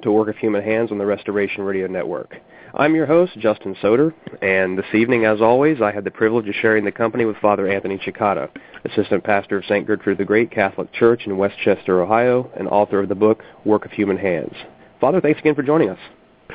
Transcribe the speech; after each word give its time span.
to 0.00 0.12
Work 0.12 0.28
of 0.28 0.36
Human 0.36 0.62
Hands 0.62 0.90
on 0.90 0.98
the 0.98 1.06
Restoration 1.06 1.62
Radio 1.62 1.86
Network. 1.86 2.36
I'm 2.74 2.94
your 2.94 3.06
host, 3.06 3.32
Justin 3.38 3.74
Soder, 3.82 4.12
and 4.42 4.78
this 4.78 4.94
evening, 4.94 5.24
as 5.24 5.40
always, 5.40 5.80
I 5.80 5.90
had 5.90 6.04
the 6.04 6.10
privilege 6.10 6.48
of 6.48 6.54
sharing 6.54 6.84
the 6.84 6.92
company 6.92 7.24
with 7.24 7.36
Father 7.38 7.68
Anthony 7.68 7.98
Cekada, 7.98 8.48
Assistant 8.84 9.24
Pastor 9.24 9.58
of 9.58 9.64
St. 9.64 9.86
Gertrude 9.86 10.18
the 10.18 10.24
Great 10.24 10.50
Catholic 10.50 10.92
Church 10.92 11.22
in 11.26 11.36
West 11.38 11.56
Chester, 11.64 12.02
Ohio, 12.02 12.50
and 12.56 12.68
author 12.68 13.00
of 13.00 13.08
the 13.08 13.14
book 13.14 13.42
Work 13.64 13.84
of 13.84 13.92
Human 13.92 14.16
Hands. 14.16 14.52
Father, 15.00 15.20
thanks 15.20 15.40
again 15.40 15.54
for 15.54 15.62
joining 15.62 15.90
us. 15.90 15.98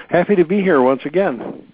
Happy 0.10 0.36
to 0.36 0.46
be 0.46 0.62
here 0.62 0.82
once 0.82 1.02
again. 1.06 1.68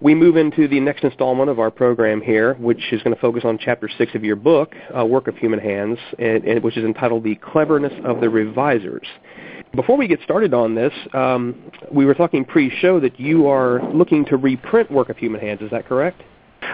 We 0.00 0.14
move 0.14 0.36
into 0.36 0.66
the 0.66 0.80
next 0.80 1.04
installment 1.04 1.50
of 1.50 1.58
our 1.58 1.70
program 1.70 2.22
here, 2.22 2.54
which 2.54 2.92
is 2.92 3.02
going 3.02 3.14
to 3.14 3.20
focus 3.20 3.44
on 3.44 3.58
Chapter 3.58 3.88
6 3.98 4.14
of 4.14 4.24
your 4.24 4.36
book, 4.36 4.74
uh, 4.96 5.04
Work 5.04 5.28
of 5.28 5.36
Human 5.36 5.58
Hands, 5.58 5.98
and, 6.18 6.44
and, 6.44 6.62
which 6.62 6.78
is 6.78 6.84
entitled 6.84 7.22
The 7.22 7.34
Cleverness 7.34 7.92
of 8.04 8.20
the 8.20 8.28
Revisers. 8.28 9.06
Before 9.74 9.96
we 9.96 10.08
get 10.08 10.20
started 10.24 10.52
on 10.52 10.74
this, 10.74 10.92
um, 11.12 11.70
we 11.92 12.04
were 12.04 12.14
talking 12.14 12.44
pre-show 12.44 12.98
that 13.00 13.20
you 13.20 13.46
are 13.46 13.80
looking 13.92 14.24
to 14.26 14.36
reprint 14.36 14.90
Work 14.90 15.10
of 15.10 15.16
Human 15.16 15.40
Hands. 15.40 15.60
Is 15.62 15.70
that 15.70 15.86
correct? 15.86 16.22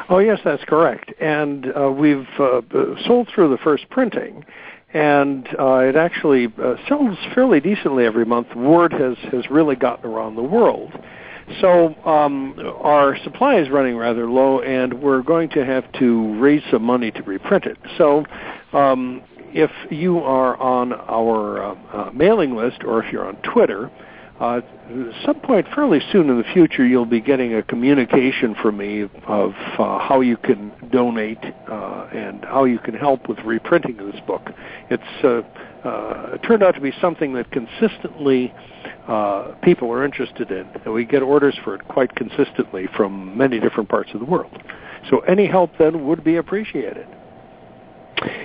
Oh, 0.08 0.18
yes, 0.18 0.38
that's 0.44 0.64
correct. 0.64 1.12
And 1.20 1.66
uh, 1.76 1.90
we've 1.90 2.26
uh, 2.38 2.62
sold 3.06 3.28
through 3.34 3.50
the 3.50 3.58
first 3.62 3.88
printing, 3.90 4.44
and 4.94 5.46
uh, 5.58 5.78
it 5.78 5.96
actually 5.96 6.46
uh, 6.62 6.76
sells 6.88 7.18
fairly 7.34 7.60
decently 7.60 8.06
every 8.06 8.24
month. 8.24 8.54
Word 8.56 8.92
has, 8.92 9.16
has 9.30 9.50
really 9.50 9.76
gotten 9.76 10.10
around 10.10 10.36
the 10.36 10.42
world. 10.42 10.92
So 11.60 11.94
um, 12.04 12.58
our 12.80 13.16
supply 13.22 13.56
is 13.56 13.68
running 13.68 13.96
rather 13.96 14.28
low, 14.28 14.60
and 14.60 14.94
we're 15.02 15.22
going 15.22 15.50
to 15.50 15.64
have 15.64 15.90
to 16.00 16.34
raise 16.40 16.62
some 16.70 16.82
money 16.82 17.10
to 17.10 17.22
reprint 17.22 17.66
it. 17.66 17.76
So 17.98 18.24
um, 18.72 19.22
if 19.52 19.70
you 19.90 20.18
are 20.18 20.56
on 20.56 20.92
our 20.92 21.62
uh, 21.62 21.74
uh, 21.92 22.10
mailing 22.12 22.54
list 22.54 22.84
or 22.84 23.02
if 23.02 23.12
you're 23.12 23.26
on 23.26 23.36
Twitter, 23.36 23.90
uh, 24.38 24.58
at 24.58 24.64
some 25.24 25.40
point 25.40 25.66
fairly 25.74 26.00
soon 26.12 26.28
in 26.28 26.36
the 26.36 26.44
future, 26.52 26.86
you'll 26.86 27.06
be 27.06 27.20
getting 27.20 27.54
a 27.54 27.62
communication 27.62 28.54
from 28.60 28.76
me 28.76 29.02
of 29.26 29.54
uh, 29.78 29.98
how 29.98 30.20
you 30.20 30.36
can 30.36 30.72
donate 30.90 31.42
uh, 31.42 32.08
and 32.12 32.44
how 32.44 32.64
you 32.64 32.78
can 32.78 32.94
help 32.94 33.28
with 33.28 33.38
reprinting 33.40 33.96
this 33.96 34.20
book. 34.26 34.42
It's 34.90 35.24
uh, 35.24 35.40
uh, 35.88 36.36
turned 36.38 36.62
out 36.62 36.74
to 36.74 36.80
be 36.80 36.92
something 37.00 37.32
that 37.34 37.50
consistently 37.50 38.52
uh, 39.08 39.54
people 39.62 39.90
are 39.90 40.04
interested 40.04 40.50
in, 40.50 40.66
and 40.84 40.92
we 40.92 41.06
get 41.06 41.22
orders 41.22 41.56
for 41.64 41.74
it 41.74 41.88
quite 41.88 42.14
consistently 42.14 42.88
from 42.94 43.36
many 43.38 43.58
different 43.58 43.88
parts 43.88 44.10
of 44.12 44.20
the 44.20 44.26
world. 44.26 44.52
So 45.08 45.20
any 45.20 45.46
help 45.46 45.70
then 45.78 46.06
would 46.06 46.24
be 46.24 46.36
appreciated. 46.36 47.06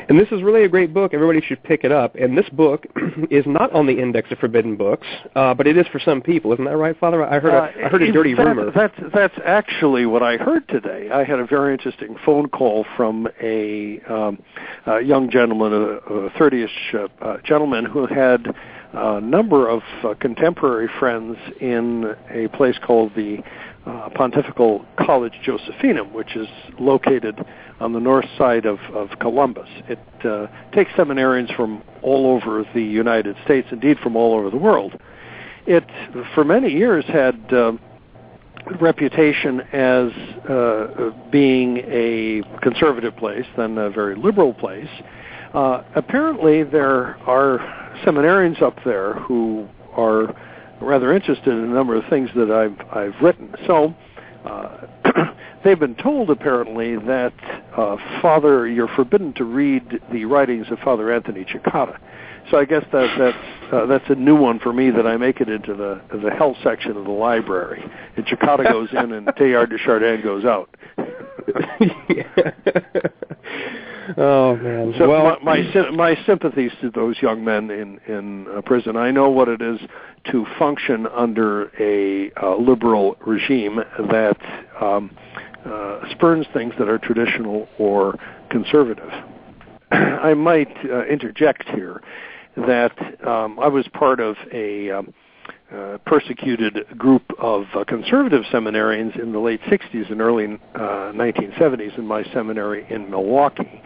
And 0.09 0.19
this 0.19 0.27
is 0.31 0.41
really 0.41 0.63
a 0.63 0.69
great 0.69 0.93
book. 0.93 1.13
Everybody 1.13 1.41
should 1.41 1.63
pick 1.63 1.83
it 1.83 1.91
up. 1.91 2.15
And 2.15 2.37
this 2.37 2.49
book 2.49 2.85
is 3.29 3.45
not 3.45 3.71
on 3.73 3.87
the 3.87 3.99
index 3.99 4.31
of 4.31 4.39
forbidden 4.39 4.75
books, 4.75 5.07
uh, 5.35 5.53
but 5.53 5.67
it 5.67 5.77
is 5.77 5.87
for 5.87 5.99
some 5.99 6.21
people. 6.21 6.51
Isn't 6.53 6.65
that 6.65 6.77
right, 6.77 6.97
Father? 6.99 7.23
I 7.23 7.39
heard 7.39 7.53
a, 7.53 7.57
uh, 7.57 7.85
I 7.85 7.89
heard 7.89 8.01
a 8.01 8.11
dirty 8.11 8.35
fact, 8.35 8.47
rumor. 8.47 8.71
That's 8.71 8.95
that's 9.13 9.35
actually 9.45 10.05
what 10.05 10.23
I 10.23 10.37
heard 10.37 10.67
today. 10.67 11.09
I 11.11 11.23
had 11.23 11.39
a 11.39 11.45
very 11.45 11.73
interesting 11.73 12.15
phone 12.25 12.49
call 12.49 12.85
from 12.97 13.27
a, 13.41 13.99
um, 14.09 14.41
a 14.85 15.01
young 15.01 15.29
gentleman, 15.29 15.73
a, 15.73 15.77
a 15.77 16.29
30ish 16.31 16.69
uh, 16.93 17.07
uh, 17.23 17.37
gentleman 17.43 17.85
who 17.85 18.05
had 18.05 18.53
a 18.93 19.21
number 19.21 19.69
of 19.69 19.81
uh, 20.03 20.13
contemporary 20.19 20.89
friends 20.99 21.37
in 21.59 22.13
a 22.29 22.47
place 22.49 22.77
called 22.85 23.13
the 23.15 23.37
uh, 23.85 24.09
Pontifical 24.13 24.85
College 24.97 25.33
Josephinum, 25.45 26.11
which 26.11 26.35
is 26.35 26.47
located 26.79 27.43
on 27.79 27.93
the 27.93 27.99
north 27.99 28.27
side 28.37 28.65
of, 28.65 28.79
of 28.93 29.09
Columbus. 29.19 29.69
It 29.87 29.99
uh, 30.23 30.47
takes 30.71 30.91
seminarians 30.91 31.55
from 31.55 31.83
all 32.01 32.27
over 32.27 32.65
the 32.73 32.83
United 32.83 33.35
States, 33.43 33.67
indeed 33.71 33.97
from 33.99 34.15
all 34.15 34.35
over 34.35 34.49
the 34.49 34.57
world. 34.57 34.99
It, 35.65 35.85
for 36.35 36.43
many 36.43 36.71
years, 36.71 37.05
had 37.05 37.53
uh, 37.53 37.73
reputation 38.79 39.61
as 39.73 40.11
uh, 40.49 41.11
being 41.31 41.77
a 41.87 42.43
conservative 42.61 43.15
place, 43.17 43.45
then 43.57 43.77
a 43.77 43.89
very 43.89 44.15
liberal 44.15 44.53
place. 44.53 44.89
Uh, 45.53 45.83
apparently, 45.95 46.63
there 46.63 47.17
are 47.27 47.59
seminarians 48.05 48.61
up 48.61 48.77
there 48.85 49.13
who 49.13 49.67
are 49.93 50.35
rather 50.81 51.13
interested 51.13 51.49
in 51.49 51.63
a 51.63 51.67
number 51.67 51.95
of 51.95 52.03
things 52.09 52.29
that 52.35 52.51
I've 52.51 52.79
I've 52.95 53.21
written. 53.21 53.53
So 53.67 53.93
uh, 54.45 54.87
they've 55.63 55.79
been 55.79 55.95
told 55.95 56.29
apparently 56.29 56.97
that 56.97 57.33
uh, 57.75 57.97
Father, 58.21 58.67
you're 58.67 58.87
forbidden 58.89 59.33
to 59.33 59.43
read 59.43 59.99
the 60.11 60.25
writings 60.25 60.67
of 60.71 60.79
Father 60.79 61.11
Anthony 61.11 61.45
Cekada. 61.45 61.99
So 62.49 62.57
I 62.57 62.65
guess 62.65 62.83
that 62.91 63.15
that's 63.17 63.73
uh, 63.73 63.85
that's 63.85 64.09
a 64.09 64.15
new 64.15 64.35
one 64.35 64.59
for 64.59 64.73
me 64.73 64.89
that 64.89 65.05
I 65.05 65.17
make 65.17 65.41
it 65.41 65.49
into 65.49 65.73
the 65.73 66.01
the 66.17 66.31
health 66.31 66.57
section 66.63 66.97
of 66.97 67.05
the 67.05 67.11
library, 67.11 67.83
and 68.17 68.25
Cekada 68.25 68.69
goes 68.69 68.89
in 68.91 69.13
and 69.13 69.27
Teilhard 69.37 69.69
de 69.69 69.77
Chardin 69.77 70.21
goes 70.21 70.45
out. 70.45 70.75
oh 74.17 74.55
man! 74.55 74.93
So 74.97 75.09
well, 75.09 75.37
my 75.41 75.61
my, 75.61 75.91
my 75.91 76.25
sympathies 76.25 76.71
to 76.81 76.89
those 76.91 77.21
young 77.21 77.43
men 77.43 77.69
in 77.69 77.99
in 78.07 78.47
uh, 78.47 78.61
prison. 78.61 78.95
I 78.97 79.11
know 79.11 79.29
what 79.29 79.47
it 79.47 79.61
is 79.61 79.79
to 80.31 80.45
function 80.57 81.07
under 81.07 81.71
a 81.79 82.31
uh, 82.41 82.55
liberal 82.57 83.17
regime 83.25 83.79
that 84.09 84.37
um, 84.81 85.15
uh, 85.65 85.99
spurns 86.11 86.45
things 86.53 86.73
that 86.79 86.87
are 86.87 86.97
traditional 86.97 87.67
or 87.77 88.17
conservative. 88.49 89.11
I 89.91 90.33
might 90.33 90.75
uh, 90.85 91.05
interject 91.05 91.67
here 91.69 92.01
that 92.57 92.97
um, 93.25 93.59
I 93.59 93.67
was 93.67 93.87
part 93.93 94.19
of 94.19 94.35
a 94.51 94.91
um, 94.91 95.13
uh, 95.71 95.97
persecuted 96.05 96.85
group 96.97 97.23
of 97.39 97.63
uh, 97.73 97.85
conservative 97.85 98.43
seminarians 98.51 99.17
in 99.21 99.31
the 99.31 99.39
late 99.39 99.61
60s 99.61 100.11
and 100.11 100.19
early 100.19 100.59
uh, 100.75 101.13
1970s 101.13 101.97
in 101.97 102.05
my 102.05 102.23
seminary 102.33 102.85
in 102.89 103.09
Milwaukee. 103.09 103.81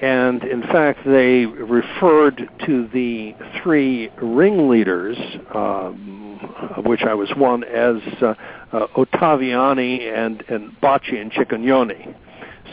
And 0.00 0.44
in 0.44 0.62
fact, 0.62 1.00
they 1.06 1.46
referred 1.46 2.48
to 2.66 2.88
the 2.88 3.34
three 3.62 4.10
ringleaders, 4.20 5.16
um, 5.54 6.38
of 6.76 6.84
which 6.84 7.02
I 7.02 7.14
was 7.14 7.30
one, 7.36 7.64
as 7.64 7.96
uh, 8.20 8.34
uh, 8.72 8.86
Ottaviani 8.96 10.00
and, 10.12 10.42
and 10.48 10.72
Bacci 10.82 11.20
and 11.20 11.32
Cicognani. 11.32 12.14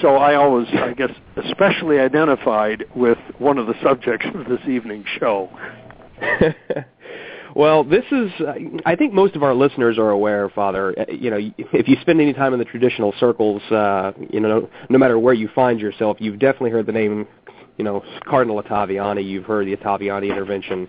So 0.02 0.16
I 0.16 0.36
always, 0.36 0.68
I 0.74 0.94
guess, 0.94 1.12
especially 1.38 2.00
identified 2.00 2.86
with 2.96 3.20
one 3.38 3.58
of 3.58 3.68
the 3.68 3.76
subjects 3.82 4.26
of 4.34 4.46
this 4.48 4.62
evening's 4.68 5.08
show. 5.20 5.50
Well, 7.56 7.84
this 7.84 8.04
is, 8.12 8.32
I 8.86 8.96
think 8.96 9.14
most 9.14 9.36
of 9.36 9.44
our 9.44 9.54
listeners 9.54 10.00
are 10.00 10.10
aware, 10.10 10.50
Father, 10.50 10.98
uh, 11.00 11.12
you 11.12 11.30
know, 11.30 11.38
if 11.58 11.88
you 11.88 11.98
spend 12.02 12.20
any 12.20 12.34
time 12.34 12.54
in 12.54 12.60
the 12.60 12.66
traditional 12.66 13.14
circles, 13.20 13.62
uh, 13.72 14.12
you 14.32 14.40
know, 14.40 14.70
no 14.90 14.98
matter 14.98 15.20
where 15.20 15.36
you 15.36 15.50
find 15.54 15.80
yourself, 15.80 16.18
you've 16.20 16.40
definitely 16.40 16.72
heard 16.72 16.88
the 16.88 16.92
name 16.92 17.28
you 17.78 17.84
know, 17.84 18.04
Cardinal 18.26 18.62
Ottaviani. 18.62 19.26
You've 19.28 19.46
heard 19.46 19.68
the 19.68 19.76
Ottaviani 19.76 20.30
intervention, 20.30 20.88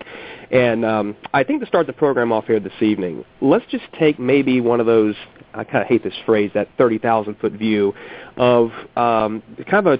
and 0.51 0.85
um, 0.85 1.17
I 1.33 1.43
think 1.43 1.61
to 1.61 1.67
start 1.67 1.87
the 1.87 1.93
program 1.93 2.31
off 2.31 2.45
here 2.45 2.59
this 2.59 2.81
evening, 2.81 3.25
let's 3.41 3.65
just 3.69 3.85
take 3.97 4.19
maybe 4.19 4.61
one 4.61 4.79
of 4.79 4.85
those. 4.85 5.15
I 5.53 5.63
kind 5.63 5.81
of 5.81 5.87
hate 5.87 6.03
this 6.03 6.13
phrase, 6.25 6.51
that 6.53 6.67
30,000 6.77 7.35
foot 7.35 7.53
view 7.53 7.93
of 8.35 8.71
um, 8.97 9.41
kind 9.69 9.87
of 9.87 9.99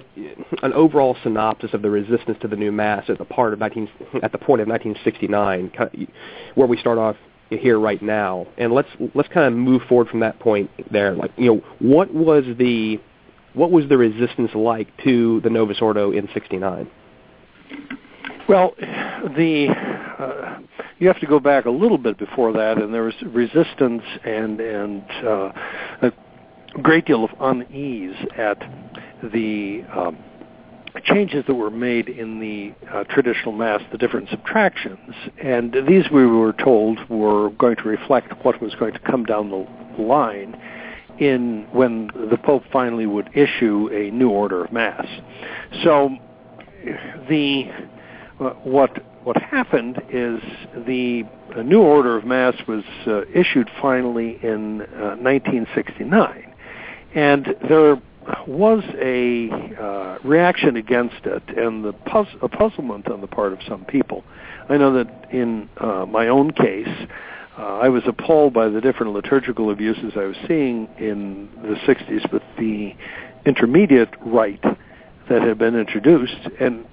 an 0.62 0.74
overall 0.74 1.16
synopsis 1.22 1.72
of 1.72 1.80
the 1.80 1.88
resistance 1.88 2.36
to 2.42 2.48
the 2.48 2.56
new 2.56 2.70
mass 2.70 3.04
at 3.08 3.16
the 3.16 3.24
part 3.24 3.54
of 3.54 3.58
19, 3.58 3.88
at 4.22 4.32
the 4.32 4.38
point 4.38 4.60
of 4.60 4.68
1969, 4.68 5.72
where 6.56 6.66
we 6.66 6.76
start 6.76 6.98
off 6.98 7.16
here 7.50 7.78
right 7.78 8.02
now, 8.02 8.46
and 8.58 8.72
let's 8.72 8.88
let's 9.14 9.28
kind 9.28 9.46
of 9.46 9.52
move 9.52 9.82
forward 9.88 10.08
from 10.08 10.20
that 10.20 10.38
point 10.40 10.70
there. 10.90 11.14
Like, 11.14 11.30
you 11.36 11.54
know, 11.54 11.62
what 11.78 12.12
was 12.12 12.44
the 12.58 13.00
what 13.54 13.70
was 13.70 13.88
the 13.88 13.96
resistance 13.96 14.50
like 14.54 14.88
to 15.04 15.40
the 15.42 15.50
Novus 15.50 15.78
Ordo 15.80 16.10
in 16.12 16.28
'69? 16.34 16.90
Well, 18.48 18.74
the 18.78 19.68
uh, 20.18 20.58
you 20.98 21.08
have 21.08 21.20
to 21.20 21.26
go 21.26 21.40
back 21.40 21.66
a 21.66 21.70
little 21.70 21.98
bit 21.98 22.18
before 22.18 22.52
that, 22.52 22.78
and 22.78 22.92
there 22.92 23.02
was 23.02 23.14
resistance 23.22 24.02
and 24.24 24.60
and 24.60 25.02
uh, 25.24 25.52
a 26.02 26.12
great 26.82 27.06
deal 27.06 27.24
of 27.24 27.30
unease 27.40 28.16
at 28.36 28.58
the 29.22 29.82
um, 29.94 30.16
changes 31.04 31.44
that 31.46 31.54
were 31.54 31.70
made 31.70 32.08
in 32.08 32.40
the 32.40 32.72
uh, 32.90 33.04
traditional 33.04 33.52
mass, 33.52 33.82
the 33.92 33.98
different 33.98 34.28
subtractions, 34.30 35.14
and 35.42 35.74
these 35.86 36.04
we 36.12 36.26
were 36.26 36.52
told 36.52 36.98
were 37.08 37.50
going 37.50 37.76
to 37.76 37.84
reflect 37.84 38.32
what 38.44 38.60
was 38.62 38.74
going 38.76 38.92
to 38.92 38.98
come 39.00 39.24
down 39.24 39.50
the 39.50 40.02
line 40.02 40.58
in 41.18 41.66
when 41.72 42.10
the 42.30 42.36
Pope 42.36 42.62
finally 42.72 43.06
would 43.06 43.28
issue 43.34 43.88
a 43.92 44.10
new 44.10 44.28
order 44.28 44.64
of 44.64 44.72
mass. 44.72 45.06
So 45.82 46.10
the 47.28 47.64
what 48.38 49.02
what 49.24 49.36
happened 49.42 50.00
is 50.10 50.40
the 50.86 51.24
a 51.56 51.62
new 51.62 51.80
order 51.80 52.16
of 52.16 52.24
mass 52.24 52.54
was 52.68 52.84
uh, 53.06 53.22
issued 53.34 53.68
finally 53.80 54.38
in 54.42 54.82
uh, 54.82 55.16
1969, 55.16 56.14
uh, 56.14 57.18
and 57.18 57.56
there 57.68 58.00
was 58.46 58.82
a 59.00 59.50
uh, 59.80 60.18
reaction 60.22 60.76
against 60.76 61.24
it 61.24 61.42
and 61.56 61.84
the 61.84 61.92
puz- 61.92 62.42
a 62.42 62.48
puzzlement 62.48 63.08
on 63.08 63.20
the 63.20 63.26
part 63.26 63.52
of 63.52 63.58
some 63.66 63.84
people. 63.84 64.22
I 64.68 64.76
know 64.76 64.92
that 64.92 65.28
in 65.32 65.68
uh, 65.78 66.06
my 66.06 66.28
own 66.28 66.52
case, 66.52 66.88
uh, 67.58 67.62
I 67.62 67.88
was 67.88 68.02
appalled 68.06 68.52
by 68.52 68.68
the 68.68 68.80
different 68.80 69.12
liturgical 69.12 69.70
abuses 69.70 70.12
I 70.16 70.24
was 70.24 70.36
seeing 70.46 70.88
in 70.98 71.48
the 71.62 71.76
60s 71.86 72.30
with 72.32 72.42
the 72.58 72.94
intermediate 73.46 74.10
rite 74.20 74.64
that 75.28 75.42
had 75.42 75.58
been 75.58 75.74
introduced, 75.74 76.48
and 76.60 76.84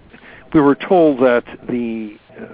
we 0.53 0.61
were 0.61 0.75
told 0.75 1.19
that 1.19 1.45
the 1.67 2.17
uh, 2.39 2.45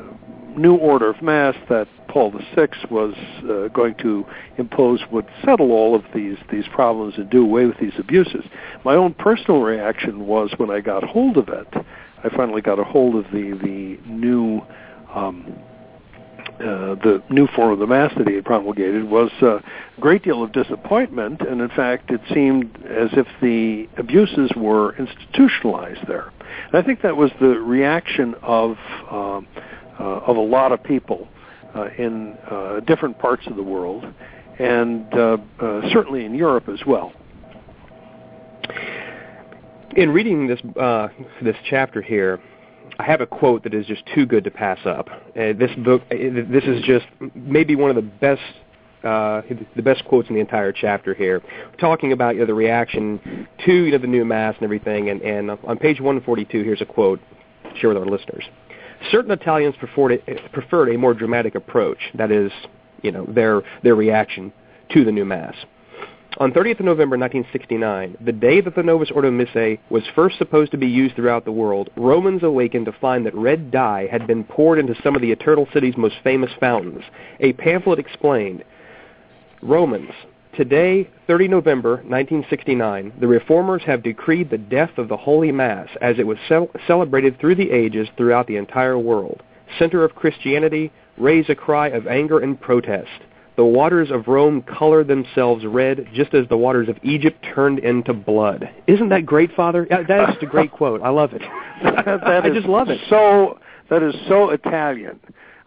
new 0.57 0.75
order 0.75 1.09
of 1.09 1.21
Mass 1.21 1.55
that 1.69 1.87
Paul 2.07 2.31
VI 2.31 2.67
was 2.89 3.13
uh, 3.43 3.67
going 3.69 3.95
to 3.95 4.25
impose 4.57 5.01
would 5.11 5.27
settle 5.45 5.71
all 5.71 5.95
of 5.95 6.03
these 6.13 6.37
these 6.51 6.65
problems 6.73 7.15
and 7.17 7.29
do 7.29 7.43
away 7.43 7.65
with 7.65 7.77
these 7.79 7.93
abuses. 7.97 8.43
My 8.83 8.95
own 8.95 9.13
personal 9.13 9.61
reaction 9.61 10.25
was 10.27 10.51
when 10.57 10.71
I 10.71 10.79
got 10.79 11.03
hold 11.03 11.37
of 11.37 11.49
it. 11.49 11.67
I 12.23 12.29
finally 12.35 12.61
got 12.61 12.79
a 12.79 12.83
hold 12.83 13.15
of 13.15 13.31
the 13.31 13.51
the 13.61 13.99
new 14.09 14.61
um, 15.13 15.55
uh, 16.59 16.95
the 16.95 17.23
new 17.29 17.47
form 17.47 17.71
of 17.71 17.79
the 17.79 17.87
mass 17.87 18.11
that 18.17 18.27
he 18.27 18.35
had 18.35 18.43
promulgated 18.43 19.09
was 19.09 19.31
a 19.41 19.63
great 20.01 20.23
deal 20.23 20.43
of 20.43 20.51
disappointment, 20.51 21.41
and 21.41 21.61
in 21.61 21.69
fact, 21.69 22.11
it 22.11 22.19
seemed 22.33 22.75
as 22.85 23.09
if 23.13 23.27
the 23.41 23.87
abuses 23.97 24.51
were 24.57 24.93
institutionalized 24.97 26.05
there. 26.07 26.31
And 26.67 26.75
I 26.75 26.81
think 26.81 27.01
that 27.01 27.15
was 27.15 27.31
the 27.39 27.47
reaction 27.47 28.35
of 28.41 28.77
um, 29.09 29.47
uh, 29.99 30.03
of 30.03 30.37
a 30.37 30.41
lot 30.41 30.71
of 30.71 30.81
people 30.83 31.27
uh, 31.75 31.89
in 31.97 32.37
uh, 32.49 32.79
different 32.81 33.19
parts 33.19 33.45
of 33.47 33.55
the 33.55 33.63
world, 33.63 34.05
and 34.57 35.05
certainly 35.91 36.25
in 36.25 36.33
Europe 36.33 36.69
as 36.69 36.79
well. 36.85 37.11
In 39.95 40.11
reading 40.11 40.47
this 40.47 40.61
this 41.41 41.55
chapter 41.69 42.01
here, 42.01 42.39
I 42.99 43.03
have 43.03 43.21
a 43.21 43.25
quote 43.25 43.63
that 43.63 43.73
is 43.73 43.85
just 43.85 44.03
too 44.13 44.25
good 44.25 44.43
to 44.43 44.51
pass 44.51 44.79
up. 44.85 45.07
Uh, 45.09 45.53
this 45.53 45.71
book, 45.77 46.01
uh, 46.11 46.15
this 46.15 46.65
is 46.65 46.83
just 46.83 47.05
maybe 47.33 47.75
one 47.75 47.89
of 47.89 47.95
the 47.95 48.01
best, 48.01 48.41
uh, 49.03 49.41
the 49.75 49.81
best 49.81 50.03
quotes 50.05 50.29
in 50.29 50.35
the 50.35 50.41
entire 50.41 50.71
chapter 50.71 51.13
here, 51.13 51.41
talking 51.79 52.11
about 52.11 52.35
you 52.35 52.41
know, 52.41 52.47
the 52.47 52.53
reaction 52.53 53.47
to 53.65 53.73
you 53.73 53.91
know 53.91 53.97
the 53.97 54.07
new 54.07 54.25
mass 54.25 54.55
and 54.55 54.63
everything. 54.63 55.09
And, 55.09 55.21
and 55.21 55.51
on 55.51 55.77
page 55.77 55.99
142, 55.99 56.63
here's 56.63 56.81
a 56.81 56.85
quote. 56.85 57.19
Share 57.79 57.89
with 57.89 57.97
our 57.97 58.05
listeners. 58.05 58.43
Certain 59.11 59.31
Italians 59.31 59.75
preferred 59.77 60.21
a, 60.27 60.49
preferred 60.49 60.89
a 60.89 60.97
more 60.97 61.13
dramatic 61.13 61.55
approach, 61.55 61.99
that 62.15 62.31
is, 62.31 62.51
you 63.01 63.11
know, 63.11 63.25
their, 63.25 63.61
their 63.83 63.95
reaction 63.95 64.51
to 64.91 65.05
the 65.05 65.11
new 65.11 65.25
Mass. 65.25 65.55
On 66.37 66.51
30th 66.51 66.79
of 66.79 66.85
November 66.85 67.17
1969, 67.17 68.17
the 68.23 68.31
day 68.31 68.61
that 68.61 68.75
the 68.75 68.83
Novus 68.83 69.09
Ordo 69.11 69.31
Missae 69.31 69.79
was 69.89 70.03
first 70.15 70.37
supposed 70.37 70.71
to 70.71 70.77
be 70.77 70.87
used 70.87 71.15
throughout 71.15 71.43
the 71.43 71.51
world, 71.51 71.89
Romans 71.97 72.43
awakened 72.43 72.85
to 72.85 72.91
find 72.93 73.25
that 73.25 73.33
red 73.33 73.71
dye 73.71 74.07
had 74.11 74.27
been 74.27 74.43
poured 74.43 74.79
into 74.79 74.95
some 75.01 75.15
of 75.15 75.21
the 75.21 75.31
Eternal 75.31 75.67
City's 75.73 75.97
most 75.97 76.15
famous 76.23 76.51
fountains. 76.59 77.03
A 77.39 77.53
pamphlet 77.53 77.99
explained, 77.99 78.63
Romans, 79.61 80.11
Today, 80.59 81.09
30 81.27 81.47
November 81.47 81.91
1969, 81.97 83.13
the 83.21 83.27
Reformers 83.27 83.81
have 83.85 84.03
decreed 84.03 84.49
the 84.49 84.57
death 84.57 84.97
of 84.97 85.07
the 85.07 85.15
Holy 85.15 85.53
Mass 85.53 85.87
as 86.01 86.17
it 86.19 86.27
was 86.27 86.37
celebrated 86.85 87.39
through 87.39 87.55
the 87.55 87.71
ages 87.71 88.09
throughout 88.17 88.47
the 88.47 88.57
entire 88.57 88.97
world. 88.99 89.41
Center 89.77 90.03
of 90.03 90.15
Christianity, 90.15 90.91
raise 91.17 91.47
a 91.49 91.55
cry 91.55 91.87
of 91.89 92.07
anger 92.07 92.39
and 92.39 92.59
protest. 92.59 93.21
The 93.55 93.63
waters 93.63 94.09
of 94.11 94.27
Rome 94.27 94.61
color 94.63 95.03
themselves 95.03 95.65
red 95.65 96.09
just 96.13 96.33
as 96.33 96.47
the 96.49 96.57
waters 96.57 96.89
of 96.89 96.97
Egypt 97.03 97.45
turned 97.53 97.79
into 97.79 98.13
blood. 98.13 98.69
Isn't 98.87 99.09
that 99.09 99.25
great, 99.25 99.53
Father? 99.55 99.87
That 99.89 100.29
is 100.29 100.33
just 100.33 100.43
a 100.43 100.47
great 100.47 100.71
quote. 100.71 101.01
I 101.01 101.09
love 101.09 101.31
it. 101.33 101.41
I 101.83 102.49
just 102.49 102.67
love 102.67 102.89
it. 102.89 102.99
So 103.09 103.59
that 103.89 104.03
is 104.03 104.15
so 104.27 104.49
Italian. 104.49 105.19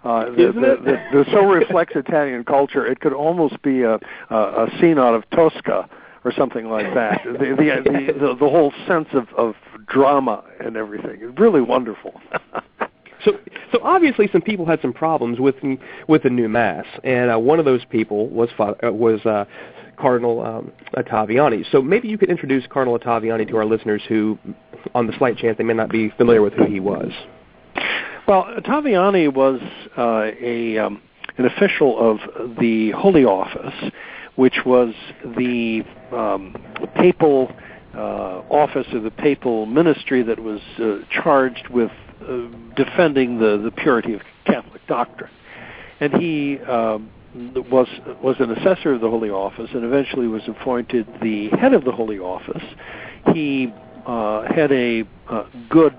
Uh, 0.05 0.25
the, 0.31 0.53
the, 0.53 0.97
the 1.13 1.25
so 1.31 1.47
reflects 1.47 1.95
Italian 1.95 2.45
culture. 2.45 2.85
It 2.85 3.01
could 3.01 3.13
almost 3.13 3.63
be 3.63 3.83
a, 3.83 3.99
a, 4.31 4.37
a 4.37 4.69
scene 4.81 4.99
out 4.99 5.15
of 5.15 5.29
Tosca 5.31 5.89
or 6.25 6.33
something 6.33 6.69
like 6.69 6.93
that. 6.95 7.21
the, 7.25 7.33
the, 7.33 7.83
the, 7.85 8.13
the, 8.19 8.35
the 8.35 8.49
whole 8.49 8.73
sense 8.87 9.09
of, 9.13 9.29
of 9.37 9.55
drama 9.87 10.45
and 10.61 10.77
everything 10.77 11.21
is 11.21 11.31
really 11.39 11.61
wonderful. 11.61 12.21
so, 13.25 13.33
so 13.71 13.79
obviously, 13.83 14.29
some 14.33 14.43
people 14.43 14.67
had 14.67 14.81
some 14.81 14.93
problems 14.93 15.39
with 15.39 15.57
with 16.09 16.23
the 16.23 16.31
new 16.31 16.49
mass, 16.49 16.87
and 17.05 17.31
uh, 17.31 17.39
one 17.39 17.59
of 17.59 17.65
those 17.65 17.85
people 17.85 18.29
was 18.29 18.49
uh, 18.59 18.75
was 18.93 19.25
uh, 19.25 19.45
Cardinal 19.97 20.45
um, 20.45 20.73
Ottaviani. 20.97 21.65
So 21.71 21.81
maybe 21.81 22.09
you 22.09 22.19
could 22.19 22.31
introduce 22.31 22.65
Cardinal 22.67 22.99
Ottaviani 22.99 23.49
to 23.49 23.57
our 23.57 23.65
listeners 23.65 24.03
who, 24.09 24.39
on 24.95 25.07
the 25.07 25.17
slight 25.19 25.37
chance 25.37 25.59
they 25.59 25.65
may 25.65 25.75
not 25.75 25.91
be 25.91 26.11
familiar 26.11 26.43
with 26.43 26.55
who 26.55 26.67
he 26.67 26.81
was. 26.81 27.11
Well, 28.27 28.45
Ottaviani 28.45 29.33
was 29.33 29.61
uh, 29.99 30.31
a 30.41 30.79
um, 30.79 31.03
an 31.39 31.47
official 31.47 31.99
of 31.99 32.57
the 32.59 32.93
Holy 32.93 33.25
Office, 33.25 33.93
which 34.37 34.59
was 34.65 34.95
the 35.37 35.83
um, 36.13 36.55
papal 36.95 37.51
uh, 37.95 38.43
office 38.49 38.87
of 38.93 39.03
the 39.03 39.11
papal 39.11 39.67
ministry 39.67 40.23
that 40.23 40.39
was 40.39 40.61
uh, 40.79 40.99
charged 41.11 41.69
with 41.69 41.91
uh, 42.23 42.47
defending 42.77 43.39
the, 43.39 43.59
the 43.59 43.71
purity 43.71 44.15
of 44.15 44.21
Catholic 44.47 44.87
doctrine. 44.87 45.31
And 46.01 46.15
he 46.15 46.59
um, 46.61 47.11
was 47.71 47.89
was 48.23 48.37
an 48.39 48.53
assessor 48.53 48.95
of 48.95 49.01
the 49.01 49.11
Holy 49.11 49.31
Office, 49.31 49.71
and 49.75 49.85
eventually 49.85 50.29
was 50.29 50.43
appointed 50.47 51.07
the 51.23 51.49
head 51.51 51.75
of 51.75 51.85
the 51.85 51.93
Holy 51.93 52.19
Office. 52.19 52.63
He 53.35 53.73
uh, 54.07 54.43
had 54.53 54.71
a 54.71 55.05
uh, 55.29 55.45
good 55.69 55.97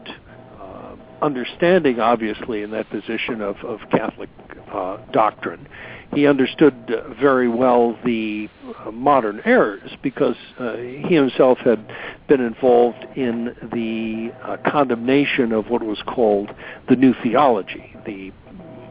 understanding, 1.24 2.00
obviously, 2.00 2.62
in 2.62 2.72
that 2.72 2.89
position 2.89 3.42
of, 3.42 3.56
of 3.63 3.80
Catholic 3.89 4.30
uh, 4.72 4.98
doctrine. 5.12 5.68
He 6.13 6.27
understood 6.27 6.92
uh, 6.92 7.13
very 7.15 7.48
well 7.48 7.98
the 8.06 8.50
uh, 8.86 8.92
modern 8.92 9.42
errors 9.46 9.92
because 10.03 10.36
uh, 10.60 10.75
he 10.75 11.15
himself 11.15 11.58
had 11.60 11.88
been 12.27 12.42
involved 12.42 13.03
in 13.15 13.56
the 13.74 14.32
uh, 14.44 14.58
condemnation 14.70 15.51
of 15.51 15.70
what 15.70 15.82
was 15.82 16.01
called 16.06 16.51
the 16.89 16.96
New 16.96 17.13
Theology, 17.24 17.96
the 18.06 18.32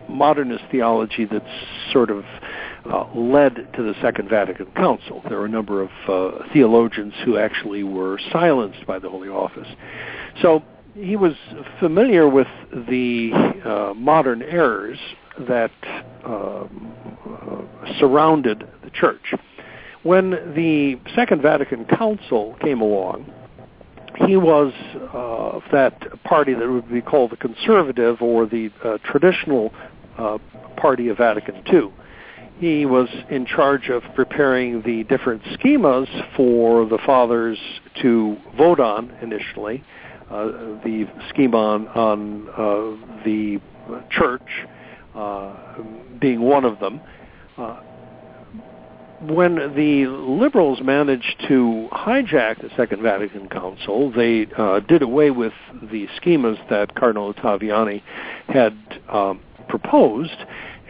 modernist 0.09 0.65
theology 0.71 1.25
that's 1.25 1.45
sort 1.93 2.11
of 2.11 2.25
uh, 2.91 3.07
led 3.15 3.69
to 3.75 3.83
the 3.83 3.95
Second 4.03 4.29
Vatican 4.29 4.67
Council. 4.73 5.23
There 5.29 5.39
were 5.39 5.47
a 5.47 5.49
number 5.49 5.81
of 5.81 5.91
theologians 6.53 7.15
who 7.25 7.39
actually 7.39 7.85
were 7.85 8.19
silenced 8.33 8.85
by 8.87 8.99
the 8.99 9.09
Holy 9.09 9.29
Office. 9.29 9.69
So 10.43 10.63
he 10.95 11.17
was 11.17 11.35
familiar 11.79 12.29
with 12.29 12.49
the 12.73 13.33
uh, 13.65 13.95
modern 13.95 14.43
errors 14.43 14.99
that 15.49 15.71
uh, 16.25 16.67
surrounded 17.99 18.69
the 18.85 18.91
church. 18.91 19.35
When 20.03 20.31
the 20.55 20.99
Second 21.15 21.43
Vatican 21.43 21.85
Council 21.87 22.57
came 22.61 22.81
along, 22.81 23.33
he 24.27 24.37
was 24.37 24.73
uh, 25.15 25.61
that 25.73 26.23
party 26.25 26.55
that 26.55 26.69
would 26.69 26.91
be 26.91 27.01
called 27.01 27.31
the 27.31 27.37
conservative 27.37 28.21
or 28.21 28.47
the 28.47 28.71
uh, 28.85 28.99
traditional 29.05 29.73
uh, 30.19 30.39
party 30.77 31.09
of 31.09 31.17
Vatican 31.17 31.63
II. 31.73 31.91
He 32.59 32.85
was 32.85 33.09
in 33.31 33.47
charge 33.47 33.89
of 33.89 34.03
preparing 34.15 34.83
the 34.83 35.05
different 35.05 35.43
schemas 35.45 36.09
for 36.37 36.87
the 36.87 36.99
fathers 36.99 37.59
to 38.03 38.37
vote 38.57 38.79
on 38.79 39.11
initially. 39.23 39.83
Uh, 40.33 40.47
the 40.83 41.07
schema 41.29 41.59
on, 41.59 41.89
on 41.89 42.49
uh, 42.51 43.23
the 43.25 43.61
church 44.11 44.67
uh, 45.15 45.55
being 46.21 46.41
one 46.41 46.65
of 46.65 46.81
them 46.81 47.01
when 49.27 49.55
the 49.77 50.07
liberals 50.07 50.81
managed 50.83 51.45
to 51.49 51.89
hijack 51.93 52.61
the 52.61 52.71
Second 52.77 53.03
Vatican 53.03 53.49
Council, 53.49 54.11
they 54.11 54.47
uh, 54.57 54.81
did 54.81 55.03
away 55.03 55.31
with 55.31 55.53
the 55.91 56.09
schemas 56.21 56.59
that 56.69 56.95
Cardinal 56.95 57.33
Ottaviani 57.33 58.03
had 58.49 58.77
um, 59.09 59.41
proposed, 59.69 60.37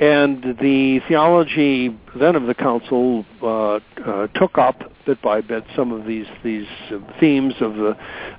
and 0.00 0.42
the 0.60 1.00
theology 1.08 1.96
then 2.18 2.36
of 2.36 2.46
the 2.46 2.54
council 2.54 3.24
uh, 3.42 3.80
uh, 4.04 4.26
took 4.34 4.58
up 4.58 4.90
bit 5.04 5.20
by 5.22 5.40
bit 5.40 5.64
some 5.74 5.92
of 5.92 6.06
these 6.06 6.26
these 6.44 6.66
uh, 6.90 6.98
themes 7.18 7.54
of 7.60 7.74
the 7.74 7.90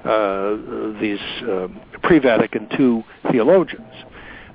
uh, 0.10 1.00
these 1.02 1.20
uh, 1.48 1.68
pre-Vatican 2.02 2.68
II 2.80 3.06
theologians. 3.32 3.94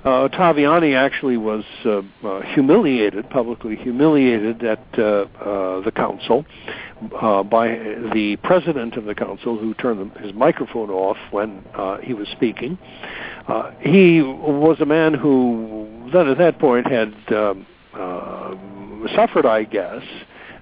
Uh, 0.03 0.29
Ottaviani 0.29 0.95
actually 0.95 1.35
was 1.35 1.65
uh, 1.83 2.01
uh, 2.25 2.41
humiliated, 2.53 3.29
publicly 3.29 3.75
humiliated 3.75 4.63
at 4.63 4.79
uh, 4.97 5.01
uh, 5.01 5.81
the 5.81 5.91
council 5.93 6.45
uh, 7.21 7.43
by 7.43 7.67
the 8.13 8.37
president 8.41 8.95
of 8.95 9.03
the 9.03 9.13
council, 9.13 9.57
who 9.57 9.73
turned 9.73 10.09
his 10.17 10.33
microphone 10.33 10.89
off 10.89 11.17
when 11.31 11.65
he 12.01 12.13
was 12.13 12.29
speaking. 12.29 12.77
he 13.81 14.21
was 14.21 14.79
a 14.79 14.85
man 14.85 15.13
who, 15.13 15.88
then 16.13 16.27
at 16.27 16.37
that 16.37 16.59
point, 16.59 16.87
had 16.87 17.13
um, 17.33 17.65
suffered, 19.15 19.45
I 19.45 19.63
guess, 19.63 20.03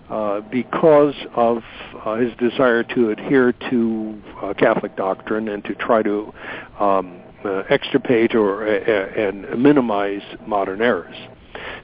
uh, 0.10 0.42
because 0.42 1.16
of 1.36 1.64
uh, 2.06 2.16
his 2.16 2.34
desire 2.38 2.84
to 2.84 3.10
adhere 3.10 3.52
to 3.70 4.22
uh, 4.42 4.54
Catholic 4.54 4.96
doctrine 4.96 5.50
and 5.50 5.64
to 5.66 5.76
try 5.76 6.02
to 6.02 6.34
um, 6.80 7.22
uh, 7.44 7.64
extirpate 7.70 8.36
or 8.36 8.68
uh, 8.68 8.72
uh, 8.72 9.28
and 9.28 9.62
minimize 9.62 10.22
modern 10.46 10.82
errors. 10.82 11.16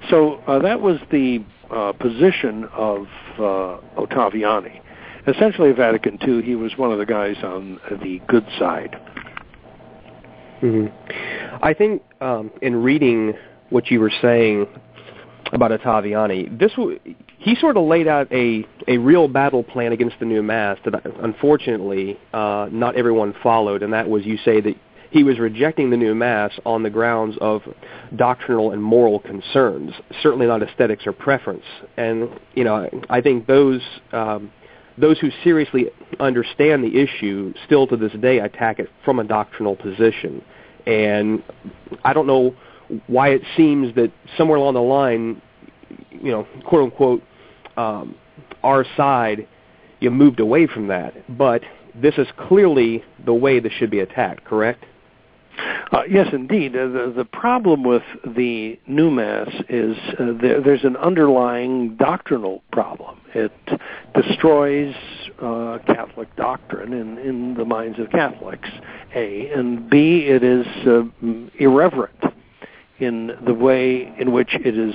So 0.10 0.36
uh, 0.48 0.60
that 0.60 0.82
was 0.82 1.00
the 1.12 1.44
uh, 1.72 1.94
position 1.94 2.66
of 2.74 3.08
uh, 3.38 3.78
Ottaviani. 3.98 4.82
Essentially, 5.28 5.72
Vatican 5.72 6.18
II, 6.26 6.42
he 6.42 6.56
was 6.56 6.78
one 6.78 6.92
of 6.92 7.00
the 7.00 7.06
guys 7.06 7.38
on 7.44 7.80
the 8.02 8.22
good 8.28 8.46
side. 8.60 9.00
Mm-hmm. 10.62 11.60
I 11.62 11.74
think 11.74 12.02
um, 12.22 12.52
in 12.62 12.76
reading 12.84 13.34
what 13.70 13.90
you 13.90 14.00
were 14.00 14.12
saying 14.22 14.68
about 15.52 15.72
Ottaviani, 15.72 16.58
this 16.58 16.72
w- 16.72 17.00
he 17.38 17.56
sort 17.56 17.78
of 17.78 17.84
laid 17.84 18.08
out 18.08 18.32
a 18.32 18.66
a 18.88 18.98
real 18.98 19.28
battle 19.28 19.64
plan 19.64 19.92
against 19.92 20.18
the 20.20 20.26
new 20.26 20.42
mass 20.42 20.78
that 20.86 21.06
unfortunately 21.22 22.18
uh, 22.34 22.68
not 22.72 22.96
everyone 22.96 23.34
followed, 23.44 23.84
and 23.84 23.94
that 23.94 24.10
was 24.10 24.26
you 24.26 24.38
say 24.38 24.62
that 24.62 24.76
he 25.12 25.24
was 25.24 25.38
rejecting 25.38 25.92
the 25.92 25.98
new 25.98 26.16
mass 26.16 26.52
on 26.66 26.82
the 26.82 26.90
grounds 26.90 27.38
of 27.40 27.62
doctrinal 28.16 28.72
and 28.72 28.82
moral 28.82 29.20
concerns, 29.20 29.92
certainly 30.24 30.48
not 30.48 30.64
aesthetics 30.64 31.06
or 31.06 31.14
preference. 31.14 31.66
And 31.98 32.30
you 32.56 32.64
know, 32.64 32.90
I 33.10 33.22
think 33.22 33.46
those 33.46 33.82
um, 34.12 34.52
those 34.98 35.20
who 35.20 35.30
seriously 35.44 35.88
understand 36.20 36.84
the 36.84 37.00
issue 37.00 37.54
still 37.66 37.88
to 37.88 37.98
this 37.98 38.12
day 38.14 38.40
attack 38.40 38.80
it 38.80 38.90
from 39.06 39.20
a 39.20 39.24
doctrinal 39.24 39.76
position. 39.76 40.44
And 40.86 41.44
I 42.04 42.14
don't 42.14 42.28
know 42.28 42.56
why 43.08 43.30
it 43.30 43.42
seems 43.56 43.94
that 43.96 44.12
somewhere 44.38 44.58
along 44.58 44.74
the 44.76 44.82
line, 44.82 45.42
you 46.12 46.32
know, 46.32 46.48
quote 46.66 46.84
unquote, 46.84 47.24
um, 47.78 48.16
our 48.64 48.86
side, 48.96 49.48
you 50.00 50.12
moved 50.12 50.40
away 50.40 50.68
from 50.68 50.88
that. 50.88 51.14
But 51.38 51.64
this 51.96 52.16
is 52.18 52.28
clearly 52.38 53.04
the 53.26 53.34
way 53.34 53.60
this 53.60 53.74
should 53.74 53.92
be 53.92 54.00
attacked, 54.00 54.46
correct? 54.46 54.86
Uh, 55.92 56.02
yes, 56.10 56.28
indeed. 56.34 56.76
Uh, 56.76 56.88
the, 56.88 57.14
the 57.16 57.26
problem 57.26 57.84
with 57.84 58.02
the 58.26 58.80
new 58.88 59.12
mass 59.12 59.50
is 59.70 59.96
uh, 60.20 60.34
there, 60.42 60.60
there's 60.62 60.84
an 60.84 60.98
underlying 60.98 61.96
doctrinal 61.98 62.64
problem. 62.72 63.20
It 63.36 63.52
destroys 64.16 64.96
uh, 65.40 65.78
Catholic 65.86 66.36
doctrine 66.36 66.94
in, 66.94 67.20
in 67.20 67.54
the 67.54 67.66
minds 67.66 68.00
of 68.00 68.10
Catholics, 68.10 68.70
A, 69.16 69.50
and 69.52 69.88
B, 69.90 70.26
it 70.28 70.44
is 70.44 70.66
uh, 70.88 71.04
irreverent 71.60 72.34
in 73.00 73.32
the 73.46 73.54
way 73.54 74.14
in 74.20 74.32
which 74.32 74.54
it 74.54 74.78
is 74.78 74.94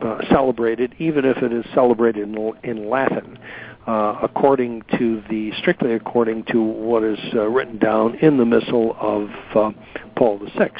uh, 0.00 0.18
celebrated, 0.30 0.94
even 0.98 1.24
if 1.24 1.38
it 1.38 1.52
is 1.52 1.64
celebrated 1.74 2.28
in, 2.28 2.52
in 2.62 2.88
Latin 2.88 3.38
uh, 3.86 4.18
according 4.22 4.82
to 4.98 5.22
the 5.30 5.52
strictly 5.58 5.94
according 5.94 6.44
to 6.44 6.62
what 6.62 7.02
is 7.02 7.18
uh, 7.34 7.48
written 7.48 7.78
down 7.78 8.14
in 8.16 8.36
the 8.36 8.44
Missal 8.44 8.96
of 9.00 9.28
uh, 9.54 9.70
Paul 10.16 10.38
VI. 10.38 10.70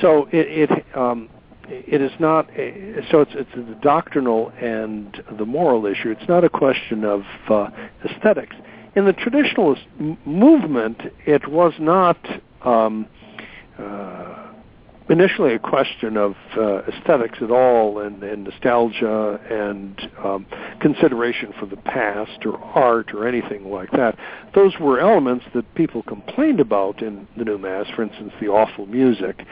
So 0.00 0.28
it 0.32 0.70
it, 0.70 0.96
um, 0.96 1.28
it 1.68 2.00
is 2.00 2.12
not 2.18 2.48
a, 2.56 3.04
so 3.10 3.20
it's 3.20 3.32
it's 3.34 3.50
the 3.54 3.76
doctrinal 3.82 4.52
and 4.60 5.22
the 5.36 5.44
moral 5.44 5.84
issue. 5.86 6.10
It's 6.10 6.28
not 6.28 6.44
a 6.44 6.48
question 6.48 7.04
of 7.04 7.22
uh, 7.50 7.68
aesthetics. 8.04 8.56
In 8.94 9.04
the 9.04 9.12
traditionalist 9.12 9.84
m- 10.00 10.16
movement, 10.24 11.00
it 11.26 11.48
was 11.48 11.72
not. 11.78 12.18
Um, 12.64 13.06
uh, 13.78 14.27
initially 15.08 15.54
a 15.54 15.58
question 15.58 16.16
of 16.16 16.34
uh, 16.56 16.82
aesthetics 16.82 17.38
at 17.40 17.50
all 17.50 17.98
and, 18.00 18.22
and 18.22 18.44
nostalgia 18.44 19.40
and 19.50 20.10
um, 20.22 20.46
consideration 20.80 21.52
for 21.58 21.66
the 21.66 21.76
past 21.76 22.44
or 22.44 22.58
art 22.58 23.14
or 23.14 23.26
anything 23.26 23.70
like 23.70 23.90
that. 23.92 24.18
Those 24.54 24.74
were 24.78 25.00
elements 25.00 25.46
that 25.54 25.74
people 25.74 26.02
complained 26.02 26.60
about 26.60 27.02
in 27.02 27.26
the 27.36 27.44
new 27.44 27.58
mass, 27.58 27.86
for 27.94 28.02
instance, 28.02 28.32
the 28.40 28.48
awful 28.48 28.86
music, 28.86 29.44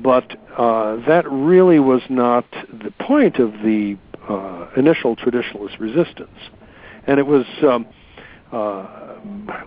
but 0.00 0.36
uh, 0.56 0.96
that 1.06 1.30
really 1.30 1.78
was 1.78 2.02
not 2.08 2.44
the 2.72 2.92
point 3.00 3.38
of 3.38 3.52
the 3.62 3.96
uh, 4.28 4.68
initial 4.76 5.14
traditionalist 5.16 5.78
resistance. 5.78 6.38
And 7.06 7.20
it 7.20 7.26
was 7.26 7.44
um, 7.62 7.86
uh, 8.50 9.16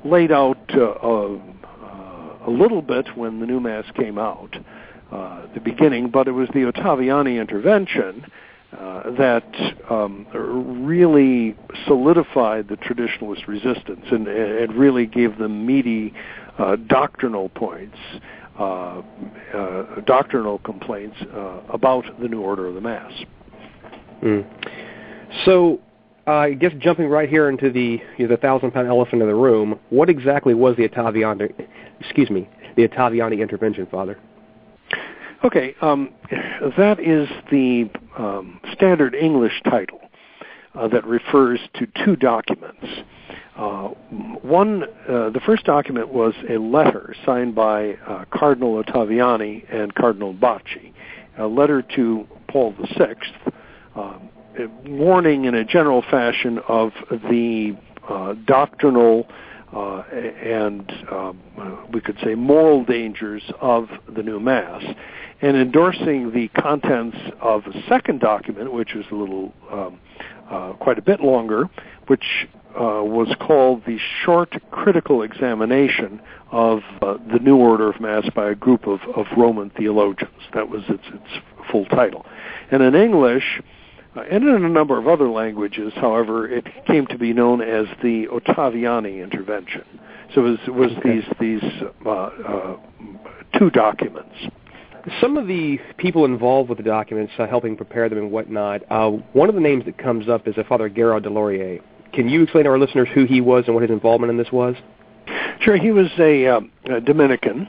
laid 0.03 0.31
out 0.31 0.59
uh, 0.75 0.81
uh, 0.81 1.37
a 2.47 2.49
little 2.49 2.81
bit 2.81 3.15
when 3.15 3.39
the 3.39 3.45
new 3.45 3.59
mass 3.59 3.85
came 3.95 4.17
out 4.17 4.57
the 5.11 5.61
beginning, 5.63 6.09
but 6.09 6.27
it 6.27 6.31
was 6.31 6.47
the 6.49 6.71
Ottaviani 6.71 7.39
intervention 7.39 8.25
uh, 8.73 9.11
that 9.11 9.45
um, 9.89 10.27
really 10.33 11.55
solidified 11.85 12.67
the 12.67 12.75
traditionalist 12.75 13.47
resistance 13.47 14.05
and, 14.11 14.27
and 14.27 14.73
really 14.75 15.05
gave 15.05 15.37
them 15.37 15.65
meaty 15.65 16.13
uh, 16.57 16.75
doctrinal 16.87 17.47
points, 17.49 17.97
uh, 18.59 19.01
uh, 19.53 20.01
doctrinal 20.05 20.59
complaints 20.59 21.15
uh, 21.33 21.61
about 21.69 22.03
the 22.19 22.27
new 22.27 22.41
order 22.41 22.67
of 22.67 22.75
the 22.75 22.81
Mass. 22.81 23.11
Mm. 24.21 24.45
So, 25.45 25.79
I 26.25 26.51
guess 26.51 26.73
jumping 26.79 27.07
right 27.07 27.29
here 27.29 27.49
into 27.49 27.71
the 27.71 28.01
you 28.17 28.27
know, 28.27 28.35
the 28.35 28.37
thousand 28.37 28.71
pound 28.71 28.89
elephant 28.89 29.21
in 29.21 29.29
the 29.29 29.35
room, 29.35 29.79
what 29.91 30.09
exactly 30.09 30.53
was 30.53 30.75
the 30.75 30.89
Ottaviani, 30.89 31.53
excuse 32.01 32.29
me, 32.29 32.49
the 32.75 32.85
Ottaviani 32.87 33.39
intervention, 33.39 33.87
Father? 33.89 34.19
Okay, 35.43 35.75
um, 35.81 36.09
that 36.77 36.99
is 36.99 37.29
the 37.51 37.89
um, 38.17 38.59
standard 38.73 39.13
English 39.13 39.61
title 39.63 40.01
uh, 40.73 40.87
that 40.87 41.05
refers 41.05 41.59
to 41.75 41.87
two 42.03 42.15
documents. 42.15 42.85
Uh, 43.55 43.89
one, 44.41 44.83
uh, 44.83 45.29
the 45.29 45.41
first 45.45 45.63
document 45.63 46.09
was 46.09 46.33
a 46.49 46.57
letter 46.57 47.15
signed 47.23 47.53
by 47.53 47.93
uh, 48.07 48.25
Cardinal 48.33 48.83
Ottaviani 48.83 49.63
and 49.71 49.93
Cardinal 49.93 50.33
Bacci, 50.33 50.91
a 51.37 51.45
letter 51.45 51.83
to 51.95 52.27
Paul 52.47 52.73
VI, 52.97 53.15
um, 53.95 54.29
warning 54.87 55.45
in 55.45 55.53
a 55.53 55.63
general 55.63 56.01
fashion 56.01 56.59
of 56.67 56.93
the 57.11 57.77
uh, 58.09 58.33
doctrinal 58.45 59.27
uh, 59.75 59.99
and 59.99 60.91
um, 61.11 61.87
we 61.91 61.99
could 61.99 62.17
say 62.23 62.35
moral 62.35 62.85
dangers 62.85 63.43
of 63.59 63.89
the 64.15 64.23
new 64.23 64.39
Mass 64.39 64.81
and 65.41 65.55
endorsing 65.55 66.31
the 66.31 66.47
contents 66.59 67.17
of 67.41 67.65
a 67.67 67.87
second 67.87 68.19
document, 68.19 68.73
which 68.73 68.93
was 68.95 69.05
a 69.11 69.15
little, 69.15 69.53
um, 69.71 69.99
uh, 70.49 70.73
quite 70.73 70.97
a 70.97 71.01
bit 71.01 71.19
longer, 71.19 71.69
which 72.07 72.47
uh, 72.75 73.01
was 73.03 73.27
called 73.39 73.83
the 73.85 73.97
Short 74.23 74.55
Critical 74.71 75.21
Examination 75.23 76.21
of 76.51 76.79
uh, 77.01 77.17
the 77.31 77.39
New 77.39 77.57
Order 77.57 77.89
of 77.89 77.99
Mass 77.99 78.25
by 78.35 78.49
a 78.49 78.55
group 78.55 78.87
of, 78.87 78.99
of 79.15 79.25
Roman 79.35 79.69
theologians. 79.71 80.41
That 80.53 80.69
was 80.69 80.83
its, 80.89 81.03
its 81.07 81.43
full 81.71 81.85
title. 81.85 82.25
And 82.71 82.81
in 82.81 82.95
English, 82.95 83.61
uh, 84.15 84.21
and 84.21 84.43
in 84.43 84.63
a 84.63 84.69
number 84.69 84.97
of 84.97 85.07
other 85.07 85.29
languages, 85.29 85.93
however, 85.95 86.47
it 86.47 86.65
came 86.85 87.05
to 87.07 87.17
be 87.17 87.33
known 87.33 87.61
as 87.61 87.85
the 88.01 88.27
Ottaviani 88.27 89.23
intervention. 89.23 89.83
So 90.33 90.45
it 90.45 90.49
was, 90.49 90.59
it 90.67 90.73
was 90.73 90.91
okay. 90.97 91.21
these 91.39 91.61
these 91.61 91.71
uh, 92.05 92.09
uh, 92.09 92.77
two 93.57 93.69
documents. 93.69 94.35
Some 95.21 95.37
of 95.37 95.47
the 95.47 95.79
people 95.97 96.25
involved 96.25 96.69
with 96.69 96.77
the 96.77 96.83
documents, 96.83 97.33
uh, 97.39 97.47
helping 97.47 97.77
prepare 97.77 98.09
them 98.09 98.17
and 98.17 98.31
whatnot, 98.31 98.81
uh, 98.89 99.09
one 99.33 99.47
of 99.47 99.55
the 99.55 99.61
names 99.61 99.85
that 99.85 99.97
comes 99.97 100.27
up 100.27 100.47
is 100.47 100.57
a 100.57 100.63
Father 100.63 100.89
Guérard 100.89 101.23
des 101.23 101.29
Lauriers. 101.29 101.81
Can 102.13 102.27
you 102.27 102.43
explain 102.43 102.65
to 102.65 102.69
our 102.71 102.79
listeners 102.79 103.07
who 103.13 103.25
he 103.25 103.41
was 103.41 103.65
and 103.67 103.73
what 103.73 103.83
his 103.83 103.91
involvement 103.91 104.31
in 104.31 104.37
this 104.37 104.51
was? 104.51 104.75
Sure. 105.61 105.77
He 105.77 105.91
was 105.91 106.07
a, 106.19 106.47
uh, 106.47 106.61
a 106.85 107.01
Dominican, 107.01 107.67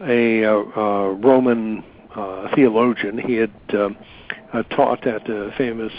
a 0.00 0.44
uh, 0.44 0.50
uh, 0.50 1.08
Roman 1.14 1.84
uh, 2.14 2.54
theologian. 2.54 3.18
He 3.18 3.34
had 3.34 3.52
uh, 3.72 4.62
taught 4.70 5.06
at 5.06 5.24
the 5.24 5.50
famous 5.56 5.92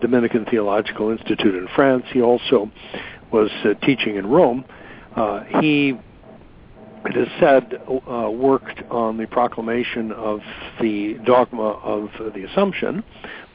Dominican 0.00 0.44
Theological 0.46 1.10
Institute 1.10 1.54
in 1.54 1.68
France. 1.74 2.04
He 2.12 2.22
also 2.22 2.70
was 3.32 3.50
teaching 3.82 4.16
in 4.16 4.26
Rome. 4.26 4.64
He, 5.60 5.98
it 7.04 7.16
is 7.16 7.28
said, 7.40 7.80
uh, 7.88 8.30
worked 8.30 8.82
on 8.90 9.16
the 9.16 9.26
proclamation 9.26 10.12
of 10.12 10.40
the 10.80 11.14
dogma 11.24 11.62
of 11.62 12.10
the 12.34 12.44
Assumption 12.44 13.02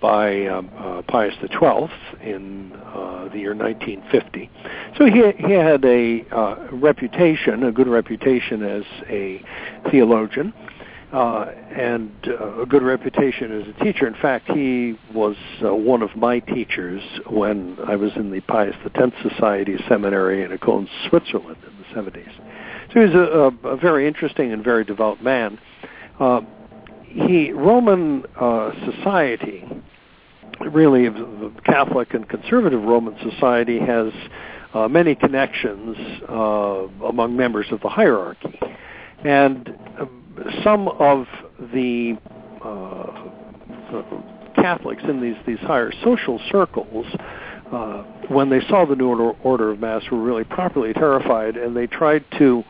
by 0.02 0.46
um, 0.48 0.70
uh, 0.78 1.02
Pius 1.04 1.34
XII 1.42 1.90
in 2.22 2.74
uh, 2.74 3.30
the 3.32 3.40
year 3.40 3.56
1950. 3.56 4.50
So 4.98 5.06
he, 5.06 5.32
he 5.46 5.54
had 5.54 5.84
a 5.86 6.26
uh, 6.32 6.68
reputation, 6.72 7.64
a 7.64 7.72
good 7.72 7.88
reputation 7.88 8.64
as 8.64 8.84
a 9.10 9.42
theologian 9.90 10.54
uh, 11.14 11.46
and 11.76 12.12
uh, 12.28 12.62
a 12.62 12.66
good 12.66 12.84
reputation 12.84 13.62
as 13.62 13.68
a 13.68 13.84
teacher. 13.84 14.08
In 14.08 14.16
fact, 14.16 14.52
he 14.52 14.98
was 15.14 15.36
one 15.62 16.02
of 16.02 16.16
my 16.16 16.40
teachers 16.40 17.02
when 17.30 17.78
I 17.88 17.96
was 17.96 18.12
in 18.16 18.32
the 18.32 18.42
Pius 18.42 18.76
X 18.84 19.12
Society 19.22 19.78
Seminary 19.88 20.44
in 20.44 20.52
Écône, 20.52 20.88
Switzerland 21.08 21.58
in 21.66 21.78
the 21.78 22.02
70s. 22.02 22.32
So 22.94 23.00
he 23.00 23.06
was 23.08 23.16
a, 23.16 23.68
a, 23.68 23.70
a 23.72 23.78
very 23.78 24.08
interesting 24.08 24.54
and 24.54 24.64
very 24.64 24.86
devout 24.86 25.24
man. 25.24 25.60
Uh, 26.20 26.42
he 27.06 27.52
Roman 27.52 28.24
uh, 28.40 28.72
society, 28.92 29.66
really 30.72 31.10
the 31.10 31.52
Catholic 31.66 32.14
and 32.14 32.28
conservative 32.30 32.84
Roman 32.84 33.16
society, 33.32 33.80
has 33.80 34.12
uh, 34.74 34.88
many 34.88 35.16
connections 35.16 35.98
uh, 36.30 36.88
among 37.06 37.36
members 37.36 37.68
of 37.72 37.82
the 37.82 37.90
hierarchy, 37.90 38.60
and 39.24 39.76
um, 40.00 40.24
some 40.64 40.88
of 40.88 41.26
the 41.74 42.18
uh, 42.64 43.30
Catholics 44.56 45.04
in 45.08 45.22
these 45.22 45.36
these 45.46 45.60
higher 45.60 45.92
social 46.04 46.40
circles, 46.52 47.06
uh, 47.72 48.04
when 48.30 48.50
they 48.50 48.62
saw 48.68 48.86
the 48.86 48.96
new 48.96 49.08
order, 49.08 49.32
order 49.44 49.72
of 49.72 49.80
Mass, 49.80 50.04
were 50.12 50.22
really 50.22 50.44
properly 50.44 50.94
terrified, 50.94 51.58
and 51.58 51.76
they 51.76 51.88
tried 51.88 52.24
to 52.40 52.64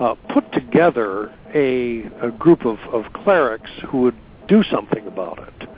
uh, 0.00 0.14
put 0.32 0.50
together 0.52 1.32
a, 1.54 2.04
a 2.22 2.30
group 2.38 2.64
of, 2.64 2.78
of 2.92 3.12
clerics 3.12 3.70
who 3.88 4.02
would 4.02 4.16
do 4.48 4.62
something 4.64 5.06
about 5.06 5.38
it. 5.38 5.68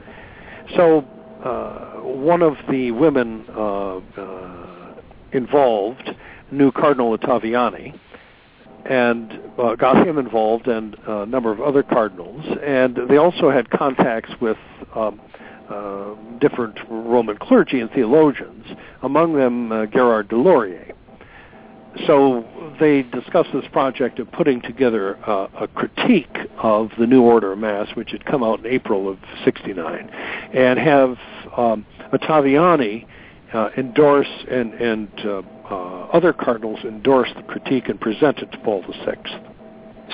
So 0.77 1.01
uh, 1.45 2.01
one 2.03 2.43
of 2.43 2.55
the 2.71 2.93
women 2.93 3.45
uh, 3.51 3.97
uh, 3.97 4.95
involved 5.33 6.11
knew 6.51 6.71
Cardinal 6.71 7.17
Ottaviani, 7.17 7.99
and 8.85 9.41
uh, 9.59 9.75
got 9.75 10.07
him 10.07 10.19
involved 10.19 10.67
and 10.67 10.97
a 11.07 11.27
number 11.27 11.53
of 11.53 11.61
other 11.61 11.83
cardinals. 11.83 12.45
And 12.65 12.99
they 13.09 13.17
also 13.17 13.51
had 13.51 13.71
contacts 13.71 14.31
with 14.41 14.57
um, 14.95 15.21
uh, 15.69 16.15
different 16.41 16.79
Roman 16.89 17.39
clergy 17.39 17.81
and 17.81 17.91
theologians, 17.91 18.67
among 19.03 19.35
them 19.35 19.73
uh, 19.73 19.87
Guérard 19.87 20.29
des 20.29 20.37
Lauriers. 20.37 20.92
So 22.07 22.45
they 22.81 23.03
discussed 23.03 23.51
this 23.53 23.67
project 23.71 24.19
of 24.19 24.31
putting 24.33 24.63
together 24.63 25.19
uh, 25.29 25.49
a 25.61 25.69
critique 25.69 26.37
of 26.59 26.91
the 26.99 27.07
New 27.07 27.23
Order 27.23 27.53
of 27.53 27.59
Mass, 27.59 27.89
which 27.95 28.11
had 28.11 28.25
come 28.25 28.43
out 28.43 28.61
in 28.61 28.67
April 28.67 29.09
of 29.09 29.19
'69, 29.45 30.09
and 30.55 30.79
have 30.79 31.17
um, 31.57 31.87
Ottaviani 32.13 33.07
uh, 33.53 33.71
endorse 33.77 34.29
and, 34.51 34.75
and 34.75 35.09
uh, 35.25 35.43
uh, 35.71 35.75
other 36.13 36.33
cardinals 36.33 36.81
endorse 36.85 37.31
the 37.37 37.43
critique 37.43 37.89
and 37.89 38.01
present 38.01 38.39
it 38.39 38.51
to 38.53 38.59
Paul 38.59 38.83
VI. 38.83 39.51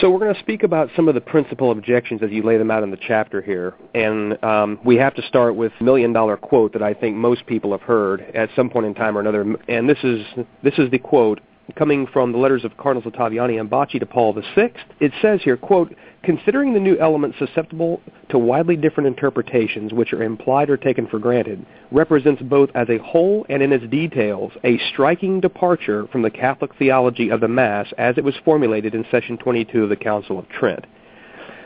So 0.01 0.11
we're 0.11 0.21
going 0.21 0.35
to 0.35 0.41
speak 0.41 0.63
about 0.63 0.91
some 0.95 1.09
of 1.09 1.15
the 1.15 1.21
principal 1.21 1.73
objections 1.73 2.23
as 2.23 2.31
you 2.31 2.45
lay 2.45 2.57
them 2.57 2.71
out 2.71 2.85
in 2.85 2.91
the 2.93 2.99
chapter 2.99 3.43
here, 3.43 3.75
and 3.95 4.43
um, 4.45 4.79
we 4.85 4.95
have 4.97 5.15
to 5.15 5.23
start 5.23 5.57
with 5.57 5.73
million 5.81 6.13
dollar 6.13 6.37
quote 6.37 6.73
that 6.75 6.83
I 6.83 6.95
think 6.95 7.17
most 7.17 7.47
people 7.47 7.73
have 7.73 7.83
heard 7.83 8.21
at 8.35 8.49
some 8.55 8.71
point 8.71 8.87
in 8.87 8.95
time 8.95 9.17
or 9.17 9.21
another, 9.21 9.57
and 9.67 9.89
this 9.89 9.99
is 10.05 10.25
this 10.63 10.75
is 10.79 10.89
the 10.93 10.99
quote 10.99 11.41
coming 11.77 12.07
from 12.07 12.33
the 12.33 12.39
letters 12.39 12.65
of 12.65 12.77
Cardinals 12.77 13.13
Ottaviani 13.13 13.61
and 13.61 13.71
Bacci 13.71 14.01
to 14.01 14.07
Paul 14.07 14.33
VI. 14.33 14.73
It 15.01 15.13
says 15.21 15.41
here, 15.43 15.57
quote, 15.57 15.95
considering 16.23 16.73
the 16.73 16.81
new 16.81 16.97
elements 16.99 17.39
susceptible 17.39 18.01
to 18.31 18.39
widely 18.39 18.77
different 18.77 19.07
interpretations, 19.07 19.93
which 19.93 20.13
are 20.13 20.23
implied 20.23 20.71
or 20.71 20.77
taken 20.77 21.07
for 21.07 21.19
granted, 21.19 21.65
represents 21.91 22.43
both 22.43 22.71
as 22.75 22.89
a 22.89 22.99
whole 22.99 23.47
and 23.49 23.63
in 23.63 23.73
its 23.73 23.87
details 23.91 24.53
a 24.65 24.79
striking 24.93 25.41
departure 25.41 26.07
from 26.09 26.23
the 26.23 26.31
Catholic 26.31 26.75
theology 26.77 27.31
of 27.31 27.41
the 27.41 27.49
Mass 27.49 27.87
as 27.99 28.19
it 28.19 28.25
was 28.25 28.35
formulated 28.45 28.95
in 28.95 29.05
Session 29.11 29.39
22 29.39 29.85
of 29.85 29.89
the 29.89 29.97
Council 29.97 30.39
of 30.39 30.49
Trent. 30.49 30.87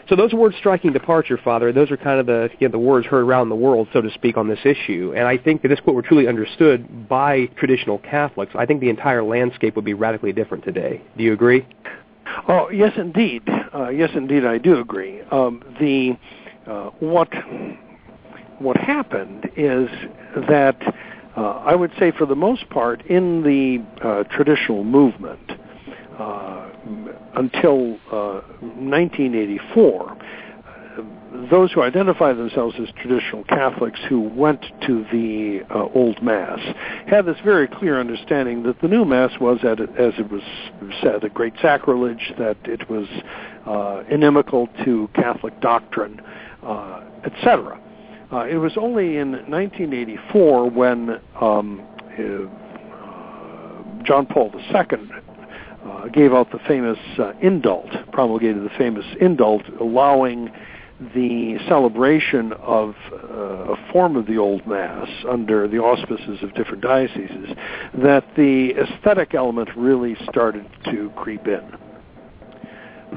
So 0.08 0.16
those 0.16 0.32
words 0.32 0.56
striking 0.56 0.92
departure, 0.92 1.38
Father, 1.38 1.72
those 1.72 1.90
are 1.90 1.96
kind 1.96 2.18
of 2.18 2.26
the 2.26 2.50
you 2.58 2.68
know, 2.68 2.72
the 2.72 2.78
words 2.78 3.06
heard 3.06 3.24
around 3.24 3.48
the 3.48 3.56
world, 3.56 3.88
so 3.92 4.00
to 4.00 4.10
speak, 4.10 4.36
on 4.36 4.48
this 4.48 4.58
issue. 4.64 5.12
And 5.16 5.26
I 5.26 5.38
think 5.38 5.62
that 5.62 5.68
this 5.68 5.80
quote 5.80 5.96
were 5.96 6.02
truly 6.02 6.28
understood 6.28 7.08
by 7.08 7.46
traditional 7.56 7.98
Catholics, 7.98 8.52
I 8.54 8.66
think 8.66 8.80
the 8.80 8.90
entire 8.90 9.22
landscape 9.22 9.76
would 9.76 9.84
be 9.84 9.94
radically 9.94 10.32
different 10.32 10.64
today. 10.64 11.00
Do 11.16 11.24
you 11.24 11.32
agree? 11.32 11.66
Oh 12.48 12.70
yes, 12.70 12.92
indeed. 12.96 13.42
Uh, 13.74 13.88
yes, 13.88 14.10
indeed, 14.14 14.44
I 14.44 14.58
do 14.58 14.80
agree. 14.80 15.20
Um, 15.30 15.62
the 15.80 16.16
uh, 16.66 16.90
what 17.00 17.28
what 18.58 18.76
happened 18.76 19.50
is 19.56 19.88
that 20.48 20.76
uh, 21.36 21.40
I 21.40 21.74
would 21.74 21.92
say, 21.98 22.12
for 22.12 22.26
the 22.26 22.36
most 22.36 22.68
part, 22.68 23.04
in 23.06 23.42
the 23.42 24.06
uh, 24.06 24.24
traditional 24.24 24.84
movement, 24.84 25.52
uh, 26.18 26.71
until 27.34 27.98
1984, 28.10 30.10
uh, 30.10 30.16
those 31.50 31.72
who 31.72 31.82
identify 31.82 32.32
themselves 32.32 32.76
as 32.80 32.88
traditional 33.00 33.42
Catholics 33.44 33.98
who 34.08 34.20
went 34.20 34.64
to 34.86 35.04
the 35.10 35.62
uh, 35.70 35.88
old 35.94 36.22
Mass 36.22 36.60
had 37.06 37.24
this 37.24 37.38
very 37.44 37.66
clear 37.66 37.98
understanding 37.98 38.62
that 38.64 38.80
the 38.80 38.88
new 38.88 39.04
Mass 39.04 39.32
was, 39.40 39.58
at, 39.64 39.80
as 39.80 40.12
it 40.18 40.30
was 40.30 40.42
said, 41.02 41.24
a 41.24 41.30
great 41.30 41.54
sacrilege, 41.62 42.32
that 42.38 42.56
it 42.64 42.88
was 42.90 43.06
uh, 43.66 44.02
inimical 44.10 44.68
to 44.84 45.08
Catholic 45.14 45.58
doctrine, 45.60 46.20
uh, 46.62 47.02
etc. 47.24 47.80
Uh, 48.32 48.46
it 48.46 48.56
was 48.56 48.72
only 48.76 49.18
in 49.18 49.32
1984 49.32 50.70
when 50.70 51.20
um, 51.40 51.82
uh, 52.12 54.02
John 54.04 54.26
Paul 54.26 54.52
II 54.54 55.08
uh, 55.84 56.08
gave 56.08 56.32
out 56.32 56.50
the 56.52 56.58
famous 56.66 56.98
uh, 57.18 57.32
indult, 57.42 58.10
promulgated 58.12 58.62
the 58.64 58.70
famous 58.78 59.04
indult, 59.20 59.80
allowing 59.80 60.50
the 61.14 61.58
celebration 61.68 62.52
of 62.52 62.94
uh, 63.12 63.72
a 63.72 63.92
form 63.92 64.16
of 64.16 64.26
the 64.26 64.36
Old 64.36 64.66
Mass 64.66 65.08
under 65.28 65.66
the 65.66 65.78
auspices 65.78 66.42
of 66.42 66.54
different 66.54 66.82
dioceses, 66.82 67.56
that 67.94 68.24
the 68.36 68.70
aesthetic 68.78 69.34
element 69.34 69.68
really 69.76 70.16
started 70.30 70.64
to 70.84 71.10
creep 71.16 71.46
in. 71.46 71.76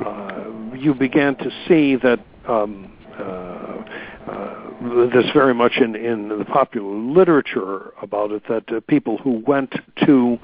Uh, 0.03 0.45
you 0.75 0.93
began 0.93 1.35
to 1.35 1.49
see 1.67 1.95
that 1.95 2.19
um, 2.47 2.91
uh, 3.17 3.83
uh, 4.27 5.09
this 5.13 5.25
very 5.33 5.53
much 5.53 5.73
in, 5.77 5.95
in 5.95 6.29
the 6.29 6.45
popular 6.45 6.95
literature 6.97 7.93
about 8.01 8.31
it, 8.31 8.43
that 8.49 8.87
people 8.87 9.17
who 9.19 9.43
went 9.45 9.73
to 10.05 10.37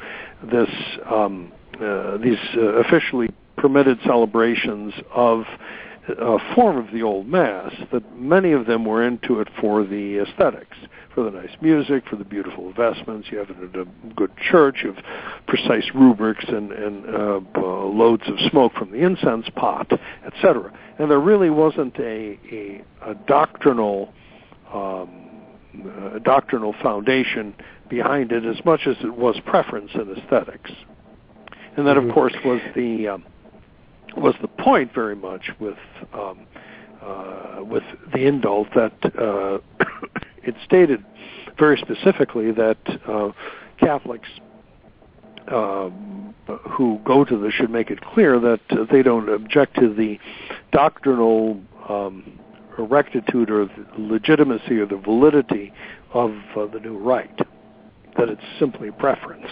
this 0.51 0.69
um, 1.11 1.51
these 2.17 2.37
uh, 2.55 2.61
officially 2.85 3.29
permitted 3.57 3.99
celebrations 4.05 4.93
of 5.13 5.43
a 6.07 6.37
form 6.55 6.77
of 6.77 6.91
the 6.91 7.03
old 7.03 7.27
mass 7.27 7.71
that 7.91 8.17
many 8.17 8.51
of 8.51 8.65
them 8.65 8.85
were 8.85 9.05
into 9.05 9.39
it 9.39 9.47
for 9.59 9.83
the 9.83 10.17
aesthetics 10.17 10.77
for 11.13 11.23
the 11.23 11.31
nice 11.31 11.55
music 11.61 12.03
for 12.09 12.15
the 12.15 12.23
beautiful 12.23 12.71
vestments. 12.73 13.27
You 13.31 13.37
have 13.39 13.49
in 13.49 13.87
a 14.09 14.13
good 14.13 14.31
church. 14.37 14.83
Have 14.83 15.03
precise 15.47 15.89
rubrics 15.93 16.45
and, 16.47 16.71
and 16.71 17.05
uh, 17.05 17.39
uh, 17.55 17.61
loads 17.61 18.23
of 18.27 18.35
smoke 18.49 18.73
from 18.73 18.91
the 18.91 19.03
incense 19.03 19.47
pot 19.55 19.91
etc 20.25 20.71
and 20.97 21.09
there 21.09 21.19
really 21.19 21.49
wasn't 21.49 21.97
a, 21.99 22.39
a, 22.51 22.83
a 23.05 23.15
doctrinal 23.27 24.13
um, 24.73 25.09
a 26.15 26.19
doctrinal 26.19 26.73
foundation 26.81 27.53
behind 27.89 28.31
it 28.31 28.45
as 28.45 28.63
much 28.65 28.81
as 28.87 28.95
it 29.03 29.15
was 29.15 29.39
preference 29.45 29.91
and 29.93 30.17
aesthetics 30.17 30.71
and 31.77 31.87
that, 31.87 31.97
of 31.97 32.03
mm-hmm. 32.03 32.13
course, 32.13 32.33
was 32.43 32.61
the 32.75 33.07
um, 33.07 33.25
was 34.17 34.35
the 34.41 34.47
point 34.47 34.93
very 34.93 35.15
much 35.15 35.51
with 35.59 35.77
um, 36.13 36.45
uh, 37.01 37.63
with 37.63 37.83
the 38.11 38.19
indult 38.19 38.73
that 38.75 38.93
uh, 39.17 39.59
it 40.43 40.55
stated 40.65 41.03
very 41.57 41.77
specifically 41.77 42.51
that 42.51 42.77
uh, 43.07 43.31
Catholics 43.79 44.29
uh, 45.47 45.89
who 46.69 46.99
go 47.03 47.23
to 47.23 47.37
this 47.37 47.53
should 47.53 47.69
make 47.69 47.89
it 47.89 48.01
clear 48.01 48.39
that 48.39 48.59
uh, 48.69 48.85
they 48.91 49.01
don't 49.01 49.29
object 49.29 49.75
to 49.75 49.93
the 49.93 50.19
doctrinal 50.71 51.59
um, 51.89 52.39
rectitude 52.77 53.49
or 53.49 53.65
the 53.65 53.85
legitimacy 53.97 54.77
or 54.77 54.85
the 54.85 54.97
validity 54.97 55.73
of 56.13 56.31
uh, 56.55 56.65
the 56.67 56.79
new 56.79 56.97
rite, 56.97 57.39
that 58.17 58.29
it's 58.29 58.41
simply 58.59 58.91
preference. 58.91 59.47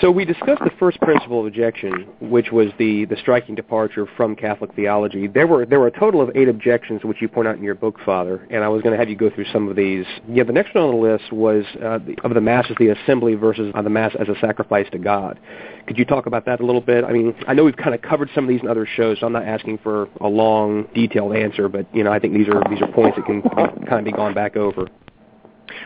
So 0.00 0.10
we 0.10 0.24
discussed 0.24 0.62
the 0.62 0.70
first 0.78 1.00
principle 1.00 1.40
of 1.40 1.46
objection, 1.46 2.06
which 2.20 2.52
was 2.52 2.68
the, 2.78 3.04
the 3.06 3.16
striking 3.16 3.54
departure 3.54 4.06
from 4.16 4.36
Catholic 4.36 4.74
theology. 4.74 5.26
There 5.26 5.46
were 5.46 5.66
there 5.66 5.80
were 5.80 5.86
a 5.86 5.98
total 5.98 6.20
of 6.20 6.30
eight 6.36 6.48
objections, 6.48 7.02
which 7.04 7.20
you 7.20 7.28
point 7.28 7.48
out 7.48 7.56
in 7.56 7.62
your 7.62 7.74
book, 7.74 7.96
Father, 8.04 8.46
and 8.50 8.62
I 8.62 8.68
was 8.68 8.82
going 8.82 8.92
to 8.92 8.98
have 8.98 9.08
you 9.08 9.16
go 9.16 9.30
through 9.30 9.46
some 9.52 9.68
of 9.68 9.76
these. 9.76 10.04
Yeah, 10.28 10.44
the 10.44 10.52
next 10.52 10.74
one 10.74 10.84
on 10.84 10.90
the 10.90 11.00
list 11.00 11.32
was 11.32 11.64
uh, 11.76 11.98
the, 11.98 12.16
of 12.22 12.34
the 12.34 12.40
Mass 12.40 12.66
as 12.70 12.76
the 12.78 12.88
assembly 12.88 13.34
versus 13.34 13.72
uh, 13.74 13.82
the 13.82 13.90
Mass 13.90 14.14
as 14.20 14.28
a 14.28 14.38
sacrifice 14.40 14.86
to 14.92 14.98
God. 14.98 15.40
Could 15.86 15.98
you 15.98 16.04
talk 16.04 16.26
about 16.26 16.44
that 16.46 16.60
a 16.60 16.66
little 16.66 16.82
bit? 16.82 17.04
I 17.04 17.12
mean, 17.12 17.34
I 17.46 17.54
know 17.54 17.64
we've 17.64 17.76
kind 17.76 17.94
of 17.94 18.02
covered 18.02 18.30
some 18.34 18.44
of 18.44 18.48
these 18.48 18.60
in 18.60 18.68
other 18.68 18.86
shows, 18.86 19.18
so 19.20 19.26
I'm 19.26 19.32
not 19.32 19.44
asking 19.44 19.78
for 19.78 20.08
a 20.20 20.28
long, 20.28 20.86
detailed 20.94 21.34
answer, 21.34 21.68
but 21.68 21.86
you 21.94 22.04
know, 22.04 22.12
I 22.12 22.18
think 22.18 22.34
these 22.34 22.48
are 22.48 22.62
these 22.68 22.82
are 22.82 22.92
points 22.92 23.16
that 23.16 23.26
can 23.26 23.42
kind 23.42 23.98
of 24.00 24.04
be 24.04 24.12
gone 24.12 24.34
back 24.34 24.56
over. 24.56 24.86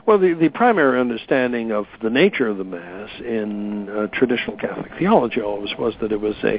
Well, 0.07 0.19
the, 0.19 0.35
the 0.35 0.49
primary 0.49 1.01
understanding 1.01 1.73
of 1.73 1.87
the 2.03 2.11
nature 2.11 2.49
of 2.49 2.59
the 2.59 2.65
Mass 2.65 3.11
in 3.21 3.89
uh, 3.89 4.07
traditional 4.13 4.57
Catholic 4.57 4.91
theology 4.99 5.41
always 5.41 5.71
was 5.79 5.95
that 6.01 6.13
it 6.13 6.21
was 6.21 6.35
a, 6.43 6.59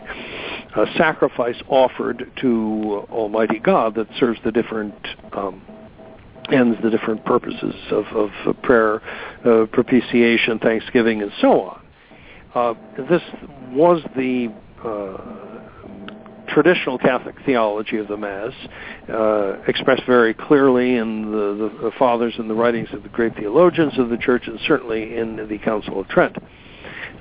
a, 0.80 0.86
sacrifice 0.98 1.56
offered 1.67 2.32
to 2.41 3.06
Almighty 3.12 3.60
God 3.60 3.96
that 3.96 4.08
serves 4.19 4.39
the 4.43 4.52
different 4.52 4.96
um, 5.34 5.62
ends, 6.52 6.78
the 6.84 6.89
different 6.89 7.24
purposes 7.26 7.76
of, 7.91 8.06
of 8.08 8.62
prayer, 8.62 9.02
uh, 9.46 9.65
propitiation, 9.72 10.60
thanksgiving, 10.60 11.22
and 11.22 11.32
so 11.41 11.62
on. 11.62 11.82
Uh, 12.56 12.74
this 13.10 13.22
was 13.72 14.02
the 14.15 14.54
uh, 14.84 15.53
traditional 16.54 16.98
Catholic 16.98 17.36
theology 17.46 17.98
of 17.98 18.08
the 18.08 18.18
Mass, 18.18 18.54
uh, 19.10 19.62
expressed 19.68 20.04
very 20.06 20.34
clearly 20.34 20.98
in 20.98 21.32
the, 21.32 21.70
the, 21.70 21.86
the, 21.86 21.92
fathers 21.98 22.36
and 22.38 22.50
the 22.50 22.54
writings 22.54 22.89
of 22.94 23.04
the 23.04 23.10
great 23.10 23.36
theologians 23.36 23.98
of 23.98 24.10
the 24.10 24.18
Church, 24.18 24.44
and 24.48 24.60
certainly 24.68 25.18
in 25.18 25.48
the 25.50 25.58
Council 25.58 26.00
of 26.00 26.08
Trent. 26.08 26.38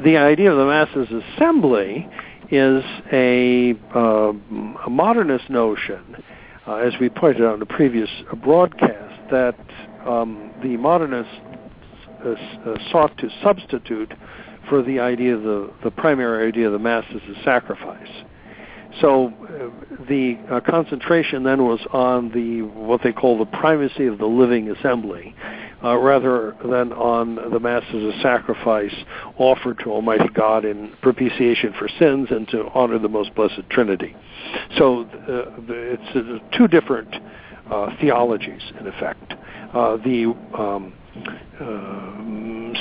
The 0.05 0.17
idea 0.17 0.51
of 0.51 0.59
the 0.59 0.67
Mass 0.67 0.89
as 0.97 1.09
assembly 1.35 2.09
is 2.51 2.85
a, 3.13 3.75
uh, 3.95 4.33
a 4.87 4.91
modernist 4.91 5.49
notion, 5.49 6.23
uh, 6.67 6.77
as 6.77 6.93
we 7.01 7.09
pointed 7.09 7.43
out 7.43 7.57
in 7.57 7.63
a 7.63 7.67
previous 7.67 8.11
broadcast, 8.43 9.31
that 9.31 9.57
um, 10.07 10.53
the 10.63 10.77
modernists 10.77 11.33
uh, 12.25 12.31
uh, 12.31 12.91
sought 12.91 13.17
to 13.19 13.29
substitute 13.43 14.13
for 14.69 14.83
the 14.83 15.01
idea 15.01 15.35
of 15.35 15.43
the, 15.43 15.73
the 15.85 15.91
primary 15.91 16.47
idea 16.47 16.67
of 16.67 16.73
the 16.73 16.79
Mass 16.79 17.05
as 17.11 17.37
a 17.37 17.43
sacrifice. 17.43 18.25
So 19.01 19.29
uh, 19.29 20.05
the 20.09 20.39
uh, 20.51 20.61
concentration 20.61 21.43
then 21.45 21.65
was 21.65 21.81
on 21.93 22.31
the 22.31 22.63
what 22.63 23.03
they 23.03 23.13
call 23.13 23.39
the 23.39 23.47
primacy 23.47 24.07
of 24.07 24.19
the 24.19 24.27
living 24.27 24.71
assembly, 24.71 25.35
uh, 25.83 25.97
rather 25.97 26.57
than 26.63 26.93
on 26.93 27.37
the 27.51 27.59
mass 27.59 27.83
as 27.89 28.03
a 28.03 28.21
sacrifice 28.23 28.95
offered 29.39 29.79
to 29.81 29.91
Almighty 29.91 30.29
God 30.35 30.65
in 30.65 30.93
propitiation 31.01 31.75
for 31.79 31.89
sins 31.99 32.29
and 32.31 32.47
to 32.49 32.69
honor 32.75 32.99
the 32.99 33.09
Most 33.09 33.35
Blessed 33.35 33.69
Trinity. 33.71 34.15
So 34.77 35.03
uh, 35.03 35.61
it's 35.69 36.17
uh, 36.17 36.57
two 36.57 36.69
different 36.69 37.15
uh, 37.71 37.97
theologies 38.01 38.63
in 38.79 38.87
effect. 38.87 39.35
the 39.73 40.35
um, 40.57 40.93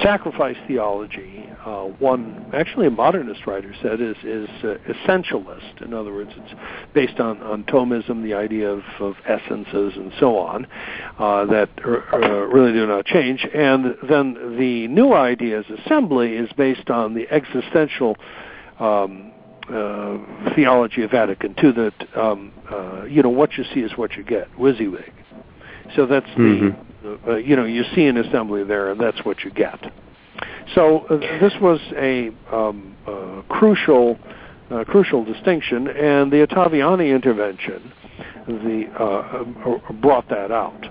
sacrifice 0.01 0.57
theology 0.67 1.41
uh, 1.65 1.83
one 1.99 2.49
actually 2.53 2.87
a 2.87 2.91
modernist 2.91 3.45
writer 3.45 3.73
said 3.83 4.01
is 4.01 4.15
is 4.23 4.49
uh, 4.63 4.77
essentialist. 4.89 5.83
In 5.83 5.93
other 5.93 6.11
words, 6.11 6.31
it's 6.35 6.53
based 6.93 7.19
on 7.19 7.41
on 7.43 7.63
Thomism, 7.65 8.23
the 8.23 8.33
idea 8.33 8.69
of, 8.69 8.81
of 8.99 9.15
essences 9.27 9.93
and 9.95 10.11
so 10.19 10.37
on 10.37 10.65
uh, 11.19 11.45
that 11.45 11.69
really 11.85 12.73
do 12.73 12.87
not 12.87 13.05
change. 13.05 13.45
And 13.53 13.95
then 14.09 14.57
the 14.57 14.87
new 14.87 15.13
idea 15.13 15.59
as 15.59 15.65
assembly 15.85 16.33
is 16.33 16.49
based 16.57 16.89
on 16.89 17.13
the 17.13 17.29
existential. 17.29 18.15
Um, 18.79 19.27
uh, 19.71 20.17
theology 20.55 21.03
of 21.03 21.11
Vatican 21.11 21.55
II 21.63 21.71
that 21.71 22.17
um, 22.17 22.51
uh, 22.69 23.03
you 23.03 23.21
know 23.21 23.29
what 23.29 23.53
you 23.53 23.63
see 23.73 23.81
is 23.81 23.91
what 23.95 24.13
you 24.17 24.23
get, 24.23 24.51
WYSIWYG. 24.57 25.13
So 25.95 26.07
that's 26.07 26.25
mm-hmm. 26.25 26.69
the 26.69 26.90
uh, 27.27 27.35
you 27.35 27.55
know 27.55 27.65
you 27.65 27.83
see 27.95 28.05
an 28.05 28.17
assembly 28.17 28.63
there, 28.63 28.91
and 28.91 28.99
that's 28.99 29.23
what 29.25 29.43
you 29.43 29.51
get. 29.51 29.79
So 30.75 30.99
uh, 31.09 31.17
this 31.39 31.53
was 31.61 31.79
a 31.95 32.29
um, 32.51 32.95
uh, 33.07 33.41
crucial 33.49 34.17
uh, 34.69 34.83
crucial 34.85 35.23
distinction, 35.25 35.87
and 35.87 36.31
the 36.31 36.47
Ottaviani 36.47 37.13
intervention 37.13 37.91
the, 38.47 38.85
uh, 38.99 39.69
uh, 39.69 39.93
brought 39.93 40.29
that 40.29 40.51
out. 40.51 40.85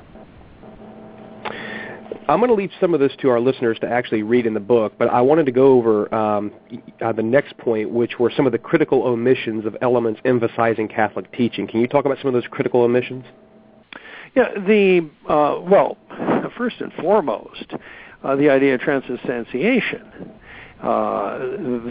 I'm 2.29 2.39
going 2.39 2.49
to 2.49 2.55
leave 2.55 2.71
some 2.81 2.95
of 2.95 3.01
this 3.01 3.13
to 3.23 3.29
our 3.29 3.41
listeners 3.41 3.79
to 3.81 3.89
actually 3.89 4.23
read 4.23 4.47
in 4.47 4.55
the 4.55 4.61
book, 4.61 4.93
but 4.99 5.09
I 5.09 5.21
wanted 5.21 5.47
to 5.47 5.53
go 5.53 5.73
over 5.73 6.15
um, 6.15 6.53
uh, 7.01 7.13
the 7.13 7.23
next 7.23 7.57
point, 7.59 7.91
which 7.91 8.21
were 8.21 8.31
some 8.37 8.47
of 8.47 8.53
the 8.53 8.59
critical 8.59 9.03
omissions 9.03 9.67
of 9.67 9.77
elements 9.83 10.21
emphasizing 10.25 10.87
Catholic 10.87 11.33
teaching. 11.33 11.67
Can 11.67 11.81
you 11.81 11.89
talk 11.89 12.05
about 12.05 12.19
some 12.19 12.29
of 12.29 12.35
those 12.35 12.47
critical 12.49 12.83
omissions? 12.83 13.25
Yeah, 14.35 14.49
the 14.55 15.09
well, 15.29 15.97
first 16.57 16.81
and 16.81 16.93
foremost, 16.95 17.75
uh, 18.23 18.37
the 18.37 18.51
idea 18.51 18.75
of 18.75 18.81
transubstantiation, 18.81 20.33
uh, 20.83 21.39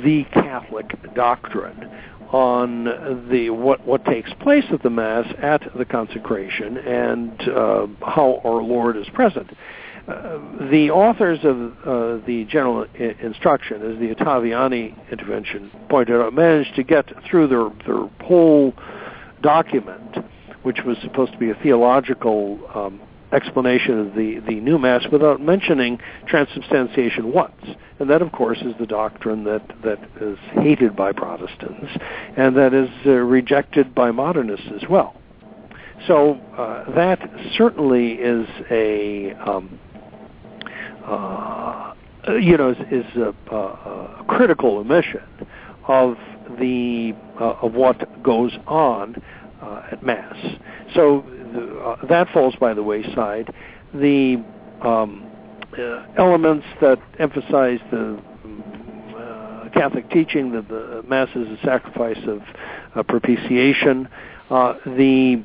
the 0.04 0.25
Catholic 0.34 1.13
doctrine 1.15 1.89
on 2.32 3.28
the 3.30 3.49
what 3.49 3.86
what 3.86 4.06
takes 4.06 4.32
place 4.39 4.63
at 4.71 4.84
the 4.84 4.89
mass 4.89 5.25
at 5.41 5.62
the 5.78 5.86
consecration 5.86 6.78
and 6.78 7.41
uh, 7.49 7.88
how 8.06 8.41
our 8.45 8.62
Lord 8.62 8.97
is 8.97 9.08
present. 9.13 9.49
Uh, 10.08 10.39
the 10.71 10.89
authors 10.91 11.39
of 11.43 11.71
uh, 11.86 12.25
the 12.25 12.45
general 12.49 12.86
I- 12.99 13.15
instruction, 13.21 13.82
as 13.82 13.99
the 13.99 14.15
Ottaviani 14.15 14.95
intervention 15.12 15.71
pointed 15.89 16.19
out, 16.19 16.34
managed 16.34 16.75
to 16.75 16.84
get 16.84 17.12
through 17.30 17.47
their 17.47 17.69
their 17.86 18.08
whole 18.25 18.73
document, 19.41 20.17
which 20.69 20.84
was 20.86 20.97
supposed 21.01 21.32
to 21.32 21.38
be 21.39 21.49
a 21.49 21.55
theological 21.63 22.60
um, 22.75 23.01
explanation 23.32 23.97
of 23.97 24.13
the, 24.13 24.39
the 24.47 24.60
new 24.60 24.77
Mass 24.77 25.03
without 25.12 25.41
mentioning 25.41 25.97
transubstantiation 26.27 27.34
once. 27.34 27.65
And 27.97 28.08
that, 28.08 28.21
of 28.21 28.32
course, 28.32 28.60
is 28.62 28.75
the 28.79 28.86
doctrine 28.86 29.45
that, 29.45 29.63
that 29.84 29.97
is 30.21 30.38
hated 30.51 30.95
by 30.95 31.12
Protestants 31.12 31.89
and 32.38 32.55
that 32.55 32.75
is 32.75 32.88
uh, 33.08 33.13
rejected 33.13 33.95
by 33.95 34.12
modernists 34.12 34.67
as 34.75 34.88
well. 34.88 35.15
So 36.05 36.34
uh, 36.55 36.93
that 36.93 37.19
certainly 37.58 38.12
is 38.12 38.47
a, 38.69 39.34
um, 39.34 39.79
uh, 41.03 41.95
you 42.39 42.58
know, 42.58 42.69
is, 42.69 42.77
is 42.91 43.15
a, 43.15 43.34
a, 43.51 44.23
critical 44.27 44.77
omission 44.77 45.23
of 45.88 46.15
the 46.60 47.15
uh, 47.41 47.55
of 47.63 47.73
what 47.73 48.21
goes 48.21 48.51
on 48.67 49.19
uh, 49.62 49.84
at 49.91 50.04
Mass. 50.04 50.36
So 50.95 51.19
uh, 51.84 52.06
that 52.08 52.30
falls 52.34 52.56
by 52.56 52.74
the 52.74 52.84
wayside. 52.84 53.54
The 53.93 54.43
um, 54.82 55.26
uh, 55.78 56.06
elements 56.17 56.65
that 56.82 57.00
emphasize 57.19 57.80
the 57.91 58.19
uh, 59.17 59.69
Catholic 59.74 60.10
teaching 60.10 60.52
that 60.54 60.67
the 60.67 61.04
Mass 61.08 61.30
is 61.36 61.48
a 61.48 61.58
sacrifice 61.63 62.19
of 62.28 62.41
uh, 62.95 63.04
propitiation, 63.04 64.08
uh, 64.50 64.74
the, 64.86 65.43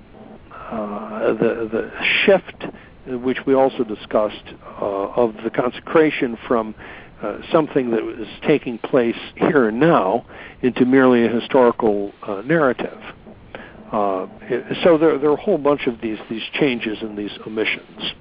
uh, 0.50 1.32
the 1.34 1.68
the 1.70 1.90
shift, 2.24 2.64
which 3.06 3.38
we 3.46 3.54
also 3.54 3.84
discussed, 3.84 4.54
of 4.78 5.34
the 5.44 5.50
consecration 5.50 6.38
from 6.48 6.74
uh, 7.24 7.38
something 7.50 7.90
that 7.90 8.02
was 8.02 8.26
taking 8.46 8.76
place 8.76 9.16
here 9.36 9.68
and 9.68 9.80
now 9.80 10.26
into 10.60 10.84
merely 10.84 11.24
a 11.24 11.28
historical 11.28 12.12
uh, 12.22 12.42
narrative. 12.44 12.98
Uh, 13.92 14.26
so 14.82 14.98
there, 14.98 15.18
there 15.18 15.30
are 15.30 15.34
a 15.34 15.40
whole 15.40 15.58
bunch 15.58 15.86
of 15.86 16.00
these 16.00 16.18
these 16.28 16.42
changes 16.54 16.98
and 17.00 17.16
these 17.16 17.30
omissions. 17.46 18.14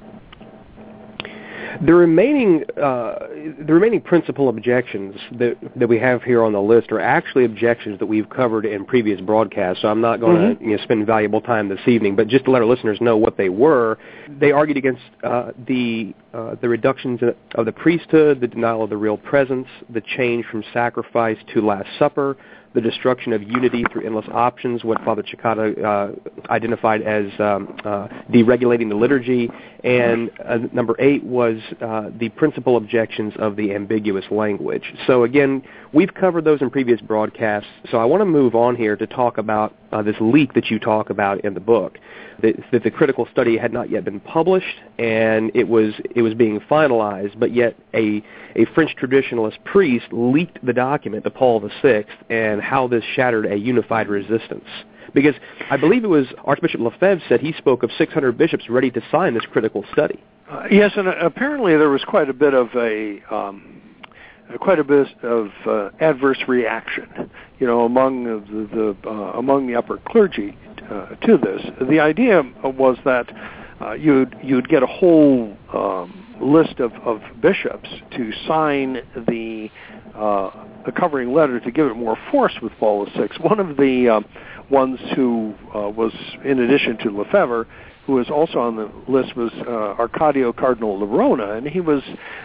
The 1.81 1.93
remaining 1.93 2.63
uh, 2.77 3.27
the 3.65 3.73
remaining 3.73 4.01
principal 4.01 4.49
objections 4.49 5.15
that 5.39 5.57
that 5.75 5.87
we 5.87 5.97
have 5.99 6.21
here 6.21 6.43
on 6.43 6.53
the 6.53 6.61
list 6.61 6.91
are 6.91 6.99
actually 6.99 7.45
objections 7.45 7.97
that 7.99 8.05
we've 8.05 8.29
covered 8.29 8.65
in 8.65 8.85
previous 8.85 9.19
broadcasts. 9.19 9.81
So 9.81 9.87
I'm 9.87 10.01
not 10.01 10.19
going 10.19 10.37
mm-hmm. 10.37 10.63
to 10.63 10.69
you 10.69 10.77
know, 10.77 10.83
spend 10.83 11.07
valuable 11.07 11.41
time 11.41 11.69
this 11.69 11.79
evening, 11.87 12.15
but 12.15 12.27
just 12.27 12.45
to 12.45 12.51
let 12.51 12.61
our 12.61 12.67
listeners 12.67 12.99
know 13.01 13.17
what 13.17 13.37
they 13.37 13.49
were, 13.49 13.97
they 14.39 14.51
argued 14.51 14.77
against 14.77 15.01
uh, 15.23 15.51
the 15.67 16.13
uh, 16.33 16.55
the 16.61 16.69
reductions 16.69 17.21
of 17.55 17.65
the 17.65 17.71
priesthood, 17.71 18.39
the 18.39 18.47
denial 18.47 18.83
of 18.83 18.89
the 18.89 18.97
real 18.97 19.17
presence, 19.17 19.67
the 19.89 20.01
change 20.01 20.45
from 20.45 20.63
sacrifice 20.73 21.37
to 21.53 21.61
Last 21.65 21.89
Supper, 21.97 22.37
the 22.73 22.81
destruction 22.81 23.33
of 23.33 23.43
unity 23.43 23.83
through 23.91 24.05
endless 24.05 24.25
options, 24.31 24.83
what 24.83 25.03
Father 25.03 25.23
Cekada 25.23 25.83
uh, 25.83 26.51
identified 26.51 27.01
as 27.01 27.25
um, 27.39 27.77
uh, 27.85 28.07
deregulating 28.31 28.89
the 28.89 28.95
liturgy, 28.95 29.49
and 29.83 30.31
uh, 30.45 30.57
number 30.71 30.95
eight 30.99 31.23
was 31.23 31.57
uh, 31.81 32.09
the 32.17 32.29
principal 32.29 32.77
objections 32.77 33.33
of 33.37 33.55
the 33.55 33.73
ambiguous 33.73 34.25
language. 34.31 34.93
So 35.05 35.23
again, 35.23 35.61
we've 35.93 36.13
covered 36.13 36.45
those 36.45 36.61
in 36.61 36.69
previous 36.69 37.01
broadcasts. 37.01 37.69
So 37.91 37.97
I 37.97 38.05
want 38.05 38.21
to 38.21 38.25
move 38.25 38.55
on 38.55 38.75
here 38.75 38.95
to 38.95 39.05
talk 39.05 39.37
about 39.37 39.75
uh, 39.91 40.01
this 40.01 40.15
leak 40.19 40.53
that 40.53 40.71
you 40.71 40.79
talk 40.79 41.09
about 41.09 41.43
in 41.45 41.53
the 41.53 41.59
book. 41.59 41.99
That, 42.41 42.55
that 42.71 42.83
the 42.83 42.91
critical 42.91 43.27
study 43.31 43.57
had 43.57 43.71
not 43.71 43.91
yet 43.91 44.03
been 44.03 44.19
published, 44.19 44.79
and 44.97 45.51
it 45.53 45.67
was 45.67 45.93
it 46.15 46.23
was 46.23 46.33
being 46.33 46.59
finalized, 46.61 47.39
but 47.39 47.53
yet 47.53 47.75
a 47.93 48.23
a 48.55 48.65
French 48.73 48.95
traditionalist 49.01 49.63
priest 49.63 50.05
leaked 50.11 50.63
the 50.65 50.73
document 50.73 51.23
to 51.23 51.29
Paul 51.29 51.67
VI, 51.81 52.05
and 52.29 52.61
how 52.61 52.87
this 52.87 53.03
shattered 53.15 53.45
a 53.45 53.55
unified 53.55 54.07
resistance. 54.07 54.67
Because 55.13 55.35
I 55.69 55.77
believe 55.77 56.03
it 56.03 56.07
was 56.07 56.27
Archbishop 56.43 56.81
Lefebvre 56.81 57.21
said 57.29 57.39
he 57.39 57.53
spoke 57.53 57.83
of 57.83 57.91
600 57.97 58.37
bishops 58.37 58.69
ready 58.69 58.89
to 58.91 59.01
sign 59.11 59.33
this 59.33 59.45
critical 59.45 59.85
study. 59.91 60.23
Uh, 60.49 60.63
yes, 60.69 60.91
and 60.95 61.07
uh, 61.07 61.13
apparently 61.21 61.77
there 61.77 61.89
was 61.89 62.03
quite 62.03 62.29
a 62.29 62.33
bit 62.33 62.53
of 62.53 62.69
a 62.75 63.21
um, 63.33 63.81
uh, 64.53 64.57
quite 64.57 64.79
a 64.79 64.83
bit 64.83 65.07
of 65.23 65.49
uh, 65.65 65.89
adverse 65.99 66.39
reaction, 66.47 67.29
you 67.59 67.67
know, 67.67 67.81
among 67.85 68.25
the, 68.25 68.95
the 69.03 69.09
uh, 69.09 69.37
among 69.37 69.67
the 69.67 69.75
upper 69.75 69.97
clergy 70.07 70.57
uh, 70.91 71.15
to 71.15 71.37
this. 71.37 71.61
The 71.89 71.99
idea 71.99 72.43
was 72.63 72.97
that 73.05 73.31
you'd 73.99 74.35
you'd 74.43 74.67
get 74.67 74.83
a 74.83 74.87
whole 74.87 75.55
um, 75.73 76.22
list 76.41 76.79
of, 76.79 76.93
of 77.05 77.21
bishops 77.41 77.89
to 78.11 78.31
sign 78.47 79.01
the 79.27 79.69
uh, 80.15 80.51
the 80.85 80.91
covering 80.91 81.33
letter 81.33 81.59
to 81.59 81.71
give 81.71 81.87
it 81.87 81.95
more 81.95 82.17
force 82.29 82.53
with 82.61 82.71
Paul 82.79 83.05
VI. 83.05 83.29
One 83.41 83.59
of 83.59 83.77
the 83.77 84.09
uh, 84.09 84.21
ones 84.69 84.99
who 85.15 85.55
uh, 85.73 85.89
was, 85.89 86.13
in 86.43 86.59
addition 86.59 86.97
to 86.99 87.09
Lefebvre, 87.09 87.67
who 88.05 88.13
was 88.13 88.29
also 88.29 88.59
on 88.59 88.75
the 88.75 88.91
list 89.07 89.35
was 89.35 89.51
uh, 89.61 89.95
Arcadio 89.97 90.55
Cardinal 90.55 90.99
Larraona, 90.99 91.57
and 91.57 91.67
he 91.67 91.79
was 91.79 92.03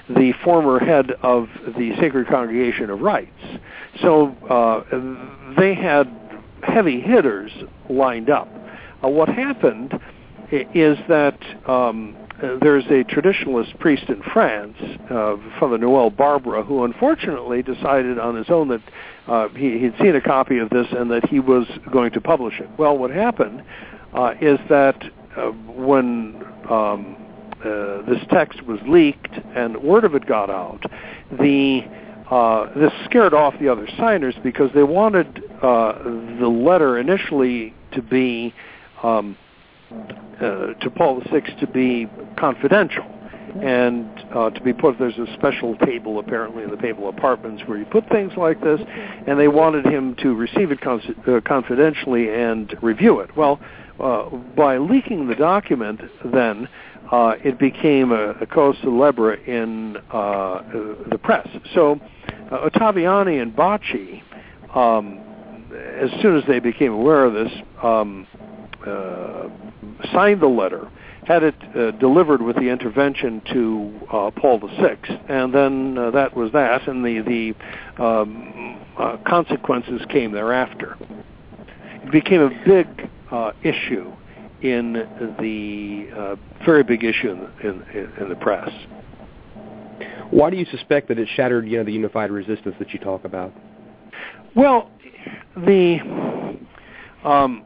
the 0.09 0.33
former 0.45 0.79
head 0.79 1.11
of 1.23 1.49
the 1.77 1.93
Sacred 2.01 2.29
Congregation 2.29 2.91
of 2.91 3.01
Rites. 3.01 3.31
So 4.01 4.29
uh, 4.49 5.55
they 5.59 5.75
had 5.75 6.09
heavy 6.63 7.01
hitters 7.01 7.51
lined 7.91 8.31
up. 8.31 8.49
Uh, 9.03 9.09
what 9.09 9.29
happened 9.29 9.99
is 10.51 10.97
that 11.09 11.39
um, 11.69 12.17
there's 12.41 12.85
a 12.87 13.05
traditionalist 13.05 13.79
priest 13.79 14.05
in 14.09 14.23
France, 14.23 14.77
uh, 15.11 15.37
Father 15.59 15.79
Noel 15.79 16.11
Barbara, 16.11 16.63
who 16.63 16.85
unfortunately 16.85 17.63
decided 17.63 18.19
on 18.19 18.37
his 18.37 18.49
own 18.49 18.69
that 18.69 18.83
uh, 19.27 19.49
he 19.51 19.83
had 19.83 19.95
seen 20.01 20.15
a 20.15 20.21
copy 20.21 20.59
of 20.59 20.71
this 20.71 20.87
and 20.93 21.11
that 21.11 21.29
he 21.29 21.41
was 21.41 21.67
going 21.93 22.13
to 22.13 22.21
publish 22.21 22.61
it. 22.61 22.69
Well, 22.79 22.97
what 22.97 23.11
happened 23.11 23.65
uh, 24.15 24.35
is 24.41 24.59
that 24.69 25.03
uh, 25.37 25.51
when 25.51 26.45
um, 26.71 27.17
uh, 27.65 28.03
this 28.03 28.23
text 28.31 28.63
was 28.63 28.79
leaked 28.87 29.35
and 29.55 29.77
word 29.83 30.05
of 30.05 30.15
it 30.15 30.27
got 30.27 30.49
out, 30.49 30.83
the 31.41 31.83
uh, 32.31 32.73
this 32.79 32.93
scared 33.07 33.33
off 33.33 33.55
the 33.59 33.69
other 33.69 33.89
signers 33.97 34.35
because 34.43 34.71
they 34.75 34.83
wanted 34.83 35.43
uh, 35.63 35.95
the 36.39 36.49
letter 36.49 36.99
initially 36.99 37.75
to 37.93 38.03
be 38.03 38.53
um, 39.03 39.37
uh, 39.91 40.75
to 40.75 40.91
Paul 40.97 41.23
VI 41.31 41.41
to 41.61 41.67
be 41.67 42.09
confidential 42.39 43.05
and 43.63 44.07
uh, 44.35 44.51
to 44.51 44.61
be 44.61 44.73
put. 44.73 44.99
There's 44.99 45.19
a 45.19 45.33
special 45.35 45.77
table 45.79 46.19
apparently 46.19 46.65
in 46.65 46.71
the 46.71 46.77
papal 46.77 47.09
apartments 47.09 47.63
where 47.67 47.79
you 47.79 47.87
put 47.87 48.09
things 48.11 48.33
like 48.37 48.61
this, 48.63 48.81
and 49.27 49.39
they 49.39 49.49
wanted 49.49 49.87
him 49.87 50.15
to 50.23 50.35
receive 50.35 50.71
it 50.71 50.81
con- 50.81 51.01
uh, 51.27 51.41
confidentially 51.47 52.29
and 52.33 52.75
review 52.83 53.21
it. 53.21 53.35
Well, 53.37 53.59
uh, 53.99 54.29
by 54.57 54.79
leaking 54.79 55.27
the 55.27 55.35
document, 55.35 56.01
then 56.33 56.69
uh, 57.11 57.35
it 57.43 57.59
became 57.59 58.13
a, 58.13 58.33
a 58.41 58.47
cause 58.47 58.77
celebre 58.83 59.35
in 59.35 59.97
uh, 60.13 60.63
the 61.11 61.19
press. 61.19 61.49
So 61.75 61.99
uh, 62.53 62.69
Ottaviani 62.69 63.41
and 63.43 63.57
Bacci 63.57 64.23
um, 64.75 65.25
as 65.73 66.11
soon 66.23 66.37
as 66.37 66.45
they 66.47 66.61
became 66.61 66.93
aware 66.93 67.25
of 67.25 67.35
this, 67.35 67.53
um, 67.83 68.27
uh, 68.87 69.49
signed 70.13 70.41
the 70.41 70.49
letter 70.49 70.89
had 71.27 71.43
it 71.43 71.55
uh, 71.77 71.91
delivered 71.99 72.41
with 72.41 72.57
the 72.57 72.69
intervention 72.69 73.43
to 73.53 74.01
uh, 74.11 74.31
Paul 74.31 74.59
VI, 74.61 74.97
and 75.29 75.55
then 75.55 75.99
uh, 75.99 76.11
that 76.13 76.35
was 76.35 76.51
that, 76.53 76.89
and 76.89 77.05
the 77.05 77.21
the 77.99 78.03
um, 78.03 78.81
uh, 78.97 79.19
consequences 79.27 80.01
came 80.09 80.33
thereafter. 80.33 80.97
It 82.03 82.11
became 82.11 82.41
a 82.41 82.65
big 82.65 83.11
uh, 83.31 83.53
issue 83.63 84.11
in 84.63 84.95
the 85.39 86.09
uh, 86.17 86.37
very 86.65 86.83
big 86.83 87.05
issue 87.05 87.31
in 87.31 87.39
the, 87.41 87.91
in, 87.91 88.13
in 88.23 88.29
the 88.31 88.37
press. 88.37 88.71
Why 90.31 90.51
do 90.51 90.57
you 90.57 90.67
suspect 90.67 91.09
that 91.09 91.19
it 91.19 91.29
shattered, 91.37 91.69
you 91.69 91.79
know, 91.79 91.85
the 91.85 91.93
unified 91.93 92.31
resistance 92.31 92.75
that 92.79 92.93
you 92.93 92.99
talk 92.99 93.25
about? 93.25 93.53
Well, 94.55 94.91
the 95.57 95.99
um, 97.25 97.65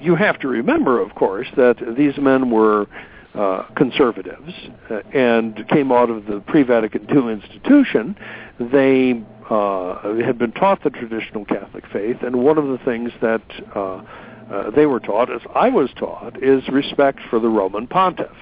you 0.00 0.14
have 0.14 0.38
to 0.40 0.48
remember, 0.48 1.00
of 1.00 1.14
course, 1.14 1.48
that 1.56 1.76
these 1.96 2.16
men 2.18 2.50
were 2.50 2.86
uh, 3.34 3.62
conservatives 3.76 4.52
uh, 4.90 5.00
and 5.14 5.66
came 5.68 5.92
out 5.92 6.10
of 6.10 6.26
the 6.26 6.40
pre-Vatican 6.46 7.06
II 7.08 7.32
institution. 7.32 8.16
They 8.58 9.22
uh, 9.48 10.14
had 10.24 10.38
been 10.38 10.52
taught 10.52 10.82
the 10.82 10.90
traditional 10.90 11.44
Catholic 11.44 11.84
faith, 11.92 12.18
and 12.22 12.42
one 12.42 12.58
of 12.58 12.66
the 12.66 12.78
things 12.84 13.12
that 13.20 13.42
uh, 13.74 14.02
uh, 14.50 14.70
they 14.70 14.86
were 14.86 15.00
taught, 15.00 15.30
as 15.32 15.42
I 15.54 15.68
was 15.68 15.90
taught, 15.96 16.42
is 16.42 16.68
respect 16.68 17.20
for 17.28 17.38
the 17.38 17.48
Roman 17.48 17.86
Pontiff. 17.86 18.36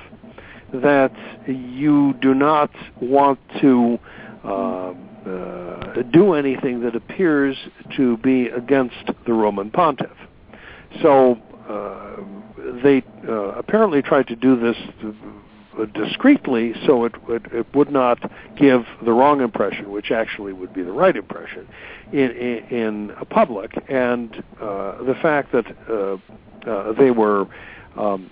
That 0.73 1.12
you 1.47 2.14
do 2.21 2.35
not 2.35 2.71
want 3.01 3.38
to 3.61 3.99
uh, 4.45 4.49
uh, 4.49 6.03
do 6.11 6.35
anything 6.35 6.81
that 6.81 6.95
appears 6.95 7.57
to 7.97 8.17
be 8.19 8.49
against 8.49 9.11
the 9.27 9.33
Roman 9.33 9.71
Pontiff. 9.71 10.11
So 11.03 11.38
uh, 11.68 12.16
they 12.83 13.03
uh, 13.29 13.33
apparently 13.53 14.03
tried 14.03 14.27
to 14.29 14.37
do 14.37 14.59
this 14.59 14.77
discreetly 15.94 16.74
so 16.87 17.05
it, 17.05 17.14
it, 17.29 17.42
it 17.53 17.66
would 17.74 17.90
not 17.90 18.18
give 18.57 18.85
the 19.05 19.12
wrong 19.12 19.40
impression, 19.40 19.90
which 19.90 20.11
actually 20.11 20.53
would 20.53 20.72
be 20.74 20.83
the 20.83 20.92
right 20.92 21.16
impression, 21.16 21.68
in, 22.12 22.31
in, 22.31 22.59
in 22.70 23.12
public. 23.31 23.72
And 23.88 24.42
uh, 24.61 25.03
the 25.05 25.14
fact 25.22 25.53
that 25.53 25.66
uh, 25.88 26.16
uh, 26.68 26.92
they 26.94 27.11
were 27.11 27.46
um, 27.96 28.31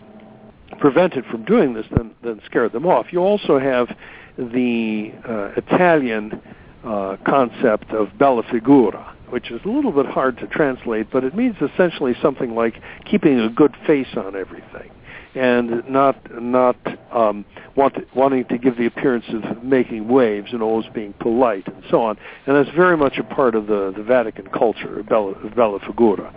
prevented 0.81 1.25
from 1.27 1.45
doing 1.45 1.75
this 1.75 1.87
then, 1.97 2.15
then 2.23 2.41
scared 2.47 2.73
them 2.73 2.87
off. 2.87 3.13
You 3.13 3.21
also 3.21 3.59
have 3.59 3.97
the 4.37 5.13
uh, 5.27 5.53
Italian 5.57 6.41
uh, 6.85 7.17
concept 7.27 7.91
of 7.91 8.17
bella 8.19 8.43
figura, 8.45 9.16
which 9.31 9.51
is 9.51 9.61
a 9.65 9.69
little 9.69 9.93
bit 9.93 10.07
hard 10.07 10.39
to 10.39 10.47
translate, 10.47 11.11
but 11.11 11.25
it 11.25 11.35
means 11.35 11.57
essentially 11.61 12.15
something 12.23 12.55
like 12.55 12.75
keeping 13.05 13.41
a 13.41 13.49
good 13.49 13.75
face 13.87 14.17
on 14.17 14.37
everything 14.37 14.91
and 15.37 15.87
not 15.89 16.17
not 16.43 16.77
um, 17.13 17.45
want 17.77 17.95
wanting 18.17 18.45
to 18.47 18.57
give 18.57 18.77
the 18.79 18.87
appearance 18.87 19.27
of 19.29 19.63
making 19.63 20.09
waves 20.09 20.53
and 20.53 20.63
always 20.63 20.87
being 20.95 21.13
polite 21.21 21.67
and 21.67 21.85
so 21.91 22.01
on. 22.03 22.17
And 22.47 22.57
that's 22.57 22.75
very 22.75 22.97
much 22.97 23.19
a 23.19 23.23
part 23.23 23.55
of 23.55 23.67
the, 23.67 23.93
the 23.95 24.03
Vatican 24.03 24.47
culture, 24.49 25.03
bella, 25.03 25.35
bella 25.55 25.79
figura. 25.81 26.35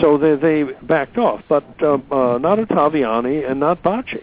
So 0.00 0.18
they 0.18 0.36
they 0.36 0.64
backed 0.82 1.16
off, 1.16 1.42
but 1.48 1.64
uh, 1.82 1.94
uh, 1.94 2.38
not 2.38 2.58
Ottaviani 2.58 3.50
and 3.50 3.58
not 3.58 3.82
Bacci. 3.82 4.22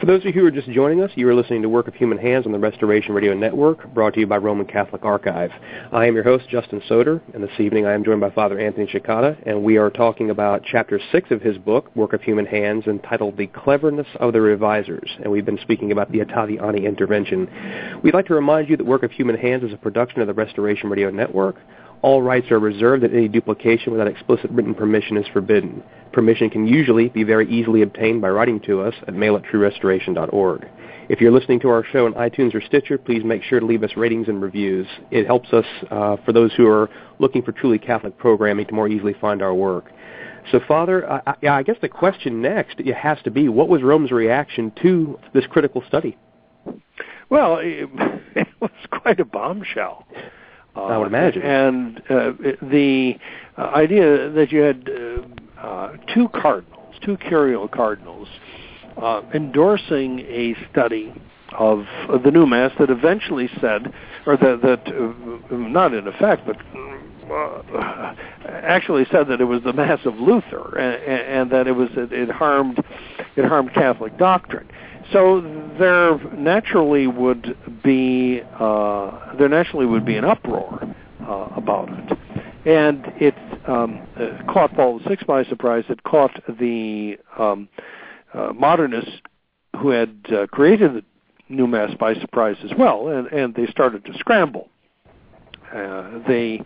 For 0.00 0.04
those 0.04 0.20
of 0.20 0.26
you 0.26 0.32
who 0.32 0.46
are 0.46 0.50
just 0.50 0.68
joining 0.68 1.00
us, 1.00 1.10
you 1.14 1.26
are 1.26 1.34
listening 1.34 1.62
to 1.62 1.70
Work 1.70 1.88
of 1.88 1.94
Human 1.94 2.18
Hands 2.18 2.44
on 2.44 2.52
the 2.52 2.58
Restoration 2.58 3.14
Radio 3.14 3.32
Network, 3.32 3.94
brought 3.94 4.12
to 4.12 4.20
you 4.20 4.26
by 4.26 4.36
Roman 4.36 4.66
Catholic 4.66 5.06
Archive. 5.06 5.50
I 5.90 6.04
am 6.04 6.14
your 6.14 6.22
host, 6.22 6.50
Justin 6.50 6.82
Soder, 6.82 7.22
and 7.32 7.42
this 7.42 7.58
evening 7.58 7.86
I 7.86 7.94
am 7.94 8.04
joined 8.04 8.20
by 8.20 8.28
Father 8.28 8.58
Anthony 8.60 8.86
Cekada, 8.86 9.38
and 9.46 9.64
we 9.64 9.78
are 9.78 9.88
talking 9.88 10.28
about 10.28 10.62
Chapter 10.70 11.00
6 11.12 11.30
of 11.30 11.40
his 11.40 11.56
book, 11.56 11.90
Work 11.96 12.12
of 12.12 12.20
Human 12.20 12.44
Hands, 12.44 12.86
entitled 12.86 13.38
The 13.38 13.46
Cleverness 13.46 14.06
of 14.20 14.34
the 14.34 14.40
Revisers, 14.40 15.08
and 15.22 15.32
we've 15.32 15.46
been 15.46 15.58
speaking 15.62 15.92
about 15.92 16.12
the 16.12 16.18
Ottaviani 16.18 16.84
intervention. 16.84 17.48
We'd 18.02 18.12
like 18.12 18.26
to 18.26 18.34
remind 18.34 18.68
you 18.68 18.76
that 18.76 18.84
Work 18.84 19.02
of 19.02 19.12
Human 19.12 19.38
Hands 19.38 19.62
is 19.64 19.72
a 19.72 19.78
production 19.78 20.20
of 20.20 20.26
the 20.26 20.34
Restoration 20.34 20.90
Radio 20.90 21.08
Network. 21.10 21.56
All 22.02 22.22
rights 22.22 22.50
are 22.50 22.58
reserved 22.58 23.04
and 23.04 23.14
any 23.14 23.28
duplication 23.28 23.92
without 23.92 24.06
explicit 24.06 24.50
written 24.50 24.74
permission 24.74 25.16
is 25.16 25.26
forbidden. 25.32 25.82
Permission 26.12 26.50
can 26.50 26.66
usually 26.66 27.08
be 27.08 27.24
very 27.24 27.48
easily 27.50 27.82
obtained 27.82 28.22
by 28.22 28.28
writing 28.30 28.60
to 28.60 28.80
us 28.80 28.94
at 29.06 29.14
mail 29.14 29.36
at 29.36 29.42
truerestoration.org. 29.44 30.66
If 31.08 31.20
you're 31.20 31.30
listening 31.30 31.60
to 31.60 31.68
our 31.68 31.84
show 31.84 32.06
on 32.06 32.14
iTunes 32.14 32.54
or 32.54 32.60
Stitcher, 32.60 32.98
please 32.98 33.22
make 33.24 33.42
sure 33.42 33.60
to 33.60 33.66
leave 33.66 33.84
us 33.84 33.90
ratings 33.96 34.28
and 34.28 34.42
reviews. 34.42 34.86
It 35.10 35.26
helps 35.26 35.52
us, 35.52 35.64
uh, 35.90 36.16
for 36.24 36.32
those 36.32 36.52
who 36.54 36.66
are 36.68 36.90
looking 37.18 37.42
for 37.42 37.52
truly 37.52 37.78
Catholic 37.78 38.18
programming, 38.18 38.66
to 38.66 38.74
more 38.74 38.88
easily 38.88 39.14
find 39.20 39.40
our 39.40 39.54
work. 39.54 39.92
So, 40.50 40.60
Father, 40.66 41.10
I, 41.10 41.34
I, 41.48 41.62
guess 41.62 41.76
the 41.80 41.88
question 41.88 42.40
next 42.40 42.78
has 42.80 43.18
to 43.24 43.30
be, 43.30 43.48
what 43.48 43.68
was 43.68 43.82
Rome's 43.82 44.12
reaction 44.12 44.72
to 44.82 45.18
this 45.32 45.44
critical 45.46 45.82
study? 45.88 46.16
Well, 47.30 47.58
it 47.60 48.48
was 48.60 48.70
quite 48.90 49.20
a 49.20 49.24
bombshell. 49.24 50.06
Uh, 50.76 50.84
I 50.84 50.98
would 50.98 51.08
imagine. 51.08 51.42
And 51.42 51.98
uh, 52.10 52.32
the 52.62 53.14
uh, 53.56 53.62
idea 53.62 54.30
that 54.30 54.52
you 54.52 54.60
had 54.60 54.88
uh, 54.88 55.60
uh, 55.60 55.96
two 56.12 56.28
cardinals, 56.28 56.94
two 57.02 57.16
curial 57.16 57.66
cardinals, 57.68 58.28
uh, 59.00 59.22
endorsing 59.34 60.20
a 60.20 60.54
study 60.70 61.14
of 61.58 61.86
uh, 62.08 62.18
the 62.18 62.30
new 62.30 62.46
mass 62.46 62.72
that 62.78 62.90
eventually 62.90 63.48
said, 63.60 63.92
or 64.26 64.36
that, 64.36 64.60
that 64.62 64.86
uh, 64.88 65.56
not 65.56 65.94
in 65.94 66.06
effect, 66.06 66.46
but 66.46 66.56
uh, 67.30 68.14
actually 68.46 69.06
said 69.10 69.28
that 69.28 69.40
it 69.40 69.44
was 69.44 69.62
the 69.64 69.72
mass 69.72 70.00
of 70.04 70.14
Luther 70.16 70.78
and, 70.78 71.02
and 71.24 71.50
that 71.50 71.66
it 71.66 71.72
was 71.72 71.88
it, 71.96 72.12
it 72.12 72.30
harmed 72.30 72.82
it 73.36 73.44
harmed 73.44 73.72
Catholic 73.74 74.16
doctrine. 74.16 74.68
So 75.12 75.40
there 75.78 76.18
naturally 76.34 77.06
would 77.06 77.56
be 77.82 78.42
uh, 78.58 79.36
there 79.36 79.48
naturally 79.48 79.86
would 79.86 80.04
be 80.04 80.16
an 80.16 80.24
uproar 80.24 80.94
uh, 81.20 81.48
about 81.56 81.88
it, 81.90 82.18
and 82.66 83.04
it 83.20 83.34
um, 83.68 84.00
uh, 84.16 84.52
caught 84.52 84.74
Paul 84.74 85.00
VI 85.00 85.18
by 85.26 85.44
surprise. 85.44 85.84
It 85.88 86.02
caught 86.02 86.32
the 86.58 87.18
um, 87.38 87.68
uh, 88.34 88.52
modernists 88.52 89.12
who 89.80 89.90
had 89.90 90.16
uh, 90.32 90.46
created 90.48 90.94
the 90.94 91.04
new 91.48 91.66
mass 91.66 91.92
by 91.98 92.14
surprise 92.14 92.56
as 92.64 92.72
well, 92.76 93.08
and, 93.08 93.26
and 93.28 93.54
they 93.54 93.66
started 93.66 94.04
to 94.06 94.14
scramble. 94.18 94.68
Uh, 95.72 96.20
they 96.26 96.60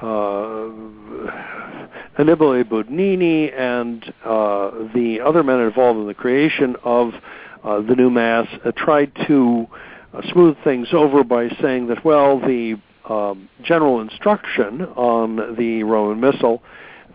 uh, 0.00 0.70
Annibale 2.18 2.64
Bugnini 2.64 3.52
and 3.56 4.04
uh, 4.24 4.70
the 4.94 5.20
other 5.24 5.42
men 5.42 5.60
involved 5.60 6.00
in 6.00 6.06
the 6.06 6.14
creation 6.14 6.76
of 6.84 7.12
uh, 7.64 7.80
the 7.80 7.94
new 7.94 8.10
mass 8.10 8.46
uh, 8.64 8.72
tried 8.76 9.12
to 9.26 9.66
uh, 10.12 10.20
smooth 10.32 10.56
things 10.62 10.88
over 10.92 11.24
by 11.24 11.48
saying 11.60 11.88
that, 11.88 12.04
well, 12.04 12.38
the 12.38 12.80
um, 13.08 13.48
general 13.62 14.00
instruction 14.00 14.82
on 14.82 15.56
the 15.56 15.82
Roman 15.82 16.20
Missal 16.20 16.62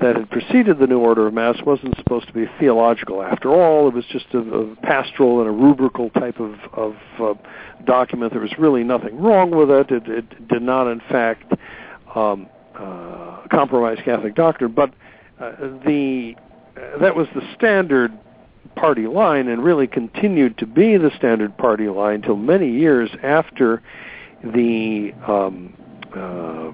that 0.02 0.16
had 0.16 0.30
preceded 0.30 0.80
the 0.80 0.88
New 0.88 1.00
Order 1.00 1.28
of 1.28 1.34
Mass 1.34 1.58
wasn't 1.66 1.96
supposed 1.98 2.28
to 2.28 2.34
be 2.34 2.46
theological 2.60 3.22
after 3.22 3.50
all. 3.50 3.90
It 3.90 3.94
was 3.94 4.06
just 4.12 4.28
a, 4.34 4.40
a 4.40 4.76
pastoral 4.78 5.42
and 5.42 5.50
a 5.50 5.52
rubrical 5.52 6.10
type 6.12 6.40
of, 6.40 6.56
of 6.74 6.96
uh, 7.20 7.34
document. 7.86 8.32
There 8.32 8.42
was 8.42 8.54
really 8.58 8.84
nothing 8.84 9.20
wrong 9.20 9.52
with 9.52 9.70
it. 9.70 9.92
It, 9.92 10.08
it 10.08 10.48
did 10.48 10.62
not, 10.62 10.90
in 10.90 11.02
fact, 11.10 11.54
um, 12.16 12.48
uh, 12.76 13.42
compromise 13.52 13.98
Catholic 14.06 14.36
doctrine. 14.36 14.72
But 14.72 14.94
uh, 15.40 15.52
the 15.86 16.36
uh, 16.78 16.98
that 17.00 17.16
was 17.16 17.28
the 17.36 17.42
standard 17.56 18.18
party 18.80 19.08
line 19.08 19.48
and 19.48 19.64
really 19.64 19.88
continued 19.88 20.58
to 20.58 20.66
be 20.66 20.98
the 20.98 21.12
standard 21.18 21.58
party 21.58 21.88
line 21.88 22.16
until 22.16 22.36
many 22.36 22.72
years 22.72 23.10
after 23.22 23.82
the 24.44 25.14
um, 25.28 25.74
uh, 26.16 26.72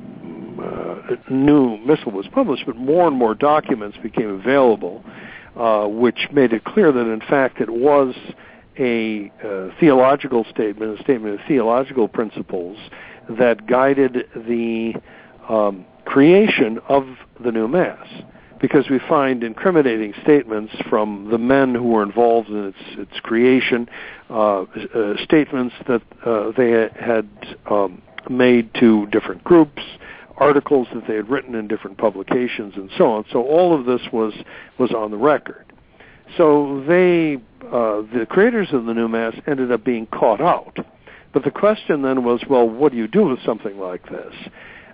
uh, 0.61 1.15
new 1.29 1.77
missal 1.77 2.11
was 2.11 2.27
published, 2.31 2.65
but 2.65 2.75
more 2.75 3.07
and 3.07 3.15
more 3.15 3.33
documents 3.33 3.97
became 4.01 4.29
available, 4.29 5.03
uh, 5.55 5.85
which 5.87 6.27
made 6.31 6.53
it 6.53 6.63
clear 6.63 6.91
that 6.91 7.11
in 7.11 7.19
fact 7.21 7.59
it 7.59 7.69
was 7.69 8.15
a 8.77 9.31
uh, 9.43 9.69
theological 9.79 10.45
statement, 10.51 10.99
a 10.99 11.03
statement 11.03 11.39
of 11.39 11.47
theological 11.47 12.07
principles 12.07 12.77
that 13.29 13.65
guided 13.65 14.27
the 14.35 14.93
um, 15.49 15.85
creation 16.05 16.79
of 16.87 17.07
the 17.43 17.51
new 17.51 17.67
mass 17.67 18.07
because 18.67 18.89
we 18.89 18.97
find 19.07 19.43
incriminating 19.43 20.11
statements 20.23 20.73
from 20.89 21.29
the 21.29 21.37
men 21.37 21.75
who 21.75 21.83
were 21.83 22.01
involved 22.01 22.49
in 22.49 22.65
its 22.65 22.77
its 22.97 23.19
creation, 23.19 23.87
uh, 24.31 24.61
uh, 24.61 25.13
statements 25.23 25.75
that 25.87 26.01
uh, 26.25 26.51
they 26.57 26.89
had 26.99 27.29
um, 27.69 28.01
made 28.27 28.73
to 28.73 29.05
different 29.11 29.43
groups, 29.43 29.83
articles 30.37 30.87
that 30.95 31.05
they 31.07 31.13
had 31.13 31.29
written 31.29 31.53
in 31.53 31.67
different 31.67 31.95
publications, 31.99 32.73
and 32.75 32.89
so 32.97 33.11
on. 33.11 33.23
So 33.31 33.43
all 33.43 33.79
of 33.79 33.85
this 33.85 34.01
was 34.11 34.33
was 34.79 34.91
on 34.93 35.11
the 35.11 35.17
record. 35.17 35.71
So 36.35 36.83
they, 36.87 37.35
uh, 37.67 38.01
the 38.17 38.25
creators 38.27 38.69
of 38.73 38.85
the 38.85 38.95
new 38.95 39.07
mass, 39.07 39.35
ended 39.45 39.71
up 39.71 39.83
being 39.83 40.07
caught 40.07 40.41
out. 40.41 40.75
But 41.33 41.43
the 41.43 41.51
question 41.51 42.01
then 42.01 42.23
was, 42.23 42.41
well, 42.49 42.67
what 42.67 42.93
do 42.93 42.97
you 42.97 43.07
do 43.07 43.25
with 43.25 43.43
something 43.45 43.77
like 43.77 44.09
this? 44.09 44.33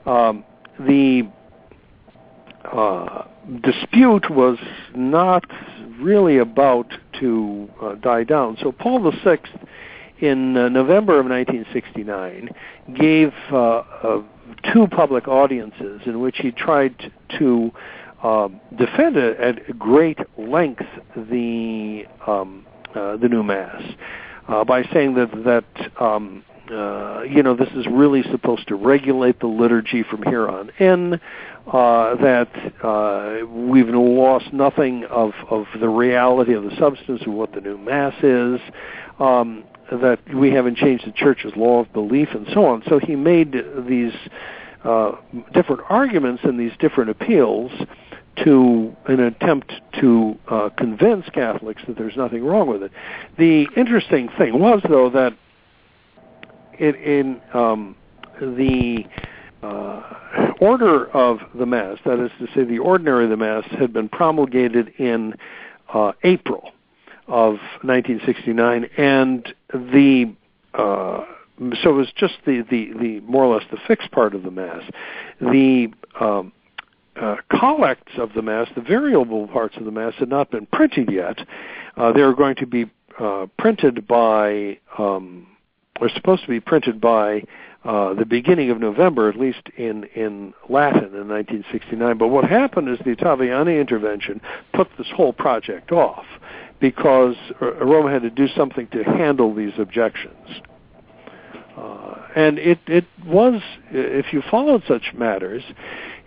Um, 0.05 0.43
the 0.77 1.23
uh, 2.65 3.26
dispute 3.63 4.30
was 4.30 4.58
not 4.95 5.45
really 6.00 6.38
about 6.38 6.91
to 7.19 7.69
uh, 7.82 7.95
die 7.95 8.24
down. 8.24 8.58
So 8.62 8.71
Paul 8.71 9.12
VI, 9.24 9.39
in 10.19 10.58
uh, 10.58 10.69
November 10.69 11.19
of 11.19 11.26
1969, 11.26 12.50
gave 12.97 13.34
uh, 13.52 13.58
uh, 13.58 14.21
two 14.74 14.88
public 14.88 15.28
audiences 15.28 16.02
in 16.06 16.19
which 16.19 16.38
he 16.38 16.52
tried 16.52 17.12
to 17.39 17.71
um, 18.24 18.62
defend 18.78 19.17
at 19.17 19.80
great 19.80 20.19
length 20.38 20.86
the 21.15 22.06
um, 22.28 22.65
the 22.93 23.28
new 23.30 23.41
mass 23.41 23.82
by 24.67 24.84
saying 24.93 25.15
that 25.15 25.32
that 25.43 26.02
um, 26.02 26.43
uh, 26.69 27.21
you 27.24 27.43
know, 27.43 27.56
this 27.56 27.69
is 27.76 27.86
really 27.88 28.24
supposed 28.32 28.67
to 28.67 28.76
regulate 28.76 29.39
the 29.39 29.47
liturgy 29.47 30.04
from 30.04 30.24
here 30.24 30.47
on 30.47 30.71
in. 30.80 31.19
Uh, 31.67 32.15
that 32.15 32.50
uh, 32.84 33.45
we've 33.45 33.88
lost 33.88 34.52
nothing 34.52 35.06
of, 35.06 35.32
of 35.50 35.65
the 35.80 35.88
reality 35.88 36.54
of 36.54 36.63
the 36.63 36.76
substance 36.80 37.21
of 37.26 37.32
what 37.34 37.54
the 37.54 37.62
new 37.62 37.78
mass 37.78 38.15
is. 38.24 38.60
Um, 39.19 39.63
that 39.91 40.19
we 40.34 40.52
haven't 40.52 40.78
changed 40.78 41.06
the 41.06 41.12
church's 41.12 41.52
law 41.56 41.82
of 41.82 41.93
belief 41.93 42.30
and 42.34 42.47
so 42.54 42.65
on. 42.65 42.82
So 42.88 42.97
he 42.97 43.15
made 43.15 43.54
these 43.88 44.13
uh, 44.84 45.12
different 45.54 45.82
arguments 45.89 46.43
and 46.43 46.60
these 46.60 46.71
different 46.80 47.10
appeals 47.10 47.71
to 48.43 48.95
an 49.08 49.19
attempt 49.19 49.71
to 50.00 50.38
uh, 50.47 50.69
convince 50.78 51.26
Catholics 51.30 51.82
that 51.88 51.97
there's 51.97 52.15
nothing 52.15 52.43
wrong 52.43 52.67
with 52.67 52.84
it. 52.84 52.91
The 53.38 53.67
interesting 53.76 54.30
thing 54.38 54.58
was, 54.58 54.82
though, 54.88 55.10
that 55.10 55.34
in, 56.82 57.41
um, 57.54 57.96
the 58.39 59.06
uh, 59.63 60.54
order 60.60 61.10
of 61.12 61.39
the 61.56 61.65
Mass, 61.65 61.98
that 62.06 62.20
is 62.20 62.32
to 62.39 62.48
say, 62.56 62.63
the 62.63 62.80
ordinary 62.80 63.26
of 63.26 63.30
the 63.30 63.38
Mass, 63.38 63.63
had 63.78 63.94
been 63.94 64.10
promulgated 64.10 64.94
in 64.98 65.36
uh, 65.94 66.13
April 66.24 66.72
of 67.28 67.54
1969, 67.84 68.89
and 68.98 69.54
the 69.70 70.34
uh, 70.74 71.26
so 71.84 71.91
it 71.91 71.94
was 71.94 72.12
just 72.15 72.36
the, 72.46 72.65
the, 72.70 72.91
the 73.00 73.20
more 73.22 73.46
or 73.46 73.56
less 73.56 73.65
the 73.70 73.78
fixed 73.88 74.10
part 74.12 74.34
of 74.34 74.44
the 74.44 74.52
Mass. 74.52 74.82
The 75.39 75.89
um, 76.20 76.52
uh, 77.15 77.36
collects 77.52 78.13
of 78.17 78.34
the 78.34 78.41
Mass, 78.41 78.67
the 78.76 78.82
variable 78.82 79.48
parts 79.48 79.78
of 79.78 79.86
the 79.86 79.91
Mass, 79.91 80.13
had 80.17 80.30
not 80.30 80.50
been 80.50 80.65
printed 80.65 81.12
yet. 81.12 81.38
Uh, 81.98 82.12
they 82.13 82.22
were 82.22 82.34
going 82.34 82.56
to 82.56 82.65
be 82.65 82.89
uh, 83.20 83.46
printed 83.60 84.08
by 84.08 84.80
um, 84.98 85.46
were 85.99 86.10
supposed 86.10 86.43
to 86.43 86.49
be 86.49 86.60
printed 86.60 87.01
by 87.01 87.43
uh, 87.84 88.13
the 88.13 88.25
beginning 88.25 88.69
of 88.69 88.80
November, 88.80 89.27
at 89.27 89.36
least 89.36 89.69
in, 89.77 90.04
in 90.15 90.54
Latin 90.69 91.15
in 91.15 91.27
1969. 91.27 92.17
But 92.17 92.27
what 92.27 92.45
happened 92.45 92.89
is 92.89 92.99
the 92.99 93.15
Ottaviani 93.15 93.80
intervention 93.80 94.39
put 94.73 94.88
this 94.97 95.08
whole 95.15 95.34
project 95.34 95.91
off 95.91 96.25
because 96.80 97.36
Rome 97.60 98.12
had 98.12 98.21
to 98.23 98.30
do 98.30 98.47
something 98.56 98.88
to 98.88 99.04
handle 99.04 99.54
these 99.54 99.73
objections. 99.77 100.62
Uh, 101.77 102.15
and 102.36 102.60
it, 102.60 102.80
it 102.88 103.06
was, 103.25 103.62
if 103.91 104.34
you 104.34 104.43
followed 104.49 104.84
such 104.88 105.13
matters, 105.15 105.63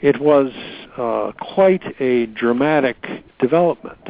it 0.00 0.20
was 0.20 0.50
uh, 0.96 1.32
quite 1.54 1.82
a 2.00 2.26
dramatic 2.26 2.96
development. 3.38 4.08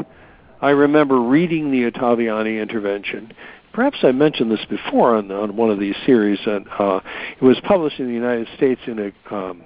I 0.60 0.70
remember 0.70 1.20
reading 1.20 1.70
the 1.70 1.90
Ottaviani 1.90 2.60
intervention 2.60 3.32
perhaps 3.74 3.98
I 4.02 4.12
mentioned 4.12 4.50
this 4.50 4.64
before 4.70 5.16
on, 5.16 5.30
on 5.30 5.56
one 5.56 5.70
of 5.70 5.78
these 5.78 5.96
series. 6.06 6.38
And 6.46 6.66
uh, 6.78 7.00
it 7.38 7.44
was 7.44 7.58
published 7.64 7.98
in 7.98 8.06
the 8.06 8.14
United 8.14 8.48
States 8.56 8.80
in 8.86 9.12
a, 9.30 9.34
um, 9.34 9.62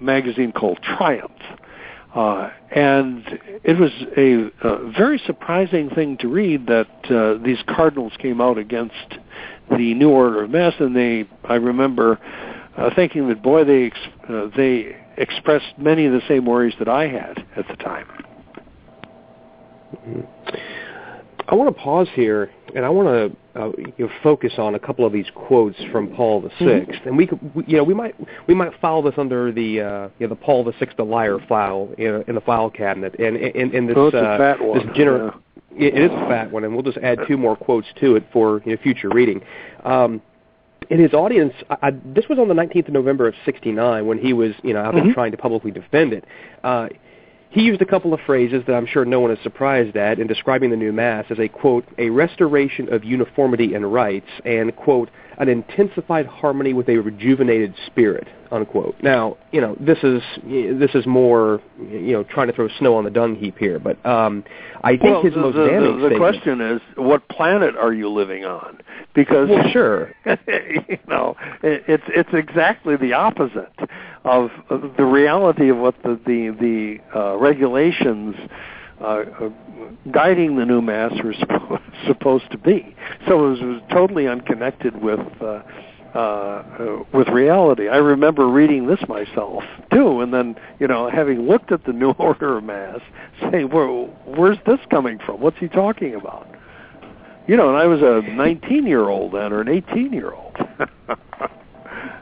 magazine 0.00 0.52
called 0.52 0.78
Triumph. 0.82 1.32
Uh, 2.14 2.50
and 2.70 3.38
it 3.62 3.78
was 3.78 3.90
a, 4.16 4.50
a 4.66 4.90
very 4.92 5.20
surprising 5.26 5.90
thing 5.90 6.16
to 6.18 6.28
read 6.28 6.66
that 6.66 6.88
uh, 7.10 7.42
these 7.44 7.58
cardinals 7.66 8.12
came 8.18 8.40
out 8.40 8.56
against 8.56 9.18
the 9.70 9.92
New 9.94 10.10
Order 10.10 10.44
of 10.44 10.50
Mass, 10.50 10.72
and 10.78 10.96
they, 10.96 11.28
I 11.44 11.56
remember 11.56 12.18
uh, 12.76 12.90
thinking 12.94 13.28
that 13.28 13.42
boy, 13.42 13.64
they 13.64 13.86
ex- 13.86 13.98
uh, 14.30 14.48
they 14.56 14.96
expressed 15.18 15.78
many 15.78 16.06
of 16.06 16.12
the 16.12 16.22
same 16.28 16.46
worries 16.46 16.74
that 16.78 16.88
I 16.88 17.08
had 17.08 17.44
at 17.56 17.66
the 17.68 17.76
time. 17.76 18.06
Mm-hmm. 19.94 20.20
I 21.48 21.54
want 21.54 21.74
to 21.74 21.82
pause 21.82 22.08
here, 22.14 22.50
and 22.74 22.84
I 22.84 22.88
want 22.88 23.08
to 23.08 23.36
uh, 23.56 23.70
you 23.76 24.06
know, 24.06 24.10
focus 24.22 24.52
on 24.58 24.74
a 24.74 24.78
couple 24.78 25.04
of 25.06 25.12
these 25.12 25.26
quotes 25.34 25.76
from 25.90 26.08
Paul 26.08 26.40
the 26.42 26.48
6th 26.50 26.60
mm-hmm. 26.60 27.08
and 27.08 27.16
we 27.16 27.26
could, 27.26 27.54
we, 27.54 27.64
you 27.66 27.76
know, 27.76 27.84
we 27.84 27.94
might 27.94 28.14
we 28.46 28.54
might 28.54 28.72
file 28.80 29.02
this 29.02 29.14
under 29.16 29.52
the 29.52 29.80
uh, 29.80 30.08
you 30.18 30.26
know 30.26 30.28
the 30.28 30.40
Paul 30.40 30.64
the 30.64 30.72
Sixth 30.78 30.96
the 30.96 31.04
liar 31.04 31.38
file 31.48 31.88
in, 31.98 32.24
in 32.28 32.34
the 32.34 32.40
file 32.40 32.70
cabinet, 32.70 33.18
and 33.18 33.36
in, 33.36 33.74
in 33.74 33.86
this 33.86 33.96
oh, 33.96 34.08
uh, 34.08 34.38
fat 34.38 34.60
one. 34.60 34.86
this 34.86 34.96
general. 34.96 35.32
Yeah. 35.34 35.40
It 35.78 35.94
is 35.94 36.10
a 36.10 36.26
fat 36.28 36.50
one, 36.50 36.64
and 36.64 36.72
we'll 36.72 36.82
just 36.82 36.96
add 36.98 37.18
two 37.28 37.36
more 37.36 37.54
quotes 37.54 37.86
to 38.00 38.16
it 38.16 38.24
for 38.32 38.62
you 38.64 38.72
know, 38.72 38.82
future 38.82 39.10
reading. 39.10 39.42
Um, 39.84 40.22
in 40.88 40.98
his 40.98 41.12
audience, 41.12 41.52
I, 41.68 41.90
this 41.90 42.24
was 42.30 42.38
on 42.38 42.48
the 42.48 42.54
19th 42.54 42.88
of 42.88 42.94
November 42.94 43.28
of 43.28 43.34
'69 43.44 44.06
when 44.06 44.18
he 44.18 44.32
was, 44.32 44.52
you 44.62 44.72
know, 44.72 44.80
out 44.80 44.94
there 44.94 45.02
mm-hmm. 45.02 45.12
trying 45.12 45.32
to 45.32 45.36
publicly 45.36 45.70
defend 45.70 46.14
it. 46.14 46.24
Uh, 46.64 46.88
he 47.56 47.62
used 47.62 47.80
a 47.80 47.86
couple 47.86 48.12
of 48.12 48.20
phrases 48.26 48.62
that 48.66 48.74
I'm 48.74 48.84
sure 48.84 49.06
no 49.06 49.18
one 49.18 49.30
is 49.30 49.38
surprised 49.42 49.96
at 49.96 50.18
in 50.18 50.26
describing 50.26 50.68
the 50.68 50.76
new 50.76 50.92
Mass 50.92 51.24
as 51.30 51.38
a, 51.38 51.48
quote, 51.48 51.86
a 51.96 52.10
restoration 52.10 52.92
of 52.92 53.02
uniformity 53.02 53.72
and 53.72 53.90
rights, 53.90 54.28
and, 54.44 54.76
quote, 54.76 55.08
an 55.38 55.48
intensified 55.48 56.26
harmony 56.26 56.72
with 56.72 56.88
a 56.88 56.96
rejuvenated 56.96 57.74
spirit, 57.86 58.26
unquote. 58.50 58.96
Now, 59.02 59.36
you 59.52 59.60
know, 59.60 59.76
this 59.78 59.98
is 60.02 60.22
this 60.44 60.90
is 60.94 61.06
more, 61.06 61.60
you 61.78 62.12
know, 62.12 62.24
trying 62.24 62.46
to 62.46 62.52
throw 62.52 62.68
snow 62.78 62.96
on 62.96 63.04
the 63.04 63.10
dung 63.10 63.36
heap 63.36 63.58
here, 63.58 63.78
but 63.78 64.04
um, 64.06 64.44
I 64.82 64.92
think 64.92 65.02
well, 65.02 65.22
his 65.22 65.34
the, 65.34 65.40
most 65.40 65.56
the, 65.56 65.66
damning 65.66 65.96
the, 65.98 66.08
the 66.08 66.14
statement. 66.14 66.18
question 66.18 66.60
is, 66.60 66.80
what 66.96 67.28
planet 67.28 67.76
are 67.76 67.92
you 67.92 68.08
living 68.08 68.44
on? 68.44 68.78
Because 69.14 69.48
Well, 69.48 69.70
sure. 69.72 70.14
you 70.26 70.98
know, 71.06 71.36
it, 71.62 71.84
it's 71.86 72.04
it's 72.08 72.30
exactly 72.32 72.96
the 72.96 73.12
opposite 73.12 73.72
of 74.24 74.50
of 74.70 74.96
the 74.96 75.04
reality 75.04 75.68
of 75.68 75.76
what 75.76 76.02
the 76.02 76.18
the 76.26 76.56
the 76.58 77.18
uh, 77.18 77.36
regulations 77.36 78.34
uh, 79.00 79.04
uh, 79.04 79.50
guiding 80.12 80.56
the 80.56 80.64
new 80.64 80.80
mass 80.80 81.12
suppo- 81.14 81.82
supposed 82.06 82.50
to 82.50 82.58
be. 82.58 82.94
So 83.26 83.46
it 83.46 83.50
was, 83.50 83.60
was 83.60 83.82
totally 83.90 84.26
unconnected 84.26 85.00
with. 85.02 85.20
Uh, 85.40 85.62
uh, 86.14 86.18
uh, 86.18 87.04
with 87.12 87.28
reality, 87.28 87.88
I 87.88 87.96
remember 87.96 88.48
reading 88.48 88.86
this 88.86 89.00
myself 89.06 89.62
too, 89.92 90.22
and 90.22 90.32
then 90.32 90.56
you 90.80 90.86
know 90.86 91.10
having 91.10 91.46
looked 91.46 91.72
at 91.72 91.84
the 91.84 91.92
New 91.92 92.10
Order 92.18 92.56
of 92.56 92.64
Mass, 92.64 93.00
saying, 93.50 93.68
"Well, 93.68 94.06
where's 94.24 94.56
this 94.64 94.78
coming 94.88 95.18
from? 95.18 95.42
What's 95.42 95.58
he 95.58 95.68
talking 95.68 96.14
about?" 96.14 96.48
You 97.46 97.58
know, 97.58 97.68
and 97.68 97.76
I 97.76 97.84
was 97.86 98.00
a 98.00 98.26
19-year-old 98.30 99.34
then, 99.34 99.52
or 99.52 99.60
an 99.60 99.66
18-year-old. 99.66 100.56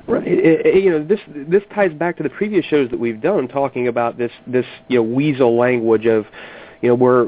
Right. 0.07 0.27
It, 0.27 0.67
it, 0.67 0.85
you 0.85 0.91
know, 0.91 1.03
this 1.03 1.21
this 1.27 1.63
ties 1.75 1.93
back 1.93 2.19
to 2.19 2.23
the 2.23 2.29
previous 2.29 2.65
shows 2.67 2.91
that 2.91 3.01
we've 3.01 3.23
done, 3.23 3.49
talking 3.49 3.89
about 3.89 4.19
this 4.19 4.33
this 4.47 4.67
you 4.89 4.99
know 4.99 5.03
weasel 5.03 5.57
language 5.57 6.05
of, 6.05 6.27
you 6.85 6.91
know, 6.91 6.97
we're 6.97 7.27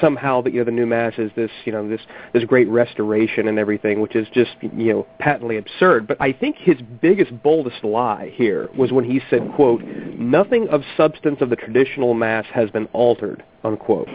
somehow 0.00 0.40
that 0.40 0.52
you 0.52 0.58
know 0.58 0.64
the 0.64 0.72
new 0.72 0.84
mass 0.84 1.12
is 1.16 1.30
this 1.36 1.52
you 1.64 1.70
know 1.70 1.88
this 1.88 2.00
this 2.32 2.42
great 2.42 2.68
restoration 2.68 3.46
and 3.46 3.56
everything, 3.56 4.00
which 4.00 4.16
is 4.16 4.26
just 4.34 4.50
you 4.60 4.92
know 4.92 5.06
patently 5.20 5.58
absurd. 5.58 6.08
But 6.08 6.20
I 6.20 6.32
think 6.32 6.56
his 6.56 6.78
biggest 7.00 7.30
boldest 7.40 7.84
lie 7.84 8.32
here 8.34 8.68
was 8.76 8.90
when 8.90 9.04
he 9.04 9.20
said, 9.30 9.48
"quote 9.54 9.80
Nothing 9.84 10.66
of 10.70 10.82
substance 10.96 11.40
of 11.40 11.50
the 11.50 11.56
traditional 11.56 12.14
mass 12.14 12.46
has 12.52 12.68
been 12.70 12.86
altered." 12.86 13.44
Unquote. 13.62 14.08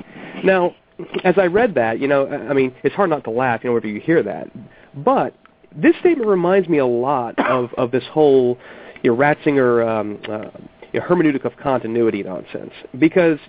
Now, 0.44 0.76
as 1.24 1.36
I 1.38 1.46
read 1.46 1.76
that, 1.76 2.00
you 2.00 2.10
know, 2.10 2.28
I 2.28 2.54
mean, 2.54 2.76
it's 2.84 2.94
hard 2.94 3.10
not 3.10 3.24
to 3.24 3.30
laugh, 3.30 3.64
you 3.64 3.70
know, 3.70 3.76
whenever 3.76 3.88
you 3.88 4.02
hear 4.02 4.22
that. 4.24 4.50
But 4.94 5.34
this 5.74 5.96
statement 6.02 6.28
reminds 6.28 6.68
me 6.68 6.80
a 6.80 6.86
lot 6.86 7.40
of, 7.40 7.70
of 7.78 7.92
this 7.92 8.04
whole 8.12 8.58
you 9.04 9.12
know, 9.12 9.18
Ratzinger 9.18 9.88
um, 9.88 10.20
uh, 10.30 10.50
you 10.92 11.00
know, 11.00 11.06
hermeneutic 11.06 11.46
of 11.46 11.56
continuity 11.58 12.24
nonsense. 12.24 12.74
Because, 13.00 13.40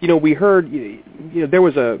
you 0.00 0.08
know, 0.08 0.16
we 0.16 0.34
heard, 0.34 0.70
you 0.70 1.02
know, 1.34 1.46
there 1.46 1.62
was 1.62 1.76
a 1.76 1.98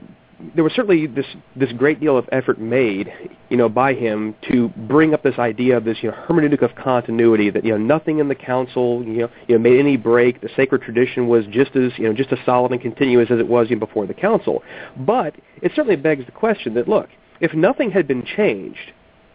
there 0.54 0.62
was 0.62 0.72
certainly 0.72 1.06
this 1.06 1.26
this 1.56 1.72
great 1.72 1.98
deal 1.98 2.16
of 2.16 2.28
effort 2.30 2.60
made, 2.60 3.12
you 3.48 3.56
know, 3.56 3.68
by 3.68 3.92
him 3.92 4.36
to 4.48 4.68
bring 4.68 5.12
up 5.12 5.22
this 5.22 5.38
idea 5.38 5.76
of 5.76 5.84
this 5.84 5.98
you 6.00 6.10
know 6.10 6.16
hermeneutic 6.28 6.62
of 6.62 6.74
continuity 6.76 7.50
that 7.50 7.64
you 7.64 7.72
know 7.72 7.78
nothing 7.78 8.20
in 8.20 8.28
the 8.28 8.34
council 8.34 9.02
you 9.04 9.22
know 9.22 9.30
you 9.48 9.56
know 9.56 9.58
made 9.58 9.78
any 9.78 9.96
break. 9.96 10.40
The 10.40 10.48
sacred 10.54 10.82
tradition 10.82 11.26
was 11.26 11.44
just 11.46 11.74
as 11.74 11.92
you 11.96 12.04
know 12.04 12.12
just 12.12 12.32
as 12.32 12.38
solid 12.46 12.72
and 12.72 12.80
continuous 12.80 13.30
as 13.30 13.40
it 13.40 13.48
was 13.48 13.66
even 13.66 13.80
before 13.80 14.06
the 14.06 14.14
council. 14.14 14.62
But 14.96 15.34
it 15.60 15.72
certainly 15.74 15.96
begs 15.96 16.24
the 16.26 16.32
question 16.32 16.74
that 16.74 16.88
look, 16.88 17.08
if 17.40 17.52
nothing 17.54 17.90
had 17.90 18.06
been 18.06 18.24
changed, 18.24 18.92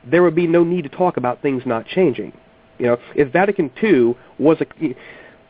there 0.09 0.23
would 0.23 0.35
be 0.35 0.47
no 0.47 0.63
need 0.63 0.83
to 0.83 0.89
talk 0.89 1.17
about 1.17 1.41
things 1.41 1.63
not 1.65 1.85
changing. 1.85 2.31
You 2.79 2.87
know, 2.87 2.97
if 3.15 3.31
Vatican 3.31 3.71
II 3.81 4.15
was 4.39 4.57
a 4.61 4.95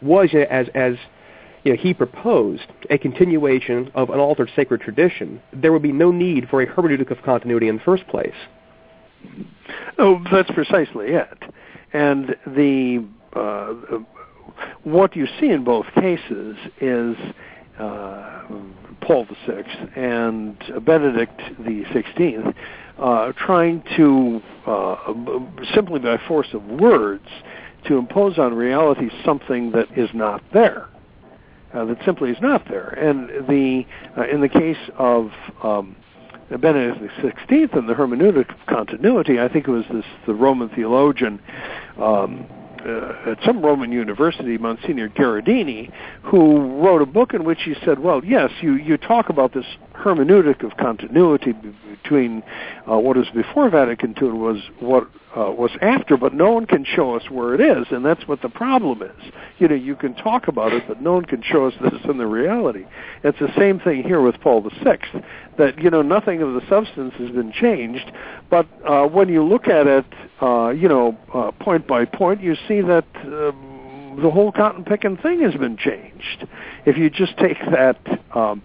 was 0.02 0.30
you 0.34 0.40
know, 0.40 0.46
as 0.50 0.68
as 0.74 0.96
you 1.64 1.74
know, 1.74 1.82
he 1.82 1.94
proposed 1.94 2.68
a 2.90 2.98
continuation 2.98 3.90
of 3.96 4.10
an 4.10 4.20
altered 4.20 4.52
sacred 4.56 4.82
tradition, 4.82 5.42
there 5.54 5.72
would 5.72 5.82
be 5.82 5.92
no 5.92 6.12
need 6.12 6.50
for 6.50 6.62
a 6.62 6.68
hermeneutic 6.68 7.10
of 7.10 7.22
continuity 7.24 7.68
in 7.68 7.78
the 7.78 7.84
first 7.84 8.08
place. 8.08 8.36
Oh, 9.98 10.22
that's 10.32 10.52
precisely 10.52 11.08
it. 11.08 11.44
And 11.94 12.36
the 12.46 13.06
uh, 13.34 13.74
what 14.84 15.16
you 15.16 15.28
see 15.40 15.50
in 15.50 15.64
both 15.64 15.86
cases 15.96 16.58
is 16.82 17.16
uh, 17.80 18.44
Paul 19.02 19.26
VI 19.48 19.64
and 19.96 20.58
Benedict 20.86 21.40
the 21.60 21.86
Sixteenth 21.94 22.56
uh, 23.00 23.32
trying 23.38 23.84
to 23.96 24.42
uh, 24.66 25.14
simply 25.74 26.00
by 26.00 26.18
force 26.28 26.50
of 26.54 26.64
words 26.66 27.28
to 27.86 27.98
impose 27.98 28.38
on 28.38 28.54
reality 28.54 29.10
something 29.26 29.72
that 29.72 29.98
is 29.98 30.10
not 30.14 30.44
there 30.54 30.88
uh, 31.74 31.86
that 31.86 31.98
simply 32.06 32.32
is 32.32 32.38
not 32.42 32.68
there. 32.68 32.90
And 32.90 33.48
the 33.48 33.86
uh, 34.18 34.28
in 34.28 34.42
the 34.42 34.50
case 34.50 34.78
of 34.98 35.32
um, 35.64 35.96
Benedict 36.50 37.02
XVI 37.20 37.78
and 37.78 37.90
the 37.90 37.94
hermeneutic 37.94 38.54
continuity, 38.68 39.40
I 39.40 39.48
think 39.48 39.68
it 39.68 39.72
was 39.72 39.86
this 39.92 40.06
the 40.28 40.34
Roman 40.34 40.70
theologian. 40.70 41.42
Um, 42.02 42.46
uh, 42.86 43.32
at 43.32 43.38
some 43.46 43.62
Roman 43.64 43.94
university, 43.94 44.58
Monsignor 44.58 45.08
Gherardini, 45.08 45.90
who 46.22 46.82
wrote 46.84 47.02
a 47.02 47.06
book 47.06 47.34
in 47.34 47.46
which 47.46 47.60
he 47.64 47.76
said, 47.86 48.00
"Well, 48.00 48.22
yes, 48.26 48.52
you 48.62 48.74
you 48.74 48.98
talk 48.98 49.30
about 49.30 49.54
this 49.54 49.66
hermeneutic 49.96 50.66
of 50.66 50.76
continuity 50.76 51.54
between 51.54 52.44
uh, 52.92 52.98
what 52.98 53.16
is 53.16 53.28
before 53.34 53.70
Vatican 53.70 54.14
II 54.22 54.28
and 54.28 54.42
was 54.42 54.58
what 54.82 55.08
uh, 55.36 55.52
was 55.52 55.72
after, 55.82 56.16
but 56.16 56.34
no 56.34 56.52
one 56.52 56.66
can 56.66 56.86
show 56.86 57.16
us 57.16 57.24
where 57.30 57.56
it 57.56 57.62
is, 57.62 57.88
and 57.92 58.06
that's 58.06 58.28
what 58.28 58.42
the 58.42 58.50
problem 58.50 59.02
is. 59.02 59.34
You 59.58 59.68
know, 59.68 59.76
you 59.76 59.96
can 59.96 60.14
talk 60.14 60.48
about 60.48 60.74
it, 60.74 60.84
but 60.88 61.02
no 61.02 61.14
one 61.14 61.26
can 61.26 61.42
show 61.42 61.66
us 61.66 61.74
this 61.82 62.00
in 62.08 62.18
the 62.18 62.28
reality. 62.28 62.86
It's 63.24 63.40
the 63.40 63.54
same 63.58 63.80
thing 63.80 64.04
here 64.04 64.22
with 64.22 64.40
Paul 64.42 64.62
VI, 64.62 65.00
that 65.58 65.80
you 65.80 65.90
know 65.90 66.02
nothing 66.02 66.42
of 66.42 66.54
the 66.54 66.62
substance 66.70 67.14
has 67.18 67.32
been 67.32 67.52
changed, 67.52 68.12
but 68.50 68.68
uh, 68.86 69.08
when 69.08 69.30
you 69.30 69.44
look 69.44 69.68
at 69.68 69.88
it, 69.88 70.06
uh, 70.42 70.70
you 70.70 70.88
know, 70.88 71.18
uh, 71.34 71.52
point 71.64 71.88
by 71.88 72.06
point, 72.06 72.42
you 72.42 72.56
see 72.68 72.82
that. 72.82 73.06
Um, 73.24 73.70
the 74.22 74.30
whole 74.30 74.52
cotton 74.52 74.84
picking 74.84 75.18
thing 75.18 75.42
has 75.42 75.56
been 75.56 75.76
changed. 75.76 76.48
If 76.86 76.98
you 76.98 77.10
just 77.10 77.36
take 77.40 77.58
that 77.72 77.98
um, 78.36 78.62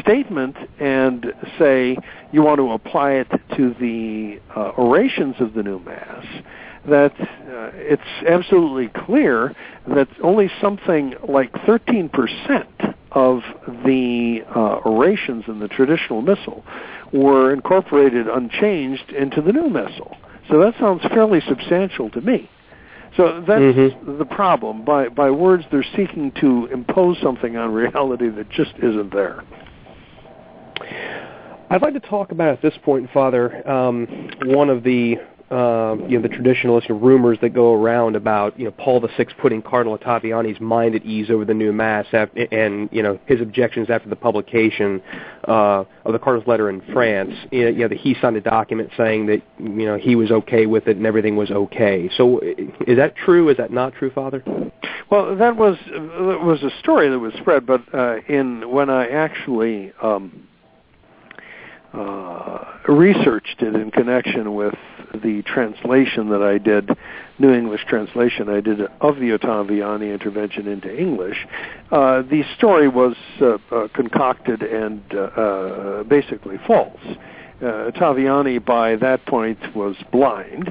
statement 0.00 0.56
and 0.78 1.32
say 1.58 1.96
you 2.32 2.42
want 2.42 2.58
to 2.58 2.72
apply 2.72 3.12
it 3.12 3.28
to 3.56 3.74
the 3.80 4.40
uh, 4.56 4.70
orations 4.78 5.36
of 5.40 5.54
the 5.54 5.62
new 5.62 5.78
mass, 5.80 6.24
that 6.88 7.12
uh, 7.20 7.70
it's 7.74 8.02
absolutely 8.26 8.88
clear 9.04 9.54
that 9.88 10.08
only 10.22 10.50
something 10.60 11.14
like 11.28 11.52
13% 11.52 12.94
of 13.12 13.42
the 13.84 14.42
uh, 14.54 14.76
orations 14.86 15.44
in 15.48 15.58
the 15.58 15.68
traditional 15.68 16.22
missal 16.22 16.64
were 17.12 17.52
incorporated 17.52 18.28
unchanged 18.28 19.10
into 19.10 19.42
the 19.42 19.52
new 19.52 19.68
missal. 19.68 20.16
So 20.48 20.58
that 20.60 20.74
sounds 20.78 21.02
fairly 21.02 21.40
substantial 21.46 22.10
to 22.10 22.20
me. 22.20 22.48
So 23.16 23.40
that's 23.40 23.60
Mhm. 23.60 24.18
the 24.18 24.24
problem. 24.24 24.82
By 24.84 25.08
by 25.08 25.30
words, 25.30 25.64
they're 25.70 25.82
seeking 25.96 26.30
to 26.32 26.68
impose 26.72 27.18
something 27.18 27.56
on 27.56 27.72
reality 27.72 28.28
that 28.28 28.48
just 28.50 28.72
isn't 28.78 29.12
there. 29.12 29.42
I'd 31.70 31.82
like 31.82 31.94
to 31.94 32.00
talk 32.00 32.32
about 32.32 32.48
at 32.48 32.62
this 32.62 32.76
point, 32.78 33.08
Father, 33.10 33.62
um, 33.68 34.06
one 34.44 34.70
of 34.70 34.82
the 34.82 35.18
uh, 35.50 35.96
you 36.08 36.18
know 36.18 36.22
the 36.22 36.28
traditionalist 36.28 36.88
rumors 36.88 37.38
that 37.40 37.50
go 37.50 37.74
around 37.74 38.14
about 38.14 38.58
you 38.58 38.64
know 38.64 38.70
Paul 38.70 39.00
VI 39.00 39.26
putting 39.40 39.62
Cardinal 39.62 39.98
Ottaviani's 39.98 40.60
mind 40.60 40.94
at 40.94 41.04
ease 41.04 41.28
over 41.30 41.44
the 41.44 41.54
new 41.54 41.72
mass, 41.72 42.06
and 42.12 42.88
you 42.92 43.02
know 43.02 43.18
his 43.26 43.40
objections 43.40 43.90
after 43.90 44.08
the 44.08 44.16
publication 44.16 45.02
uh, 45.48 45.84
of 46.04 46.12
the 46.12 46.18
Cardinal's 46.18 46.46
letter 46.46 46.70
in 46.70 46.80
France. 46.92 47.34
You 47.50 47.64
know, 47.64 47.70
you 47.70 47.78
know 47.80 47.88
that 47.88 47.98
he 47.98 48.14
signed 48.20 48.36
a 48.36 48.40
document 48.40 48.90
saying 48.96 49.26
that 49.26 49.42
you 49.58 49.86
know 49.86 49.96
he 49.96 50.14
was 50.14 50.30
okay 50.30 50.66
with 50.66 50.86
it 50.86 50.96
and 50.96 51.06
everything 51.06 51.36
was 51.36 51.50
okay. 51.50 52.08
So 52.16 52.40
is 52.40 52.96
that 52.96 53.16
true? 53.16 53.48
Is 53.48 53.56
that 53.56 53.72
not 53.72 53.94
true, 53.94 54.10
Father? 54.10 54.44
Well, 55.10 55.34
that 55.36 55.56
was 55.56 55.76
that 55.86 56.40
was 56.44 56.62
a 56.62 56.70
story 56.78 57.08
that 57.10 57.18
was 57.18 57.34
spread, 57.34 57.66
but 57.66 57.82
uh, 57.92 58.18
in 58.28 58.70
when 58.70 58.88
I 58.88 59.08
actually 59.08 59.92
um, 60.00 60.46
uh, 61.92 62.64
researched 62.88 63.62
it 63.62 63.74
in 63.74 63.90
connection 63.90 64.54
with 64.54 64.74
the 65.22 65.42
translation 65.42 66.28
that 66.30 66.42
I 66.42 66.58
did, 66.58 66.90
New 67.38 67.52
English 67.52 67.84
translation 67.88 68.48
I 68.48 68.60
did 68.60 68.80
of 69.00 69.16
the 69.16 69.36
Ottaviani 69.36 70.12
intervention 70.12 70.68
into 70.68 70.94
English, 70.96 71.46
uh, 71.90 72.22
the 72.22 72.44
story 72.56 72.88
was 72.88 73.16
uh, 73.40 73.58
uh, 73.72 73.88
concocted 73.94 74.62
and 74.62 75.02
uh, 75.12 75.18
uh, 75.18 76.02
basically 76.04 76.58
false. 76.66 77.00
Ottaviani 77.60 78.64
by 78.64 78.96
that 78.96 79.26
point 79.26 79.58
was 79.76 79.94
blind, 80.10 80.70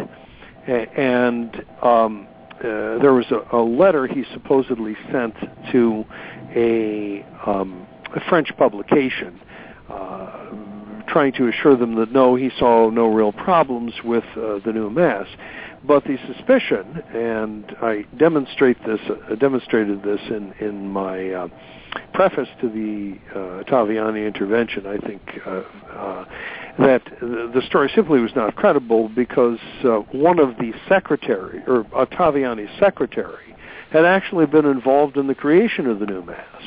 and 0.65 1.63
um, 1.83 2.27
there 2.61 3.13
was 3.13 3.25
a, 3.29 3.55
a 3.55 3.61
letter 3.61 4.07
he 4.07 4.23
supposedly 4.33 4.95
sent 5.11 5.35
to 5.71 6.03
a, 6.55 7.23
um, 7.45 7.85
a 8.15 8.19
French 8.27 8.51
publication 8.57 9.39
trying 11.09 11.33
to 11.33 11.47
assure 11.47 11.75
them 11.75 11.95
that 11.95 12.11
no, 12.11 12.35
he 12.35 12.51
saw 12.57 12.89
no 12.89 13.07
real 13.07 13.31
problems 13.31 13.93
with 14.03 14.23
uh, 14.37 14.59
the 14.65 14.71
new 14.73 14.89
mass. 14.89 15.27
But 15.85 16.03
the 16.03 16.17
suspicion, 16.27 17.01
and 17.13 17.65
I 17.81 18.05
demonstrate 18.17 18.77
this, 18.85 18.99
uh, 19.09 19.35
demonstrated 19.35 20.03
this 20.03 20.19
in 20.29 20.53
in 20.59 20.89
my 20.89 21.29
uh, 21.31 21.47
preface 22.13 22.49
to 22.61 22.69
the 22.69 23.17
uh, 23.31 23.63
Ottaviani 23.63 24.27
intervention. 24.27 24.85
I 24.85 24.97
think 24.97 25.21
uh, 25.45 25.49
uh, 25.49 26.25
that 26.79 27.03
the 27.21 27.61
story 27.67 27.89
simply 27.95 28.19
was 28.19 28.31
not 28.35 28.55
credible 28.55 29.09
because 29.09 29.59
uh, 29.83 29.99
one 30.11 30.39
of 30.39 30.57
the 30.57 30.73
secretary 30.87 31.61
or 31.65 31.83
Ottaviani's 31.93 32.77
secretary 32.79 33.55
had 33.91 34.05
actually 34.05 34.45
been 34.45 34.65
involved 34.65 35.17
in 35.17 35.27
the 35.27 35.35
creation 35.35 35.87
of 35.87 35.99
the 35.99 36.05
new 36.05 36.23
mass. 36.23 36.61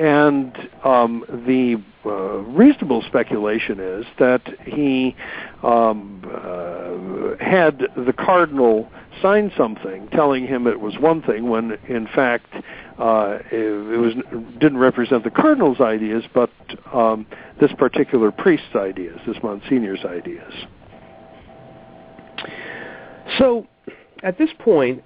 And 0.00 0.56
um, 0.82 1.26
the 1.46 1.76
uh, 2.06 2.08
reasonable 2.08 3.02
speculation 3.02 3.78
is 3.78 4.06
that 4.18 4.40
he 4.64 5.14
um, 5.62 6.22
uh, 6.24 7.36
had 7.44 7.82
the 7.94 8.14
cardinal 8.14 8.90
sign 9.20 9.52
something 9.58 10.08
telling 10.08 10.46
him 10.46 10.66
it 10.66 10.80
was 10.80 10.94
one 10.98 11.20
thing 11.20 11.50
when 11.50 11.72
in 11.86 12.06
fact 12.06 12.46
uh, 12.98 13.40
it, 13.52 13.92
it, 13.92 13.98
was 13.98 14.14
didn't 14.58 14.78
represent 14.78 15.22
the 15.22 15.30
cardinal's 15.30 15.82
ideas, 15.82 16.24
but 16.32 16.48
um, 16.94 17.26
this 17.60 17.72
particular 17.76 18.30
priest's 18.30 18.74
ideas, 18.74 19.20
this 19.26 19.36
monsignor's 19.42 20.06
ideas. 20.06 20.54
So, 23.36 23.66
at 24.22 24.38
this 24.38 24.50
point, 24.58 25.04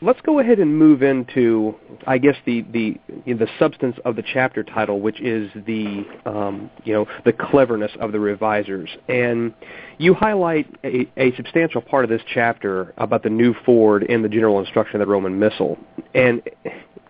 let's 0.00 0.20
go 0.22 0.38
ahead 0.40 0.58
and 0.58 0.76
move 0.76 1.02
into, 1.02 1.74
I 2.06 2.18
guess, 2.18 2.36
the 2.44 2.62
the 2.72 2.96
the 3.26 3.48
substance 3.58 3.96
of 4.04 4.16
the 4.16 4.22
chapter 4.22 4.62
title, 4.62 5.00
which 5.00 5.20
is 5.20 5.50
the 5.66 6.04
um, 6.24 6.70
you 6.84 6.92
know 6.92 7.06
the 7.24 7.32
cleverness 7.32 7.92
of 8.00 8.12
the 8.12 8.20
revisers. 8.20 8.90
And 9.08 9.54
you 9.98 10.14
highlight 10.14 10.66
a, 10.84 11.08
a 11.16 11.34
substantial 11.36 11.80
part 11.80 12.04
of 12.04 12.10
this 12.10 12.22
chapter 12.32 12.92
about 12.98 13.22
the 13.22 13.30
new 13.30 13.54
foreword 13.64 14.04
in 14.04 14.22
the 14.22 14.28
general 14.28 14.58
instruction 14.60 15.00
of 15.00 15.06
the 15.06 15.12
Roman 15.12 15.38
Missal. 15.38 15.78
And 16.14 16.42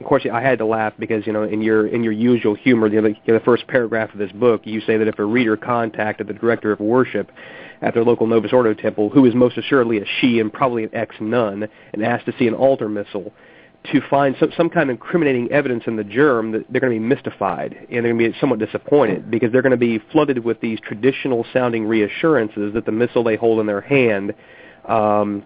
of 0.00 0.04
course, 0.04 0.26
I 0.30 0.42
had 0.42 0.58
to 0.58 0.66
laugh 0.66 0.92
because 0.98 1.26
you 1.26 1.32
know 1.32 1.44
in 1.44 1.62
your 1.62 1.86
in 1.86 2.04
your 2.04 2.12
usual 2.12 2.54
humor, 2.54 2.88
the, 2.88 3.14
the 3.26 3.40
first 3.44 3.66
paragraph 3.66 4.12
of 4.12 4.18
this 4.18 4.32
book, 4.32 4.62
you 4.64 4.80
say 4.82 4.98
that 4.98 5.08
if 5.08 5.18
a 5.18 5.24
reader 5.24 5.56
contacted 5.56 6.26
the 6.26 6.34
director 6.34 6.70
of 6.70 6.80
worship 6.80 7.30
at 7.80 7.94
their 7.94 8.04
local 8.04 8.26
Novus 8.26 8.52
Ordo 8.52 8.74
temple, 8.74 9.08
who 9.08 9.24
is 9.24 9.34
most 9.34 9.56
assuredly 9.56 9.98
a 9.98 10.04
she 10.20 10.38
and 10.38 10.52
probably 10.52 10.84
an 10.84 10.90
ex-nun, 10.94 11.68
and 11.92 12.04
asked 12.04 12.26
to 12.26 12.34
see 12.38 12.46
an 12.46 12.54
altar 12.54 12.88
missal, 12.88 13.32
to 13.92 14.00
find 14.08 14.34
some, 14.40 14.50
some 14.56 14.68
kind 14.68 14.90
of 14.90 14.94
incriminating 14.94 15.50
evidence 15.50 15.84
in 15.86 15.96
the 15.96 16.04
GIRM, 16.04 16.52
that 16.52 16.64
they're 16.70 16.80
going 16.80 16.92
to 16.92 16.98
be 17.00 17.06
mystified 17.06 17.76
and 17.90 18.04
they're 18.04 18.12
going 18.12 18.18
to 18.18 18.32
be 18.32 18.38
somewhat 18.40 18.58
disappointed 18.58 19.30
because 19.30 19.52
they're 19.52 19.62
going 19.62 19.70
to 19.70 19.76
be 19.76 19.98
flooded 20.10 20.38
with 20.44 20.60
these 20.60 20.80
traditional-sounding 20.80 21.84
reassurances 21.86 22.74
that 22.74 22.86
the 22.86 22.92
missal 22.92 23.22
they 23.22 23.36
hold 23.36 23.60
in 23.60 23.66
their 23.66 23.82
hand 23.82 24.34
um, 24.88 25.44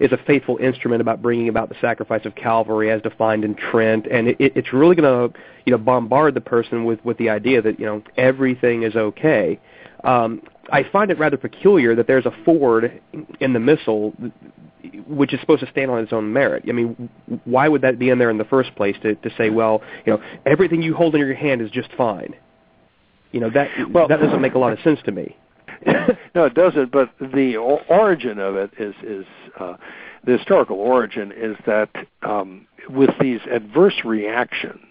is 0.00 0.12
a 0.12 0.18
faithful 0.26 0.56
instrument 0.58 1.00
about 1.00 1.20
bringing 1.22 1.48
about 1.48 1.68
the 1.68 1.76
sacrifice 1.80 2.24
of 2.24 2.34
Calvary 2.34 2.90
as 2.90 3.02
defined 3.02 3.44
in 3.44 3.54
Trent, 3.54 4.06
and 4.06 4.28
it, 4.28 4.36
it's 4.38 4.72
really 4.72 4.94
going 4.94 5.30
to 5.30 5.38
you 5.64 5.70
know 5.70 5.78
bombard 5.78 6.34
the 6.34 6.40
person 6.40 6.84
with 6.84 7.04
with 7.04 7.18
the 7.18 7.30
idea 7.30 7.62
that 7.62 7.78
you 7.78 7.86
know 7.86 8.02
everything 8.16 8.82
is 8.82 8.94
okay. 8.96 9.58
Um, 10.04 10.42
I 10.70 10.84
find 10.90 11.10
it 11.10 11.18
rather 11.18 11.36
peculiar 11.36 11.94
that 11.94 12.06
there's 12.06 12.26
a 12.26 12.32
foreword 12.44 13.00
in 13.40 13.52
the 13.52 13.60
missal 13.60 14.14
which 15.06 15.32
is 15.32 15.40
supposed 15.40 15.60
to 15.60 15.70
stand 15.70 15.90
on 15.90 16.00
its 16.00 16.12
own 16.12 16.32
merit. 16.32 16.64
I 16.68 16.72
mean, 16.72 17.08
why 17.44 17.68
would 17.68 17.82
that 17.82 17.98
be 17.98 18.10
in 18.10 18.18
there 18.18 18.30
in 18.30 18.38
the 18.38 18.44
first 18.44 18.74
place 18.74 18.96
to, 19.02 19.14
to 19.14 19.30
say, 19.36 19.50
well, 19.50 19.80
you 20.04 20.12
know, 20.12 20.22
everything 20.44 20.82
you 20.82 20.94
hold 20.94 21.14
in 21.14 21.20
your 21.20 21.34
hand 21.34 21.60
is 21.60 21.70
just 21.70 21.90
fine? 21.96 22.34
You 23.30 23.40
know, 23.40 23.50
that 23.50 23.68
well, 23.90 24.08
that 24.08 24.20
doesn't 24.20 24.40
make 24.40 24.54
a 24.54 24.58
lot 24.58 24.72
of 24.72 24.80
sense 24.80 25.00
to 25.06 25.12
me. 25.12 25.36
no, 26.34 26.44
it 26.44 26.54
doesn't. 26.54 26.92
But 26.92 27.10
the 27.20 27.56
origin 27.56 28.38
of 28.38 28.56
it 28.56 28.70
is 28.78 28.94
is 29.02 29.26
uh, 29.58 29.76
the 30.24 30.36
historical 30.38 30.76
origin 30.76 31.32
is 31.32 31.56
that 31.66 31.90
um, 32.22 32.66
with 32.88 33.10
these 33.20 33.40
adverse 33.50 34.04
reactions 34.04 34.86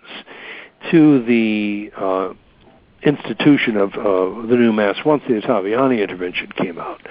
to 0.91 1.23
the 1.25 1.91
uh, 1.97 2.33
institution 3.03 3.77
of 3.77 3.93
uh, 3.93 4.47
the 4.47 4.55
new 4.55 4.73
mass 4.73 4.97
once 5.05 5.23
the 5.27 5.35
Ottaviani 5.35 6.01
intervention 6.01 6.51
came 6.57 6.77
out. 6.77 7.01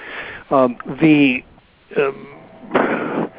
Um, 0.51 0.77
the 1.01 1.43
um, 1.97 2.37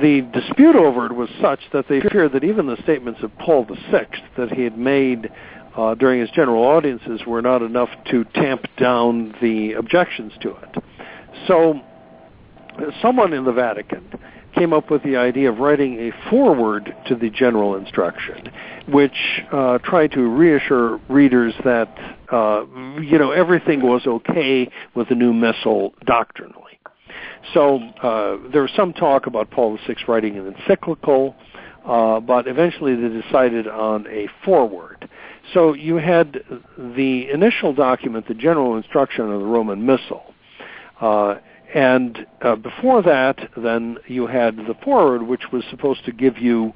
the 0.00 0.22
dispute 0.32 0.76
over 0.76 1.06
it 1.06 1.12
was 1.14 1.28
such 1.40 1.60
that 1.72 1.86
they 1.88 2.00
feared 2.00 2.32
that 2.32 2.44
even 2.44 2.66
the 2.66 2.80
statements 2.82 3.20
of 3.22 3.36
Paul 3.38 3.64
VI 3.64 4.06
that 4.36 4.52
he 4.52 4.62
had 4.62 4.78
made 4.78 5.30
uh, 5.80 5.94
during 5.94 6.20
his 6.20 6.30
general 6.30 6.62
audiences 6.64 7.22
were 7.26 7.40
not 7.40 7.62
enough 7.62 7.88
to 8.10 8.24
tamp 8.34 8.66
down 8.76 9.34
the 9.40 9.72
objections 9.72 10.32
to 10.42 10.50
it. 10.50 10.84
So, 11.46 11.80
someone 13.00 13.32
in 13.32 13.44
the 13.44 13.52
Vatican 13.52 14.12
came 14.54 14.72
up 14.72 14.90
with 14.90 15.02
the 15.04 15.16
idea 15.16 15.50
of 15.50 15.58
writing 15.58 15.98
a 15.98 16.28
foreword 16.28 16.94
to 17.06 17.14
the 17.14 17.30
general 17.30 17.76
instruction, 17.76 18.50
which 18.88 19.40
uh, 19.52 19.78
tried 19.78 20.12
to 20.12 20.20
reassure 20.20 21.00
readers 21.08 21.54
that 21.64 21.88
uh, 22.30 22.64
you 23.00 23.18
know 23.18 23.30
everything 23.30 23.80
was 23.80 24.06
okay 24.06 24.70
with 24.94 25.08
the 25.08 25.14
new 25.14 25.32
missal 25.32 25.94
doctrinally. 26.04 26.78
So 27.54 27.78
uh, 28.02 28.50
there 28.52 28.62
was 28.62 28.70
some 28.76 28.92
talk 28.92 29.26
about 29.26 29.50
Paul 29.50 29.78
VI 29.86 29.96
writing 30.06 30.36
an 30.36 30.54
encyclical, 30.54 31.34
uh, 31.86 32.20
but 32.20 32.46
eventually 32.46 32.94
they 32.94 33.08
decided 33.22 33.66
on 33.66 34.06
a 34.08 34.28
foreword. 34.44 35.08
So 35.52 35.74
you 35.74 35.96
had 35.96 36.42
the 36.78 37.30
initial 37.30 37.72
document, 37.72 38.28
the 38.28 38.34
general 38.34 38.76
instruction 38.76 39.30
of 39.30 39.40
the 39.40 39.46
Roman 39.46 39.84
Missal, 39.84 40.34
uh, 41.00 41.36
and 41.74 42.26
uh, 42.42 42.56
before 42.56 43.00
that, 43.02 43.50
then 43.56 43.98
you 44.08 44.26
had 44.26 44.56
the 44.56 44.74
foreword, 44.82 45.22
which 45.22 45.52
was 45.52 45.62
supposed 45.70 46.04
to 46.04 46.12
give 46.12 46.36
you 46.38 46.72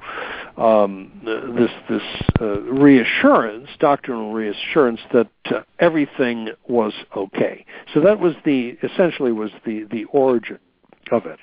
um, 0.57 1.11
this 1.57 1.71
this 1.89 2.01
uh, 2.39 2.61
reassurance, 2.61 3.67
doctrinal 3.79 4.31
reassurance 4.31 5.01
that 5.11 5.27
uh, 5.47 5.61
everything 5.79 6.49
was 6.69 6.93
okay. 7.15 7.65
So 7.93 7.99
that 8.01 8.19
was 8.19 8.35
the 8.45 8.77
essentially 8.83 9.33
was 9.33 9.51
the 9.65 9.85
the 9.91 10.05
origin 10.05 10.59
of 11.11 11.25
it. 11.25 11.39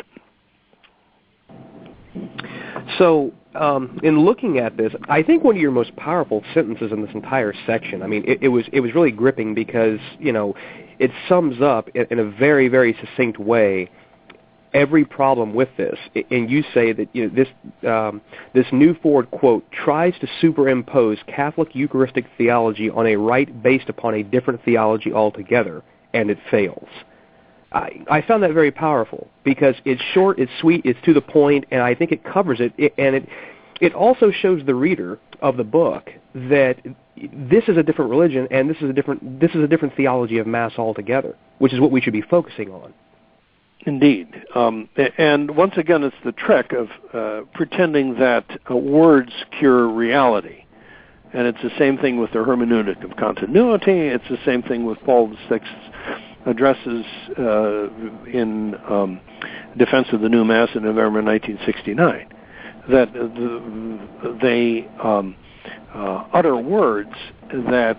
So, 2.98 3.32
um, 3.54 4.00
in 4.02 4.20
looking 4.20 4.58
at 4.58 4.76
this, 4.76 4.92
I 5.08 5.22
think 5.22 5.44
one 5.44 5.56
of 5.56 5.60
your 5.60 5.70
most 5.70 5.94
powerful 5.96 6.42
sentences 6.54 6.90
in 6.92 7.02
this 7.04 7.14
entire 7.14 7.52
section. 7.66 8.02
I 8.02 8.06
mean, 8.06 8.24
it, 8.26 8.38
it 8.42 8.48
was 8.48 8.64
it 8.72 8.80
was 8.80 8.94
really 8.94 9.10
gripping 9.10 9.54
because 9.54 9.98
you 10.18 10.32
know 10.32 10.54
it 10.98 11.10
sums 11.28 11.60
up 11.60 11.88
in, 11.94 12.06
in 12.10 12.18
a 12.18 12.24
very, 12.24 12.68
very 12.68 12.96
succinct 13.00 13.38
way 13.38 13.90
every 14.74 15.04
problem 15.04 15.54
with 15.54 15.68
this. 15.76 15.98
And 16.30 16.50
you 16.50 16.62
say 16.74 16.92
that 16.92 17.08
you 17.12 17.28
know, 17.28 17.34
this 17.34 17.48
um, 17.88 18.20
this 18.54 18.66
new 18.72 18.94
foreword 19.02 19.30
quote 19.30 19.70
tries 19.70 20.14
to 20.20 20.28
superimpose 20.40 21.18
Catholic 21.26 21.74
Eucharistic 21.74 22.26
theology 22.38 22.90
on 22.90 23.06
a 23.06 23.16
rite 23.16 23.62
based 23.62 23.88
upon 23.88 24.14
a 24.14 24.22
different 24.22 24.64
theology 24.64 25.12
altogether, 25.12 25.82
and 26.14 26.30
it 26.30 26.38
fails. 26.50 26.88
I, 27.74 28.04
I 28.10 28.22
found 28.22 28.42
that 28.42 28.52
very 28.52 28.70
powerful 28.70 29.28
because 29.44 29.74
it's 29.84 30.02
short, 30.12 30.38
it's 30.38 30.52
sweet, 30.60 30.82
it's 30.84 30.98
to 31.04 31.14
the 31.14 31.20
point, 31.20 31.64
and 31.70 31.80
I 31.80 31.94
think 31.94 32.12
it 32.12 32.24
covers 32.24 32.60
it. 32.60 32.72
it 32.76 32.94
and 32.98 33.16
it 33.16 33.28
it 33.80 33.94
also 33.94 34.30
shows 34.30 34.64
the 34.64 34.76
reader 34.76 35.18
of 35.40 35.56
the 35.56 35.64
book 35.64 36.08
that 36.34 36.76
this 37.16 37.64
is 37.66 37.76
a 37.76 37.82
different 37.82 38.12
religion 38.12 38.46
and 38.50 38.70
this 38.70 38.76
is 38.76 38.88
a 38.88 38.92
different 38.92 39.40
this 39.40 39.50
is 39.50 39.62
a 39.62 39.66
different 39.66 39.96
theology 39.96 40.38
of 40.38 40.46
mass 40.46 40.72
altogether, 40.78 41.36
which 41.58 41.72
is 41.72 41.80
what 41.80 41.90
we 41.90 42.00
should 42.00 42.12
be 42.12 42.22
focusing 42.22 42.70
on. 42.70 42.94
Indeed, 43.84 44.28
um, 44.54 44.88
and 45.18 45.56
once 45.56 45.72
again, 45.76 46.04
it's 46.04 46.14
the 46.24 46.30
trick 46.30 46.72
of 46.72 46.88
uh, 47.12 47.44
pretending 47.52 48.14
that 48.20 48.44
uh, 48.70 48.76
words 48.76 49.32
cure 49.58 49.88
reality, 49.88 50.64
and 51.32 51.48
it's 51.48 51.60
the 51.62 51.76
same 51.76 51.98
thing 51.98 52.20
with 52.20 52.30
the 52.30 52.38
hermeneutic 52.38 53.02
of 53.02 53.16
continuity. 53.16 54.06
It's 54.06 54.28
the 54.30 54.38
same 54.44 54.62
thing 54.62 54.86
with 54.86 54.98
Paul 55.00 55.34
VI's 55.48 55.60
addresses 56.46 57.04
uh, 57.38 57.88
in 58.26 58.74
um, 58.88 59.20
defense 59.76 60.08
of 60.12 60.20
the 60.20 60.28
new 60.28 60.44
mass 60.44 60.68
in 60.74 60.82
November 60.82 61.22
1969. 61.22 62.28
That 62.90 63.12
the, 63.12 64.38
they 64.42 64.88
um, 65.02 65.36
uh, 65.94 66.24
utter 66.32 66.56
words 66.56 67.12
that 67.52 67.98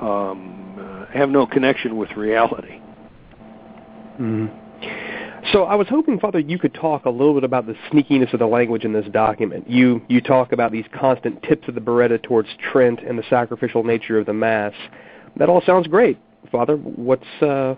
um, 0.00 1.06
have 1.12 1.28
no 1.28 1.46
connection 1.46 1.96
with 1.96 2.10
reality. 2.12 2.80
Mm-hmm. 4.20 4.46
So 5.52 5.64
I 5.64 5.74
was 5.74 5.88
hoping, 5.88 6.20
Father, 6.20 6.38
you 6.38 6.58
could 6.58 6.72
talk 6.72 7.04
a 7.04 7.10
little 7.10 7.34
bit 7.34 7.42
about 7.42 7.66
the 7.66 7.74
sneakiness 7.90 8.32
of 8.32 8.38
the 8.38 8.46
language 8.46 8.84
in 8.84 8.92
this 8.92 9.06
document. 9.12 9.68
You 9.68 10.00
you 10.08 10.20
talk 10.20 10.52
about 10.52 10.70
these 10.70 10.84
constant 10.98 11.42
tips 11.42 11.66
of 11.66 11.74
the 11.74 11.80
biretta 11.80 12.22
towards 12.22 12.48
Trent 12.70 13.00
and 13.00 13.18
the 13.18 13.24
sacrificial 13.28 13.82
nature 13.82 14.18
of 14.18 14.26
the 14.26 14.32
Mass. 14.32 14.72
That 15.36 15.48
all 15.48 15.62
sounds 15.66 15.88
great, 15.88 16.18
Father. 16.50 16.76
What's 16.76 17.26
uh, 17.40 17.76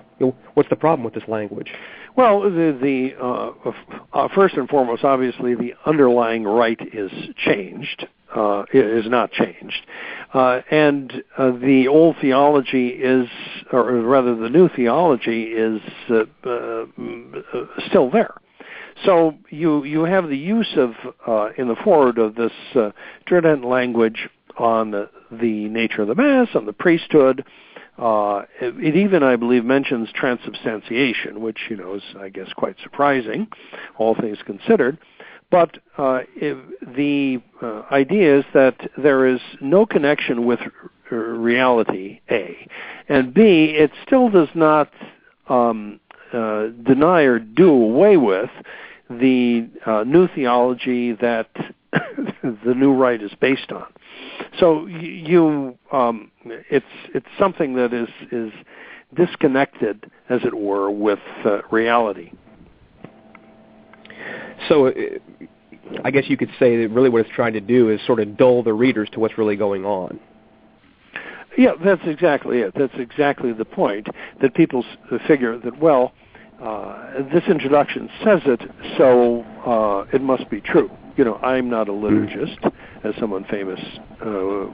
what's 0.55 0.69
the 0.71 0.77
problem 0.77 1.05
with 1.05 1.15
this 1.15 1.29
language? 1.29 1.69
Well, 2.17 2.43
the, 2.43 2.79
the 2.81 3.15
uh, 3.21 3.73
uh, 4.13 4.29
first 4.35 4.55
and 4.55 4.69
foremost, 4.69 5.03
obviously, 5.03 5.55
the 5.55 5.75
underlying 5.85 6.45
rite 6.45 6.95
is 6.95 7.11
changed 7.37 8.07
uh, 8.35 8.65
is 8.73 9.09
not 9.09 9.31
changed, 9.33 9.87
uh, 10.33 10.61
and 10.71 11.23
uh, 11.39 11.53
the 11.53 11.87
old 11.89 12.17
theology 12.21 12.89
is, 12.89 13.29
or 13.73 13.93
rather, 14.01 14.35
the 14.35 14.49
new 14.49 14.69
theology 14.69 15.45
is 15.45 15.81
still 17.89 18.11
there. 18.11 18.35
So 19.05 19.35
you 19.51 19.85
you 19.85 20.05
have 20.05 20.29
the 20.29 20.37
use 20.37 20.77
of 20.77 20.95
in 21.57 21.69
the 21.69 21.77
foreword 21.85 22.19
of 22.19 22.35
this 22.35 22.53
uh, 22.75 22.91
Tridentine 23.27 23.69
language 23.69 24.29
on 24.57 24.91
the, 24.93 25.11
the 25.31 25.69
nature 25.69 26.03
of 26.03 26.09
the 26.09 26.15
mass, 26.15 26.49
on 26.55 26.67
the 26.67 26.73
priesthood. 26.73 27.45
Uh, 27.97 28.43
it, 28.61 28.75
it, 28.83 28.97
even, 28.97 29.23
I 29.23 29.37
believe, 29.37 29.65
mentions 29.65 30.09
transubstantiation, 30.13 31.41
which 31.41 31.59
you 31.71 31.77
know 31.77 31.95
is, 31.95 32.03
I 32.19 32.29
guess, 32.29 32.53
quite 32.57 32.77
surprising, 32.83 33.47
all 33.97 34.15
things 34.15 34.39
considered. 34.45 34.99
But 35.51 35.79
uh, 35.99 36.21
the 36.41 37.41
uh, 37.63 37.83
idea 37.93 38.39
is 38.39 38.45
that 38.55 38.91
there 38.99 39.27
is 39.27 39.41
no 39.61 39.87
connection 39.87 40.47
with 40.47 40.59
r- 41.13 41.19
reality, 41.19 42.21
A, 42.31 42.69
and 43.09 43.33
B, 43.33 43.77
it 43.77 43.93
still 44.05 44.31
does 44.31 44.49
not 44.55 44.91
um, 45.49 46.01
uh, 46.33 46.69
deny 46.83 47.23
or 47.23 47.39
do 47.39 47.71
away 47.71 48.17
with 48.17 48.51
the 49.09 49.69
uh, 49.87 50.03
new 50.05 50.27
theology 50.35 51.13
that 51.13 51.49
the 51.93 52.75
new 52.75 52.93
rite 52.93 53.23
is 53.23 53.33
based 53.41 53.71
on. 53.71 53.87
So 54.59 54.87
you, 54.87 55.77
um, 55.93 56.31
it's 56.45 56.87
it's 57.15 57.27
something 57.39 57.75
that 57.75 57.93
is 57.93 58.09
is 58.31 58.53
disconnected, 59.15 60.11
as 60.29 60.41
it 60.45 60.55
were, 60.55 60.91
with 60.91 61.21
uh, 61.45 61.61
reality. 61.71 62.33
So, 64.69 64.89
uh, 64.89 64.93
I 66.05 66.11
guess 66.11 66.25
you 66.29 66.37
could 66.37 66.51
say 66.59 66.83
that 66.83 66.89
really 66.91 67.11
what 67.11 67.21
it's 67.21 67.35
trying 67.35 67.53
to 67.55 67.61
do 67.61 67.91
is 67.91 68.01
sort 68.07 68.21
of 68.21 68.37
dull 68.37 68.63
the 68.63 68.73
readers 68.73 69.09
to 69.13 69.21
what's 69.21 69.37
really 69.39 69.57
going 69.57 69.85
on. 69.85 70.19
Yeah, 71.57 71.73
that's 71.85 72.03
exactly 72.07 72.61
it. 72.61 72.73
That's 72.77 72.95
exactly 72.97 73.53
the 73.53 73.65
point 73.65 74.09
that 74.43 74.55
people 74.55 74.85
figure 75.27 75.59
that 75.59 75.79
well, 75.79 76.13
uh, 76.61 77.23
this 77.33 77.45
introduction 77.49 78.09
says 78.25 78.41
it, 78.47 78.61
so 78.99 79.43
uh, 79.67 80.07
it 80.13 80.23
must 80.23 80.49
be 80.51 80.61
true. 80.61 80.91
You 81.17 81.25
know, 81.25 81.37
I'm 81.37 81.71
not 81.71 81.89
a 81.89 81.93
liturgist, 81.93 82.73
as 83.05 83.15
someone 83.21 83.45
famous 83.45 83.81
uh, 84.21 84.67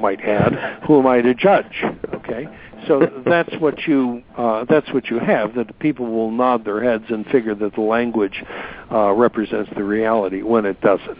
might 0.00 0.20
add. 0.20 0.82
Who 0.86 0.98
am 0.98 1.06
I 1.06 1.20
to 1.20 1.34
judge? 1.34 1.84
Okay, 2.14 2.46
so 2.86 3.06
that's 3.26 3.54
what 3.58 3.86
you 3.86 4.22
uh, 4.36 4.64
that's 4.68 4.90
what 4.92 5.08
you 5.08 5.18
have. 5.18 5.54
That 5.54 5.78
people 5.78 6.06
will 6.06 6.30
nod 6.30 6.64
their 6.64 6.82
heads 6.82 7.04
and 7.08 7.26
figure 7.26 7.54
that 7.54 7.74
the 7.74 7.80
language 7.80 8.42
uh, 8.90 9.12
represents 9.12 9.70
the 9.76 9.84
reality 9.84 10.42
when 10.42 10.64
it 10.64 10.80
doesn't. 10.80 11.18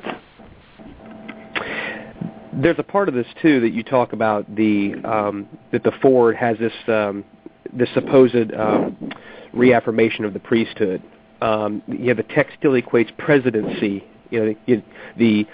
There's 2.61 2.79
a 2.79 2.85
part 2.85 3.09
of 3.09 3.15
this 3.15 3.27
too 3.43 3.61
that 3.61 3.73
you 3.73 3.83
talk 3.83 4.13
about 4.13 4.55
the 4.55 4.95
um, 5.05 5.49
that 5.73 5.85
the 5.85 5.93
foreword 6.01 6.37
has 6.37 6.57
this 6.59 6.73
um, 6.89 7.25
this 7.73 7.89
supposed 7.95 8.53
um, 8.55 9.13
reaffirmation 9.53 10.25
of 10.25 10.33
the 10.33 10.41
priesthood. 10.41 11.03
Um, 11.41 11.83
you 11.87 12.07
know, 12.07 12.15
the 12.15 12.23
text 12.23 12.57
still 12.59 12.73
equates 12.73 13.17
presidency. 13.17 14.05
You 14.31 14.41
know, 14.41 14.55
the, 14.67 14.83
the 15.17 15.47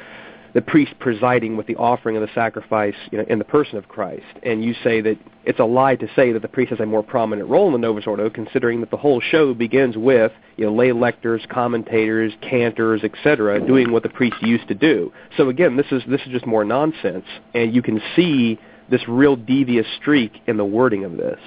the 0.55 0.63
priest 0.63 0.93
presiding 1.01 1.57
with 1.57 1.67
the 1.67 1.75
offering 1.77 2.17
of 2.17 2.23
the 2.23 2.33
sacrifice 2.33 2.95
you 3.11 3.19
know, 3.19 3.25
in 3.29 3.39
the 3.39 3.45
person 3.45 3.77
of 3.77 3.89
Christ. 3.89 4.25
And 4.45 4.65
you 4.65 4.73
say 4.85 5.01
that 5.01 5.19
it's 5.45 5.59
a 5.59 5.65
lie 5.65 5.97
to 5.97 6.09
say 6.15 6.33
that 6.33 6.43
the 6.43 6.49
priest 6.49 6.71
has 6.71 6.81
a 6.81 6.87
more 6.87 7.03
prominent 7.03 7.49
role 7.49 7.67
in 7.67 7.73
the 7.73 7.79
Novus 7.79 8.07
Ordo, 8.07 8.31
considering 8.31 8.81
that 8.81 8.91
the 8.91 8.97
whole 8.97 9.21
show 9.21 9.53
begins 9.53 9.97
with 9.97 10.33
you 10.57 10.65
know, 10.65 10.73
lay 10.73 10.93
lectors, 10.93 11.45
commentators, 11.51 12.33
cantors, 12.41 13.03
etc., 13.03 13.67
doing 13.67 13.91
what 13.91 14.05
the 14.05 14.09
priest 14.09 14.37
used 14.43 14.69
to 14.69 14.75
do. 14.75 15.13
So 15.37 15.49
again, 15.49 15.77
this 15.77 15.87
is 15.91 16.03
this 16.09 16.21
is 16.23 16.29
just 16.29 16.47
more 16.47 16.65
nonsense, 16.65 17.27
and 17.53 17.75
you 17.75 17.83
can 17.83 18.01
see 18.15 18.59
this 18.91 19.03
real 19.09 19.35
devious 19.35 19.87
streak 20.01 20.33
in 20.47 20.57
the 20.57 20.65
wording 20.65 21.05
of 21.05 21.17
this. 21.17 21.41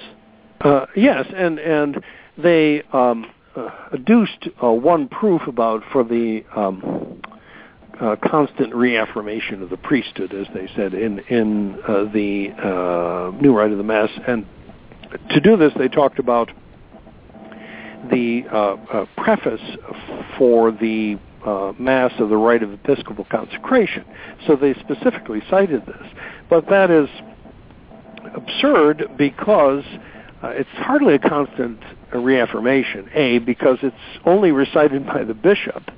Uh, 0.60 0.86
yes, 0.94 1.26
and 1.34 1.58
and 1.58 2.04
they 2.36 2.82
um, 2.92 3.26
adduced 3.92 4.48
uh, 4.62 4.70
one 4.70 5.08
proof 5.08 5.42
about 5.46 5.82
for 5.92 6.04
the 6.04 6.44
um, 6.54 7.20
uh, 8.00 8.16
constant 8.24 8.74
reaffirmation 8.74 9.62
of 9.62 9.70
the 9.70 9.76
priesthood, 9.76 10.32
as 10.32 10.46
they 10.54 10.68
said 10.76 10.94
in 10.94 11.18
in 11.30 11.80
uh, 11.86 12.04
the 12.12 12.50
uh, 12.62 13.36
New 13.40 13.56
Rite 13.56 13.72
of 13.72 13.78
the 13.78 13.84
Mass, 13.84 14.10
and 14.26 14.46
to 15.30 15.40
do 15.40 15.56
this, 15.56 15.72
they 15.76 15.88
talked 15.88 16.18
about 16.18 16.50
the 18.10 18.44
uh, 18.50 19.06
preface 19.16 19.60
for 20.36 20.70
the 20.70 21.18
Mass 21.78 22.12
of 22.18 22.28
the 22.28 22.36
Rite 22.36 22.62
of 22.62 22.72
Episcopal 22.72 23.26
Consecration. 23.30 24.04
So 24.46 24.54
they 24.54 24.74
specifically 24.74 25.42
cited 25.48 25.86
this, 25.86 26.06
but 26.50 26.68
that 26.68 26.90
is 26.90 27.08
absurd 28.34 29.10
because 29.16 29.82
uh, 30.42 30.48
it's 30.48 30.68
hardly 30.74 31.14
a 31.14 31.18
constant 31.18 31.80
reaffirmation. 32.14 33.08
A, 33.14 33.38
because 33.38 33.78
it's 33.82 33.96
only 34.24 34.52
recited 34.52 35.06
by 35.06 35.24
the 35.24 35.34
bishop 35.34 35.90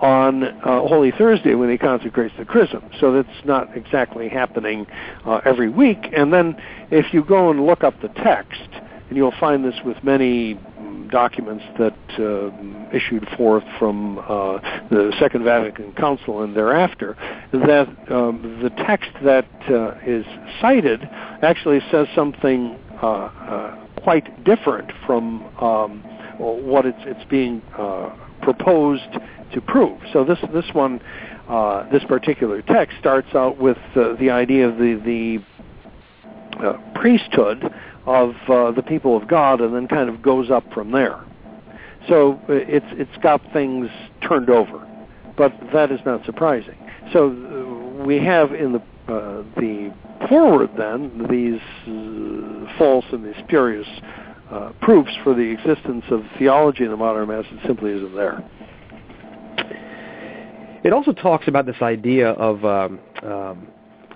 on 0.00 0.42
uh, 0.42 0.80
Holy 0.80 1.12
Thursday 1.12 1.54
when 1.54 1.70
he 1.70 1.78
consecrates 1.78 2.34
the 2.36 2.44
chrism. 2.44 2.82
So 2.98 3.12
that's 3.12 3.44
not 3.44 3.76
exactly 3.76 4.28
happening 4.28 4.86
uh, 5.24 5.40
every 5.44 5.68
week. 5.68 6.08
And 6.16 6.32
then 6.32 6.56
if 6.90 7.14
you 7.14 7.24
go 7.24 7.50
and 7.50 7.64
look 7.66 7.84
up 7.84 8.00
the 8.02 8.08
text, 8.08 8.68
and 9.08 9.16
you'll 9.16 9.34
find 9.38 9.64
this 9.64 9.76
with 9.84 10.02
many 10.02 10.58
documents 11.10 11.62
that 11.78 11.94
uh, 12.18 12.96
issued 12.96 13.28
forth 13.36 13.62
from 13.78 14.18
uh, 14.18 14.58
the 14.88 15.14
Second 15.20 15.44
Vatican 15.44 15.92
Council 15.92 16.42
and 16.42 16.56
thereafter, 16.56 17.16
that 17.52 17.88
um, 18.10 18.58
the 18.62 18.70
text 18.70 19.10
that 19.22 19.46
uh, 19.70 19.94
is 20.04 20.24
cited 20.60 21.02
actually 21.42 21.80
says 21.90 22.08
something 22.14 22.76
quite 24.02 24.44
different 24.44 24.90
from 25.06 25.42
um, 25.60 26.02
what 26.38 26.86
it's, 26.86 26.98
it's 27.02 27.24
being 27.30 27.62
uh, 27.76 28.10
proposed 28.42 29.18
to 29.52 29.60
prove. 29.60 30.00
So 30.12 30.24
this 30.24 30.38
this 30.52 30.64
one, 30.72 31.00
uh, 31.48 31.88
this 31.90 32.02
particular 32.04 32.62
text 32.62 32.96
starts 32.98 33.34
out 33.34 33.58
with 33.58 33.78
uh, 33.94 34.14
the 34.14 34.30
idea 34.30 34.68
of 34.68 34.76
the 34.76 34.94
the 35.04 36.64
uh, 36.64 36.78
priesthood 36.94 37.72
of 38.06 38.34
uh, 38.48 38.72
the 38.72 38.82
people 38.82 39.16
of 39.16 39.28
God, 39.28 39.60
and 39.60 39.74
then 39.74 39.86
kind 39.88 40.08
of 40.08 40.22
goes 40.22 40.50
up 40.50 40.64
from 40.72 40.90
there. 40.90 41.20
So 42.08 42.40
uh, 42.48 42.54
it's 42.54 42.86
it's 42.92 43.22
got 43.22 43.40
things 43.52 43.88
turned 44.26 44.50
over, 44.50 44.86
but 45.36 45.52
that 45.72 45.92
is 45.92 46.00
not 46.04 46.24
surprising. 46.24 46.76
So 47.12 47.28
we 48.06 48.18
have 48.18 48.52
in 48.52 48.72
the 48.72 48.82
the 49.06 49.92
foreword 50.28 50.70
then 50.76 51.26
these 51.30 51.60
uh, 51.86 52.78
false 52.78 53.04
and 53.12 53.24
these 53.24 53.42
spurious 53.44 53.88
uh, 54.50 54.72
proofs 54.80 55.12
for 55.24 55.34
the 55.34 55.40
existence 55.40 56.04
of 56.10 56.22
theology 56.38 56.84
in 56.84 56.90
the 56.90 56.96
modern 56.96 57.28
mass 57.28 57.44
that 57.50 57.66
simply 57.66 57.90
isn't 57.90 58.14
there. 58.14 58.42
It 60.84 60.92
also 60.92 61.12
talks 61.12 61.48
about 61.48 61.66
this 61.66 61.80
idea 61.80 62.30
of 62.30 62.64
um, 62.64 63.00
um, 63.22 63.68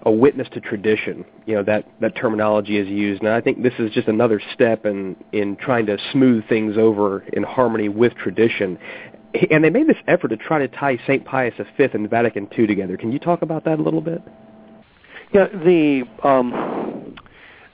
a 0.03 0.11
witness 0.11 0.49
to 0.53 0.61
tradition. 0.61 1.25
You 1.47 1.57
know 1.57 1.63
that 1.65 1.87
that 2.01 2.17
terminology 2.17 2.77
is 2.77 2.89
used, 2.89 3.23
and 3.23 3.31
I 3.31 3.41
think 3.41 3.63
this 3.63 3.75
is 3.79 3.91
just 3.93 4.09
another 4.09 4.41
step 4.53 4.85
in 4.85 5.17
in 5.33 5.57
trying 5.57 5.87
to 5.87 5.99
smooth 6.13 6.49
things 6.49 6.77
over 6.77 7.21
in 7.33 7.43
harmony 7.43 7.89
with 7.89 8.15
tradition. 8.15 8.79
And 9.51 9.63
they 9.63 9.71
made 9.71 9.87
this 9.87 9.99
effort 10.09 10.29
to 10.29 10.37
try 10.37 10.59
to 10.59 10.69
tie 10.69 10.99
St. 11.07 11.25
Pius 11.25 11.55
V 11.77 11.89
and 11.93 12.09
Vatican 12.09 12.49
II 12.59 12.67
together. 12.67 12.97
Can 12.97 13.13
you 13.13 13.19
talk 13.19 13.43
about 13.43 13.65
that 13.65 13.79
a 13.79 13.83
little 13.83 14.01
bit? 14.01 14.23
Yeah, 15.33 15.49
the 15.49 16.05
um, 16.23 17.17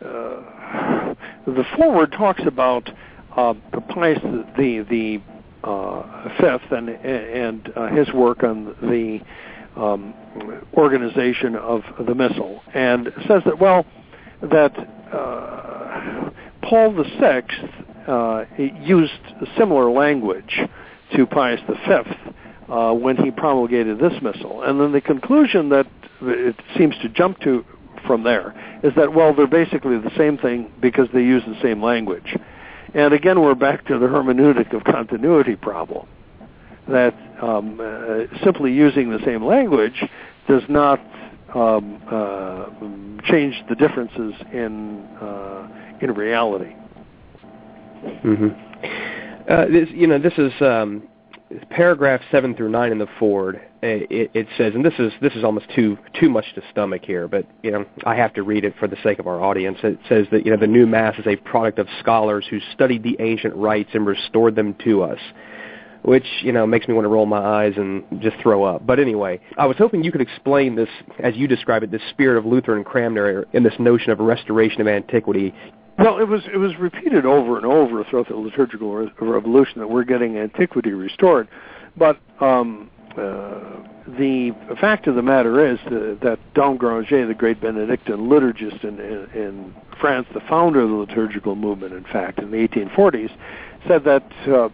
uh, 0.00 1.14
the 1.46 1.64
foreword 1.76 2.12
talks 2.12 2.42
about 2.46 2.88
uh, 3.36 3.54
Pius 3.88 4.18
the 4.56 4.86
the 4.88 5.22
uh, 5.68 6.28
fifth 6.40 6.72
and 6.72 6.88
and 6.88 7.72
uh, 7.76 7.88
his 7.88 8.12
work 8.12 8.42
on 8.42 8.74
the 8.82 9.20
um, 9.80 10.14
organization 10.74 11.54
of 11.56 11.82
the 12.06 12.14
missal, 12.14 12.62
and 12.74 13.12
says 13.28 13.42
that 13.44 13.58
well 13.58 13.84
that 14.40 14.76
uh, 15.12 16.30
Paul 16.62 16.94
the 16.94 17.04
sixth 17.20 18.08
uh, 18.08 18.44
used 18.82 19.12
similar 19.58 19.90
language 19.90 20.58
to 21.14 21.26
Pius 21.26 21.60
the 21.68 21.76
fifth 21.86 22.34
uh, 22.68 22.92
when 22.92 23.16
he 23.16 23.30
promulgated 23.30 23.98
this 23.98 24.12
missal. 24.22 24.62
and 24.62 24.80
then 24.80 24.92
the 24.92 25.00
conclusion 25.00 25.68
that 25.68 25.86
it 26.22 26.56
seems 26.76 26.94
to 27.02 27.08
jump 27.08 27.38
to 27.40 27.64
from 28.06 28.22
there 28.22 28.54
is 28.82 28.92
that 28.96 29.12
well 29.12 29.34
they're 29.34 29.46
basically 29.46 29.98
the 29.98 30.12
same 30.16 30.38
thing 30.38 30.70
because 30.80 31.08
they 31.12 31.22
use 31.22 31.42
the 31.46 31.60
same 31.62 31.82
language 31.82 32.36
and 32.94 33.12
again 33.12 33.40
we're 33.40 33.54
back 33.54 33.84
to 33.86 33.98
the 33.98 34.06
hermeneutic 34.06 34.74
of 34.74 34.84
continuity 34.84 35.56
problem 35.56 36.06
that 36.88 37.14
um, 37.40 37.80
uh, 37.80 38.24
simply 38.44 38.72
using 38.72 39.10
the 39.10 39.20
same 39.24 39.44
language 39.44 40.04
does 40.48 40.62
not 40.68 41.00
um, 41.54 42.02
uh, 42.10 42.66
change 43.30 43.54
the 43.68 43.74
differences 43.74 44.34
in 44.52 45.04
uh, 45.20 45.68
in 46.00 46.12
reality. 46.14 46.74
Mm-hmm. 48.04 48.48
Uh, 49.48 49.66
this, 49.66 49.88
you 49.92 50.06
know, 50.06 50.18
this 50.18 50.32
is 50.36 50.52
um, 50.60 51.02
paragraph 51.70 52.20
seven 52.30 52.54
through 52.54 52.70
nine 52.70 52.92
in 52.92 52.98
the 52.98 53.06
foreword, 53.18 53.56
eh, 53.82 54.06
it, 54.10 54.30
it 54.34 54.46
says, 54.56 54.74
and 54.74 54.84
this 54.84 54.94
is 54.98 55.12
this 55.20 55.34
is 55.34 55.44
almost 55.44 55.66
too 55.74 55.98
too 56.18 56.28
much 56.28 56.44
to 56.54 56.62
stomach 56.70 57.02
here, 57.04 57.28
but 57.28 57.46
you 57.62 57.70
know 57.70 57.84
I 58.04 58.14
have 58.14 58.32
to 58.34 58.42
read 58.42 58.64
it 58.64 58.74
for 58.78 58.88
the 58.88 58.96
sake 59.02 59.18
of 59.18 59.26
our 59.26 59.40
audience. 59.40 59.78
It 59.82 59.98
says 60.08 60.26
that 60.32 60.44
you 60.44 60.50
know 60.52 60.58
the 60.58 60.66
new 60.66 60.86
mass 60.86 61.18
is 61.18 61.26
a 61.26 61.36
product 61.36 61.78
of 61.78 61.88
scholars 62.00 62.46
who 62.48 62.58
studied 62.72 63.02
the 63.02 63.16
ancient 63.20 63.54
rites 63.56 63.90
and 63.94 64.06
restored 64.06 64.56
them 64.56 64.74
to 64.84 65.02
us 65.02 65.18
which 66.02 66.26
you 66.42 66.52
know 66.52 66.66
makes 66.66 66.88
me 66.88 66.94
want 66.94 67.04
to 67.04 67.08
roll 67.08 67.26
my 67.26 67.38
eyes 67.38 67.74
and 67.76 68.04
just 68.20 68.36
throw 68.42 68.64
up. 68.64 68.86
But 68.86 68.98
anyway, 68.98 69.40
I 69.56 69.66
was 69.66 69.76
hoping 69.76 70.02
you 70.02 70.12
could 70.12 70.20
explain 70.20 70.74
this, 70.74 70.88
as 71.18 71.36
you 71.36 71.46
describe 71.46 71.82
it, 71.82 71.90
this 71.90 72.02
spirit 72.10 72.38
of 72.38 72.46
Luther 72.46 72.76
and 72.76 72.84
Cranmer 72.84 73.46
in 73.52 73.62
this 73.62 73.74
notion 73.78 74.10
of 74.10 74.18
restoration 74.18 74.80
of 74.80 74.88
antiquity. 74.88 75.54
Well, 75.98 76.18
it 76.18 76.28
was 76.28 76.42
it 76.52 76.58
was 76.58 76.76
repeated 76.78 77.26
over 77.26 77.56
and 77.56 77.66
over 77.66 78.04
throughout 78.04 78.28
the 78.28 78.36
liturgical 78.36 78.94
re- 78.94 79.12
revolution 79.20 79.80
that 79.80 79.88
we're 79.88 80.04
getting 80.04 80.38
antiquity 80.38 80.92
restored, 80.92 81.48
but 81.96 82.18
um, 82.40 82.90
uh, 83.16 83.60
the 84.06 84.52
fact 84.80 85.06
of 85.06 85.14
the 85.14 85.22
matter 85.22 85.64
is 85.64 85.78
that, 85.84 86.18
that 86.22 86.38
Dom 86.54 86.78
Guéranger, 86.78 87.28
the 87.28 87.34
great 87.34 87.60
Benedictine 87.60 88.28
liturgist 88.28 88.82
in, 88.84 88.98
in, 88.98 89.30
in 89.34 89.74
France, 90.00 90.26
the 90.34 90.40
founder 90.40 90.80
of 90.80 90.88
the 90.88 90.94
liturgical 90.94 91.54
movement, 91.54 91.94
in 91.94 92.04
fact, 92.04 92.40
in 92.40 92.50
the 92.50 92.56
1840s, 92.56 93.30
said 93.86 94.04
that 94.04 94.24
uh, 94.46 94.68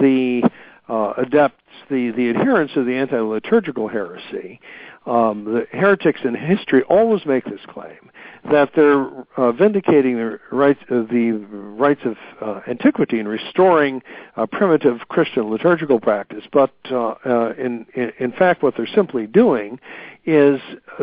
the 0.00 0.48
uh, 0.88 1.12
adepts, 1.16 1.56
the, 1.90 2.10
the 2.10 2.30
adherents 2.30 2.74
of 2.76 2.86
the 2.86 2.94
anti-liturgical 2.94 3.88
heresy, 3.88 4.60
um, 5.06 5.44
the 5.44 5.66
heretics 5.76 6.20
in 6.24 6.34
history 6.34 6.82
always 6.84 7.26
make 7.26 7.44
this 7.44 7.60
claim 7.68 8.10
that 8.50 8.70
they're 8.74 9.08
uh, 9.36 9.52
vindicating 9.52 10.16
the 10.16 10.38
rights, 10.50 10.80
uh, 10.90 11.02
the 11.10 11.32
rights 11.52 12.00
of 12.04 12.16
uh, 12.40 12.60
antiquity 12.68 13.20
and 13.20 13.28
restoring 13.28 14.02
uh, 14.36 14.46
primitive 14.46 14.98
Christian 15.08 15.48
liturgical 15.50 16.00
practice. 16.00 16.44
But 16.52 16.72
uh, 16.90 17.14
uh, 17.24 17.54
in, 17.56 17.86
in 18.18 18.32
fact, 18.32 18.62
what 18.62 18.74
they're 18.76 18.86
simply 18.86 19.26
doing 19.26 19.78
is 20.24 20.60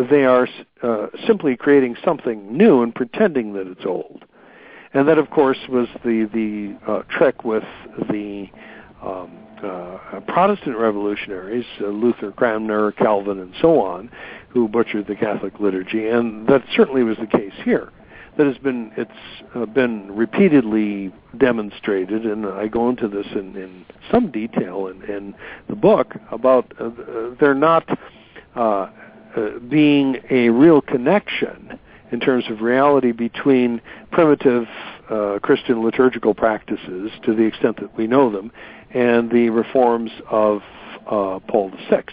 they 0.10 0.26
are 0.26 0.48
simply 1.28 1.58
creating 1.58 1.96
something 2.04 2.56
new 2.58 2.82
and 2.84 2.96
pretending 2.96 3.54
that 3.54 3.68
it's 3.68 3.86
old. 3.86 4.24
And 4.94 5.08
that, 5.08 5.18
of 5.18 5.30
course, 5.30 5.60
was 5.70 5.88
the 6.04 6.28
the 6.34 7.04
trick 7.10 7.44
with 7.44 7.64
the 8.10 8.48
um, 9.02 9.38
uh, 9.64 10.22
Protestant 10.28 10.78
revolutionaries, 10.78 11.66
uh, 11.82 11.88
Luther, 11.88 12.32
Cranmer, 12.32 12.92
Calvin, 12.94 13.40
and 13.40 13.54
so 13.62 13.82
on, 13.82 14.10
who 14.50 14.68
butchered 14.68 15.08
the 15.08 15.16
Catholic 15.16 15.60
liturgy, 15.60 16.08
and 16.08 16.48
that 16.48 16.64
certainly 16.76 17.04
was 17.04 17.18
the 17.18 17.28
case 17.28 17.54
here. 17.64 17.92
That 18.38 18.48
has 18.48 18.58
been 18.58 18.92
it's 18.96 19.12
uh, 19.54 19.66
been 19.66 20.16
repeatedly 20.16 21.12
demonstrated, 21.38 22.26
and 22.26 22.46
I 22.46 22.68
go 22.68 22.90
into 22.90 23.08
this 23.08 23.28
in, 23.34 23.56
in 23.58 23.86
some 24.10 24.32
detail 24.32 24.88
in, 24.88 25.04
in 25.04 25.36
the 25.68 25.76
book 25.76 26.16
about 26.32 26.72
uh, 26.80 26.90
there 27.40 27.54
not 27.54 27.86
uh, 28.56 28.60
uh, 28.60 28.90
being 29.68 30.22
a 30.30 30.50
real 30.50 30.80
connection 30.82 31.78
in 32.12 32.20
terms 32.20 32.46
of 32.50 32.62
reality 32.62 33.12
between 33.12 33.82
primitive 34.12 34.68
uh, 35.10 35.40
Christian 35.42 35.84
liturgical 35.84 36.34
practices, 36.34 37.12
to 37.24 37.36
the 37.36 37.44
extent 37.44 37.80
that 37.80 37.96
we 37.98 38.08
know 38.08 38.32
them, 38.32 38.52
and 38.92 39.30
the 39.32 39.50
reforms 39.50 40.12
of 40.30 40.62
uh, 41.06 41.40
Paul 41.48 41.72
VI. 41.90 42.04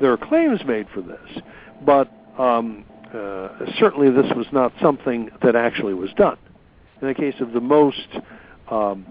There 0.00 0.12
are 0.12 0.16
claims 0.16 0.60
made 0.66 0.86
for 0.92 1.02
this, 1.02 1.42
but 1.84 2.10
um, 2.38 2.84
uh, 3.14 3.48
certainly 3.78 4.10
this 4.10 4.30
was 4.34 4.46
not 4.52 4.72
something 4.80 5.30
that 5.42 5.56
actually 5.56 5.94
was 5.94 6.10
done. 6.16 6.38
In 7.02 7.08
the 7.08 7.14
case 7.14 7.34
of 7.40 7.52
the 7.52 7.60
most 7.60 8.08
um, 8.70 9.06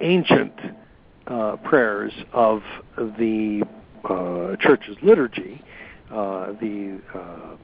ancient 0.00 0.52
uh, 1.26 1.56
prayers 1.56 2.12
of 2.32 2.62
the 2.96 3.62
uh, 4.04 4.56
church's 4.60 4.96
liturgy, 5.02 5.62
uh, 6.10 6.52
the 6.60 7.00
uh, 7.14 7.56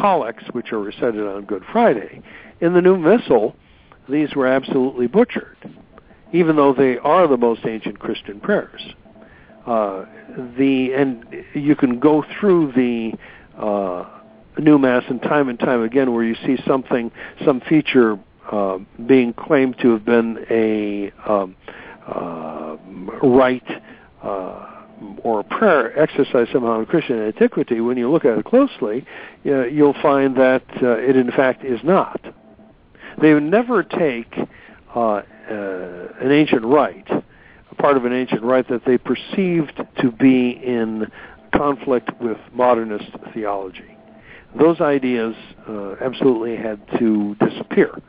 collects, 0.00 0.44
which 0.52 0.72
are 0.72 0.80
recited 0.80 1.26
on 1.26 1.44
Good 1.44 1.64
Friday, 1.72 2.22
in 2.60 2.74
the 2.74 2.82
new 2.82 2.96
missal, 2.96 3.54
these 4.08 4.34
were 4.34 4.46
absolutely 4.46 5.06
butchered 5.06 5.56
even 6.32 6.56
though 6.56 6.74
they 6.74 6.98
are 6.98 7.26
the 7.26 7.36
most 7.36 7.64
ancient 7.64 7.98
Christian 7.98 8.40
prayers. 8.40 8.82
Uh, 9.66 10.04
the 10.56 10.92
and 10.94 11.24
you 11.54 11.76
can 11.76 11.98
go 11.98 12.24
through 12.38 12.72
the 12.72 13.12
uh, 13.58 14.08
new 14.58 14.78
mass 14.78 15.04
and 15.08 15.20
time 15.22 15.48
and 15.48 15.58
time 15.58 15.82
again 15.82 16.12
where 16.12 16.24
you 16.24 16.34
see 16.46 16.56
something, 16.66 17.10
some 17.44 17.60
feature 17.60 18.18
uh, 18.50 18.78
being 19.06 19.32
claimed 19.34 19.76
to 19.80 19.90
have 19.92 20.04
been 20.04 20.44
a 20.50 21.12
um, 21.30 21.54
uh, 22.06 22.76
or 25.22 25.42
prayer 25.42 25.98
exercised 25.98 26.50
somehow 26.52 26.80
in 26.80 26.86
Christian 26.86 27.20
antiquity. 27.20 27.80
When 27.80 27.96
you 27.96 28.10
look 28.10 28.24
at 28.24 28.38
it 28.38 28.44
closely, 28.44 29.04
uh, 29.46 29.66
you'll 29.66 30.00
find 30.02 30.36
that 30.36 30.64
uh, 30.82 30.98
it 30.98 31.16
in 31.16 31.30
fact 31.30 31.64
is 31.64 31.80
not. 31.84 32.20
They 33.20 33.34
would 33.34 33.42
never 33.42 33.82
take 33.82 34.34
uh, 34.94 35.00
uh, 35.00 35.22
an 36.20 36.30
ancient 36.30 36.64
rite, 36.64 37.08
a 37.10 37.74
part 37.74 37.96
of 37.96 38.04
an 38.04 38.12
ancient 38.12 38.42
rite 38.42 38.68
that 38.68 38.84
they 38.84 38.98
perceived 38.98 39.80
to 40.00 40.12
be 40.12 40.50
in 40.50 41.10
conflict 41.54 42.10
with 42.20 42.38
modernist 42.52 43.10
theology. 43.34 43.96
Those 44.58 44.80
ideas 44.80 45.34
uh, 45.68 45.96
absolutely 46.00 46.56
had 46.56 46.80
to 46.98 47.36
disappear. 47.36 48.00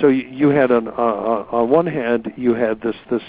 So 0.00 0.08
you, 0.08 0.48
had 0.50 0.70
on 0.70 0.88
uh, 0.88 0.90
uh, 0.90 1.46
on 1.50 1.70
one 1.70 1.86
hand 1.86 2.32
you 2.36 2.54
had 2.54 2.80
this 2.80 2.96
this 3.10 3.22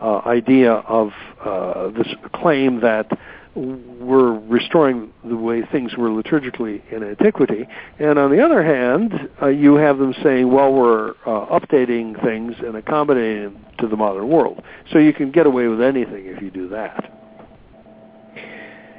uh, 0.00 0.18
idea 0.26 0.72
of 0.72 1.10
uh, 1.44 1.88
this 1.90 2.08
claim 2.34 2.80
that 2.80 3.06
we're 3.54 4.38
restoring 4.38 5.12
the 5.24 5.36
way 5.36 5.62
things 5.70 5.94
were 5.96 6.08
liturgically 6.08 6.80
in 6.90 7.02
antiquity. 7.02 7.66
And 7.98 8.18
on 8.18 8.30
the 8.30 8.42
other 8.42 8.62
hand, 8.62 9.28
uh, 9.42 9.48
you 9.48 9.74
have 9.74 9.98
them 9.98 10.14
saying, 10.22 10.50
well, 10.50 10.72
we're 10.72 11.10
uh, 11.26 11.58
updating 11.58 12.20
things 12.24 12.54
and 12.64 12.76
accommodating 12.76 13.42
them 13.42 13.66
to 13.78 13.88
the 13.88 13.96
modern 13.96 14.28
world. 14.28 14.62
So 14.90 14.98
you 14.98 15.12
can 15.12 15.30
get 15.30 15.46
away 15.46 15.68
with 15.68 15.82
anything 15.82 16.26
if 16.26 16.40
you 16.40 16.50
do 16.50 16.68
that. 16.70 17.10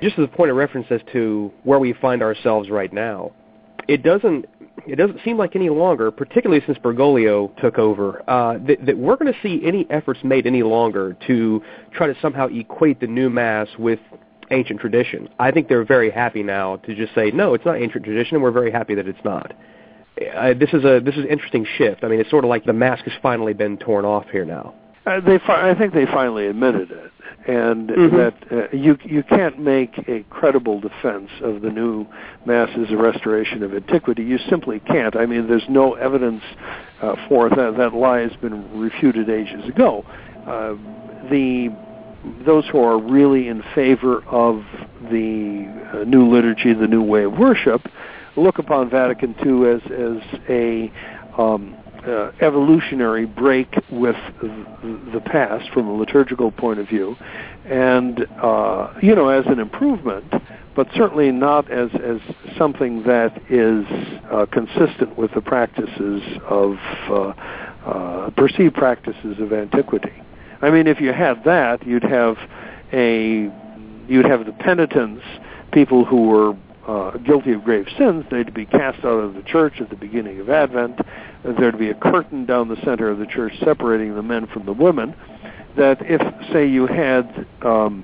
Just 0.01 0.19
as 0.19 0.25
a 0.25 0.27
point 0.27 0.51
of 0.51 0.57
reference 0.57 0.87
as 0.91 1.01
to 1.13 1.51
where 1.63 1.79
we 1.79 1.93
find 1.93 2.21
ourselves 2.21 2.69
right 2.69 2.93
now, 2.93 3.31
it 3.87 4.03
doesn't 4.03 4.45
it 4.87 4.95
doesn't 4.95 5.19
seem 5.23 5.37
like 5.37 5.55
any 5.55 5.69
longer, 5.69 6.11
particularly 6.11 6.63
since 6.65 6.77
Bergoglio 6.77 7.55
took 7.61 7.77
over, 7.77 8.27
uh, 8.29 8.57
that, 8.67 8.85
that 8.85 8.97
we're 8.97 9.15
going 9.15 9.31
to 9.31 9.39
see 9.41 9.61
any 9.65 9.87
efforts 9.89 10.19
made 10.23 10.45
any 10.45 10.63
longer 10.63 11.15
to 11.27 11.61
try 11.93 12.07
to 12.07 12.15
somehow 12.21 12.47
equate 12.47 12.99
the 12.99 13.07
new 13.07 13.29
mass 13.29 13.67
with 13.79 13.99
ancient 14.51 14.79
tradition. 14.79 15.29
I 15.39 15.51
think 15.51 15.67
they're 15.67 15.85
very 15.85 16.11
happy 16.11 16.43
now 16.43 16.77
to 16.77 16.95
just 16.95 17.15
say, 17.15 17.31
no, 17.31 17.53
it's 17.53 17.65
not 17.65 17.77
ancient 17.77 18.03
tradition, 18.03 18.35
and 18.35 18.43
we're 18.43 18.51
very 18.51 18.71
happy 18.71 18.95
that 18.95 19.07
it's 19.07 19.23
not. 19.23 19.53
Uh, 20.35 20.53
this 20.53 20.69
is 20.73 20.83
a 20.83 21.01
this 21.03 21.15
is 21.15 21.21
an 21.21 21.29
interesting 21.29 21.65
shift. 21.77 22.03
I 22.03 22.07
mean, 22.07 22.19
it's 22.19 22.29
sort 22.29 22.43
of 22.43 22.49
like 22.49 22.65
the 22.65 22.73
mask 22.73 23.05
has 23.05 23.13
finally 23.21 23.53
been 23.53 23.77
torn 23.77 24.05
off 24.05 24.25
here 24.31 24.45
now. 24.45 24.75
Uh, 25.07 25.19
they, 25.19 25.39
fi- 25.39 25.69
I 25.69 25.77
think 25.77 25.93
they 25.93 26.05
finally 26.05 26.47
admitted 26.47 26.91
it, 26.91 27.11
and 27.47 27.89
mm-hmm. 27.89 28.15
that 28.17 28.35
uh, 28.51 28.75
you 28.75 28.97
you 29.03 29.23
can't 29.23 29.59
make 29.59 29.97
a 30.07 30.23
credible 30.29 30.79
defense 30.79 31.29
of 31.41 31.61
the 31.61 31.69
new 31.69 32.05
mass 32.45 32.69
as 32.77 32.91
a 32.91 32.97
restoration 32.97 33.63
of 33.63 33.73
antiquity. 33.73 34.23
You 34.23 34.37
simply 34.49 34.79
can't. 34.79 35.15
I 35.15 35.25
mean, 35.25 35.47
there's 35.47 35.67
no 35.67 35.93
evidence 35.95 36.43
uh, 37.01 37.15
for 37.27 37.49
that. 37.49 37.75
That 37.77 37.93
lie 37.93 38.19
has 38.19 38.35
been 38.41 38.79
refuted 38.79 39.29
ages 39.29 39.67
ago. 39.67 40.05
Uh, 40.47 40.75
the 41.29 41.75
those 42.45 42.65
who 42.71 42.79
are 42.79 42.97
really 42.97 43.49
in 43.49 43.61
favor 43.75 44.23
of 44.27 44.63
the 45.11 45.91
uh, 45.93 46.03
new 46.05 46.29
liturgy, 46.33 46.73
the 46.73 46.87
new 46.87 47.03
way 47.03 47.23
of 47.23 47.33
worship, 47.33 47.81
look 48.37 48.57
upon 48.57 48.89
Vatican 48.89 49.35
II 49.45 49.69
as 49.69 49.81
as 49.91 50.39
a 50.49 50.91
um, 51.37 51.75
uh, 52.05 52.31
evolutionary 52.41 53.25
break 53.25 53.67
with 53.89 54.15
the 54.41 55.21
past 55.25 55.69
from 55.71 55.87
a 55.87 55.93
liturgical 55.93 56.51
point 56.51 56.79
of 56.79 56.87
view, 56.87 57.15
and 57.65 58.25
uh, 58.41 58.93
you 59.01 59.15
know 59.15 59.29
as 59.29 59.45
an 59.47 59.59
improvement, 59.59 60.25
but 60.75 60.87
certainly 60.95 61.31
not 61.31 61.69
as 61.71 61.89
as 61.95 62.19
something 62.57 63.03
that 63.03 63.41
is 63.49 63.85
uh, 64.31 64.45
consistent 64.51 65.17
with 65.17 65.31
the 65.33 65.41
practices 65.41 66.21
of 66.49 66.77
uh, 67.09 67.33
uh, 67.85 68.29
perceived 68.31 68.75
practices 68.75 69.39
of 69.39 69.53
antiquity. 69.53 70.13
I 70.61 70.69
mean, 70.69 70.87
if 70.87 71.01
you 71.01 71.11
had 71.13 71.43
that, 71.43 71.85
you'd 71.85 72.03
have 72.03 72.37
a 72.91 73.51
you'd 74.07 74.25
have 74.25 74.45
the 74.45 74.53
penitents, 74.53 75.23
people 75.71 76.05
who 76.05 76.27
were 76.27 76.55
uh, 76.87 77.17
guilty 77.17 77.53
of 77.53 77.63
grave 77.63 77.87
sins. 77.97 78.25
They'd 78.29 78.53
be 78.53 78.65
cast 78.65 78.99
out 78.99 79.19
of 79.19 79.33
the 79.35 79.43
church 79.43 79.79
at 79.79 79.89
the 79.89 79.95
beginning 79.95 80.39
of 80.39 80.49
Advent. 80.49 80.99
There'd 81.43 81.79
be 81.79 81.89
a 81.89 81.95
curtain 81.95 82.45
down 82.45 82.67
the 82.67 82.81
center 82.83 83.09
of 83.09 83.19
the 83.19 83.25
church 83.25 83.53
separating 83.63 84.15
the 84.15 84.23
men 84.23 84.47
from 84.47 84.65
the 84.65 84.73
women. 84.73 85.15
That 85.77 85.97
if, 86.01 86.21
say, 86.51 86.67
you 86.67 86.87
had 86.87 87.47
um, 87.61 88.03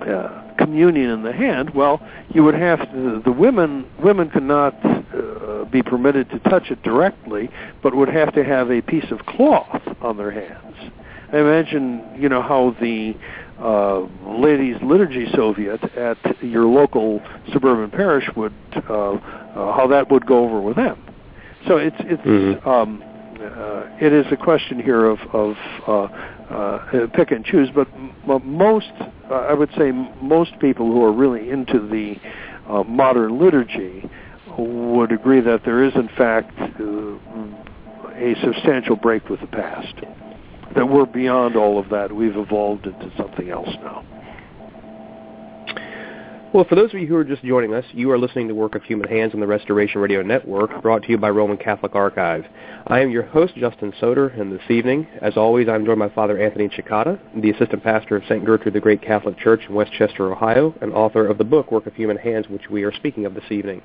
uh, 0.00 0.54
communion 0.58 1.10
in 1.10 1.22
the 1.22 1.32
hand, 1.32 1.70
well, 1.70 2.06
you 2.30 2.42
would 2.42 2.54
have 2.54 2.80
to, 2.92 3.22
the 3.24 3.32
women 3.32 3.86
women 4.02 4.28
could 4.30 4.42
not 4.42 4.74
uh, 4.84 5.64
be 5.66 5.82
permitted 5.82 6.30
to 6.30 6.38
touch 6.40 6.70
it 6.70 6.82
directly, 6.82 7.48
but 7.82 7.94
would 7.94 8.08
have 8.08 8.34
to 8.34 8.44
have 8.44 8.70
a 8.70 8.82
piece 8.82 9.10
of 9.10 9.24
cloth 9.26 9.82
on 10.00 10.16
their 10.16 10.30
hands 10.30 10.74
I 11.34 11.38
imagine 11.38 12.16
you 12.16 12.28
know 12.28 12.42
how 12.42 12.76
the 12.80 13.16
uh, 13.60 14.00
Ladies 14.26 14.76
Liturgy 14.82 15.26
Soviet 15.34 15.82
at 15.96 16.18
your 16.42 16.64
local 16.64 17.22
suburban 17.52 17.90
parish 17.90 18.28
would 18.36 18.54
uh, 18.88 19.12
uh, 19.12 19.18
how 19.76 19.86
that 19.88 20.10
would 20.10 20.26
go 20.26 20.44
over 20.44 20.60
with 20.60 20.76
them. 20.76 21.02
So 21.68 21.76
it's 21.76 21.96
it's 22.00 22.22
mm-hmm. 22.22 22.68
um, 22.68 23.02
uh, 23.40 23.84
it 24.00 24.12
is 24.12 24.26
a 24.32 24.36
question 24.36 24.80
here 24.80 25.04
of 25.04 25.18
of 25.32 25.56
uh, 25.86 25.92
uh, 26.52 27.06
pick 27.14 27.30
and 27.30 27.44
choose, 27.44 27.68
but 27.74 27.88
m- 27.94 28.12
most 28.44 28.92
I 29.30 29.54
would 29.54 29.70
say 29.76 29.92
most 30.20 30.58
people 30.58 30.86
who 30.86 31.02
are 31.04 31.12
really 31.12 31.50
into 31.50 31.78
the 31.78 32.16
modern 32.86 33.38
liturgy 33.38 34.08
would 34.58 35.12
agree 35.12 35.40
that 35.40 35.64
there 35.64 35.82
is 35.82 35.94
in 35.94 36.08
fact 36.08 36.52
a 36.58 38.34
substantial 38.42 38.96
break 38.96 39.28
with 39.28 39.40
the 39.40 39.46
past 39.46 39.94
that 40.74 40.86
we're 40.86 41.06
beyond 41.06 41.56
all 41.56 41.78
of 41.78 41.88
that. 41.90 42.12
We've 42.12 42.36
evolved 42.36 42.86
into 42.86 43.10
something 43.16 43.50
else 43.50 43.70
now. 43.82 44.04
Well, 46.54 46.64
for 46.68 46.76
those 46.76 46.94
of 46.94 47.00
you 47.00 47.08
who 47.08 47.16
are 47.16 47.24
just 47.24 47.42
joining 47.42 47.74
us, 47.74 47.84
you 47.90 48.12
are 48.12 48.18
listening 48.18 48.46
to 48.46 48.54
Work 48.54 48.76
of 48.76 48.84
Human 48.84 49.08
Hands 49.08 49.34
on 49.34 49.40
the 49.40 49.46
Restoration 49.46 50.00
Radio 50.00 50.22
Network, 50.22 50.82
brought 50.82 51.02
to 51.02 51.10
you 51.10 51.18
by 51.18 51.30
Roman 51.30 51.56
Catholic 51.56 51.96
Archive. 51.96 52.44
I 52.86 53.00
am 53.00 53.10
your 53.10 53.24
host, 53.24 53.56
Justin 53.56 53.92
Soder, 54.00 54.40
and 54.40 54.52
this 54.52 54.70
evening, 54.70 55.08
as 55.20 55.36
always, 55.36 55.68
I'm 55.68 55.84
joined 55.84 55.98
by 55.98 56.10
Father 56.10 56.40
Anthony 56.40 56.68
Cekada, 56.68 57.18
the 57.42 57.50
assistant 57.50 57.82
pastor 57.82 58.14
of 58.14 58.22
St. 58.28 58.44
Gertrude 58.44 58.72
the 58.72 58.78
Great 58.78 59.02
Catholic 59.02 59.36
Church 59.36 59.62
in 59.68 59.74
West 59.74 59.90
Chester, 59.98 60.30
Ohio, 60.30 60.72
and 60.80 60.92
author 60.92 61.26
of 61.26 61.38
the 61.38 61.44
book 61.44 61.72
Work 61.72 61.88
of 61.88 61.94
Human 61.94 62.18
Hands, 62.18 62.48
which 62.48 62.70
we 62.70 62.84
are 62.84 62.92
speaking 62.92 63.26
of 63.26 63.34
this 63.34 63.50
evening. 63.50 63.82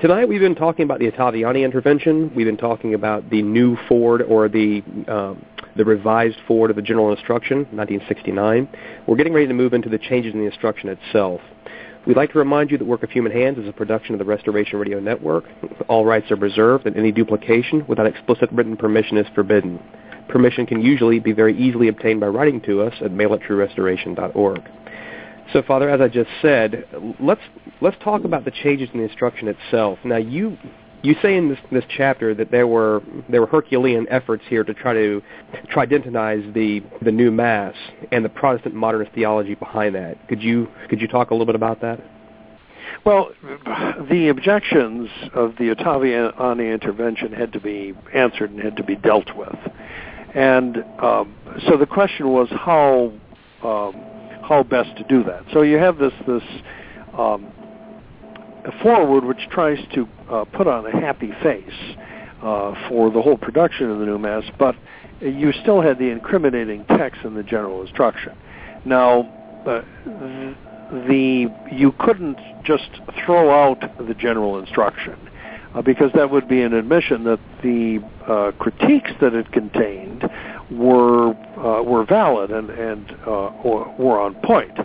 Tonight 0.00 0.28
we've 0.28 0.40
been 0.40 0.54
talking 0.54 0.84
about 0.84 0.98
the 0.98 1.10
Ottaviani 1.10 1.64
intervention. 1.64 2.30
We've 2.34 2.44
been 2.46 2.58
talking 2.58 2.92
about 2.92 3.30
the 3.30 3.40
new 3.40 3.78
foreword 3.88 4.20
or 4.20 4.50
the 4.50 4.82
um, 5.08 5.42
the 5.76 5.84
revised 5.84 6.36
foreword 6.46 6.70
of 6.70 6.76
the 6.76 6.82
General 6.82 7.10
Instruction, 7.10 7.58
1969. 7.70 8.68
We're 9.06 9.16
getting 9.16 9.32
ready 9.32 9.46
to 9.46 9.54
move 9.54 9.72
into 9.72 9.88
the 9.88 9.98
changes 9.98 10.34
in 10.34 10.40
the 10.40 10.46
instruction 10.46 10.88
itself. 10.88 11.40
We'd 12.06 12.16
like 12.16 12.32
to 12.32 12.38
remind 12.38 12.70
you 12.70 12.78
that 12.78 12.84
Work 12.84 13.04
of 13.04 13.10
Human 13.10 13.30
Hands 13.30 13.56
is 13.56 13.68
a 13.68 13.72
production 13.72 14.14
of 14.14 14.18
the 14.18 14.24
Restoration 14.24 14.78
Radio 14.78 14.98
Network. 14.98 15.44
All 15.88 16.04
rights 16.04 16.30
are 16.32 16.36
reserved, 16.36 16.86
and 16.86 16.96
any 16.96 17.12
duplication 17.12 17.86
without 17.86 18.06
explicit 18.06 18.50
written 18.50 18.76
permission 18.76 19.16
is 19.16 19.26
forbidden. 19.34 19.80
Permission 20.28 20.66
can 20.66 20.80
usually 20.80 21.20
be 21.20 21.32
very 21.32 21.56
easily 21.56 21.88
obtained 21.88 22.20
by 22.20 22.26
writing 22.26 22.60
to 22.62 22.82
us 22.82 22.94
at 23.04 23.12
mail 23.12 23.34
at 23.34 23.40
truerestoration.org. 23.40 24.62
So, 25.52 25.62
Father, 25.62 25.90
as 25.90 26.00
I 26.00 26.08
just 26.08 26.30
said, 26.40 26.84
let's 27.20 27.40
let's 27.80 27.96
talk 28.02 28.24
about 28.24 28.44
the 28.44 28.50
changes 28.50 28.88
in 28.92 29.00
the 29.00 29.04
instruction 29.04 29.48
itself. 29.48 29.98
Now, 30.04 30.16
you 30.16 30.56
you 31.02 31.16
say 31.20 31.36
in 31.36 31.48
this, 31.48 31.58
this 31.70 31.84
chapter 31.96 32.34
that 32.34 32.50
there 32.50 32.66
were 32.66 33.02
there 33.28 33.40
were 33.40 33.46
Herculean 33.46 34.06
efforts 34.08 34.44
here 34.48 34.64
to 34.64 34.72
try 34.72 34.94
to 34.94 35.22
tridentinize 35.70 36.52
the 36.54 36.82
the 37.02 37.12
new 37.12 37.30
mass 37.30 37.74
and 38.12 38.24
the 38.24 38.28
Protestant 38.28 38.74
modernist 38.74 39.12
theology 39.12 39.54
behind 39.54 39.94
that. 39.94 40.28
Could 40.28 40.42
you 40.42 40.68
could 40.88 41.00
you 41.00 41.08
talk 41.08 41.30
a 41.30 41.34
little 41.34 41.46
bit 41.46 41.56
about 41.56 41.80
that? 41.80 42.00
Well, 43.04 43.32
the 44.10 44.28
objections 44.28 45.08
of 45.34 45.56
the 45.56 45.74
Ottaviani 45.74 46.72
intervention 46.72 47.32
had 47.32 47.52
to 47.52 47.60
be 47.60 47.94
answered 48.14 48.50
and 48.50 48.60
had 48.60 48.76
to 48.76 48.84
be 48.84 48.94
dealt 48.94 49.34
with, 49.36 49.56
and 50.34 50.84
um, 51.00 51.34
so 51.68 51.76
the 51.76 51.86
question 51.86 52.28
was 52.28 52.48
how 52.50 53.12
um, 53.64 53.94
how 54.48 54.62
best 54.62 54.96
to 54.98 55.04
do 55.04 55.24
that. 55.24 55.44
So 55.52 55.62
you 55.62 55.78
have 55.78 55.98
this 55.98 56.12
this 56.28 56.42
um, 57.18 57.52
foreword 58.82 59.24
which 59.24 59.48
tries 59.50 59.78
to 59.94 60.08
uh, 60.30 60.44
put 60.44 60.66
on 60.66 60.86
a 60.86 61.00
happy 61.00 61.32
face 61.42 61.96
uh, 62.42 62.88
for 62.88 63.10
the 63.10 63.20
whole 63.20 63.36
production 63.36 63.90
of 63.90 63.98
the 63.98 64.06
new 64.06 64.18
mass, 64.18 64.44
but 64.58 64.74
you 65.20 65.52
still 65.52 65.80
had 65.80 65.98
the 65.98 66.10
incriminating 66.10 66.84
text 66.86 67.22
in 67.24 67.34
the 67.34 67.42
general 67.42 67.82
instruction. 67.82 68.36
Now, 68.84 69.20
uh, 69.66 69.82
the 71.06 71.50
you 71.70 71.92
couldn't 72.00 72.38
just 72.64 72.90
throw 73.24 73.50
out 73.50 73.80
the 74.06 74.14
general 74.14 74.58
instruction 74.58 75.16
uh, 75.74 75.82
because 75.82 76.10
that 76.14 76.30
would 76.30 76.48
be 76.48 76.60
an 76.62 76.74
admission 76.74 77.24
that 77.24 77.40
the 77.62 78.02
uh, 78.26 78.52
critiques 78.58 79.12
that 79.20 79.34
it 79.34 79.50
contained 79.52 80.28
were 80.70 81.30
uh, 81.56 81.82
were 81.82 82.04
valid 82.04 82.50
and 82.50 82.70
and 82.70 83.10
were 83.26 84.20
on 84.20 84.34
point. 84.42 84.76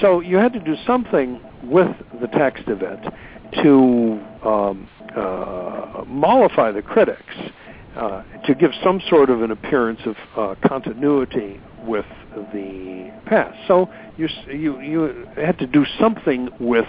So 0.00 0.20
you 0.20 0.36
had 0.36 0.52
to 0.52 0.60
do 0.60 0.76
something 0.86 1.40
with 1.62 1.94
the 2.20 2.28
text 2.28 2.68
of 2.68 2.82
it 2.82 3.00
to 3.62 4.20
um, 4.44 4.88
uh, 5.16 6.04
mollify 6.06 6.70
the 6.70 6.82
critics, 6.82 7.34
uh, 7.96 8.22
to 8.46 8.54
give 8.54 8.70
some 8.82 9.00
sort 9.08 9.30
of 9.30 9.42
an 9.42 9.50
appearance 9.50 10.00
of 10.04 10.16
uh, 10.36 10.68
continuity 10.68 11.60
with 11.84 12.06
the 12.52 13.12
past. 13.26 13.58
So 13.66 13.88
you 14.16 14.28
you 14.48 14.80
you 14.80 15.28
had 15.36 15.58
to 15.58 15.66
do 15.66 15.84
something 15.98 16.48
with 16.60 16.86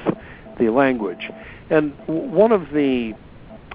the 0.60 0.70
language, 0.70 1.30
and 1.70 1.94
one 2.08 2.52
of 2.52 2.70
the 2.74 3.14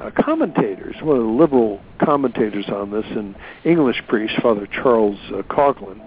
uh, 0.01 0.11
commentators, 0.21 0.97
one 1.03 1.17
of 1.17 1.23
the 1.23 1.29
liberal 1.29 1.81
commentators 2.05 2.67
on 2.69 2.91
this, 2.91 3.07
an 3.11 3.35
English 3.65 4.03
priest, 4.09 4.35
Father 4.43 4.67
Charles 4.67 5.19
uh, 5.29 5.43
Coughlin, 5.43 6.01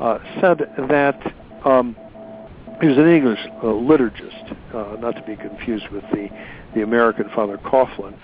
uh, 0.00 0.18
said 0.40 0.58
that 0.88 1.34
um, 1.64 1.96
he 2.80 2.88
was 2.88 2.98
an 2.98 3.08
English 3.08 3.40
uh, 3.46 3.66
liturgist, 3.66 4.56
uh, 4.74 4.96
not 5.00 5.12
to 5.12 5.22
be 5.22 5.36
confused 5.36 5.88
with 5.88 6.02
the, 6.12 6.28
the 6.74 6.82
American 6.82 7.28
Father 7.34 7.58
Coughlin. 7.58 8.14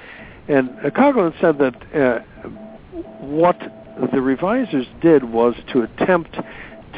And 0.49 0.71
uh, 0.85 0.91
Coughlin 0.91 1.39
said 1.41 1.59
that 1.59 1.75
uh, 1.95 2.21
what 3.21 3.59
the 4.13 4.21
revisers 4.21 4.87
did 5.01 5.25
was 5.25 5.55
to 5.73 5.83
attempt 5.83 6.37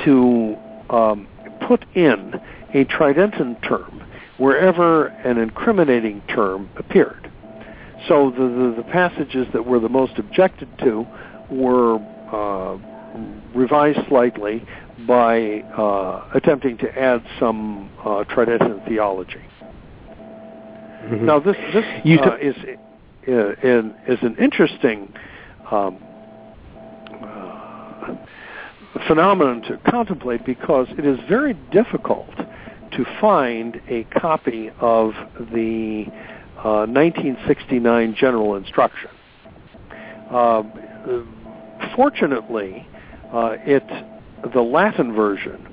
to 0.04 0.56
um, 0.88 1.28
put 1.66 1.84
in 1.94 2.40
a 2.74 2.84
tridentine 2.84 3.56
term 3.60 4.02
wherever 4.38 5.06
an 5.06 5.38
incriminating 5.38 6.22
term 6.28 6.70
appeared. 6.76 7.30
So 8.08 8.30
the, 8.30 8.38
the, 8.38 8.74
the 8.78 8.88
passages 8.90 9.46
that 9.52 9.64
were 9.64 9.78
the 9.78 9.88
most 9.88 10.18
objected 10.18 10.68
to 10.78 11.06
were 11.50 11.96
uh, 12.32 12.78
revised 13.54 14.00
slightly 14.08 14.66
by 15.06 15.60
uh, 15.76 16.28
attempting 16.34 16.78
to 16.78 16.98
add 16.98 17.22
some 17.38 17.90
uh, 18.04 18.24
Tridentine 18.24 18.82
theology. 18.86 19.42
Mm-hmm. 21.02 21.26
Now, 21.26 21.40
this 21.40 21.56
this 21.72 21.84
uh, 22.20 22.36
is 22.36 22.54
uh, 23.28 23.50
is 24.06 24.18
an 24.22 24.36
interesting 24.40 25.12
um, 25.70 25.98
uh, 27.12 28.14
phenomenon 29.06 29.62
to 29.62 29.78
contemplate 29.90 30.44
because 30.44 30.86
it 30.96 31.04
is 31.04 31.18
very 31.28 31.54
difficult 31.72 32.30
to 32.92 33.04
find 33.20 33.80
a 33.88 34.04
copy 34.04 34.70
of 34.80 35.12
the 35.52 36.04
1969 36.62 38.10
uh, 38.12 38.16
General 38.16 38.54
Instruction. 38.56 39.10
Um, 40.30 40.72
fortunately, 41.96 42.86
it 43.32 44.11
the 44.52 44.62
Latin 44.62 45.14
version, 45.14 45.66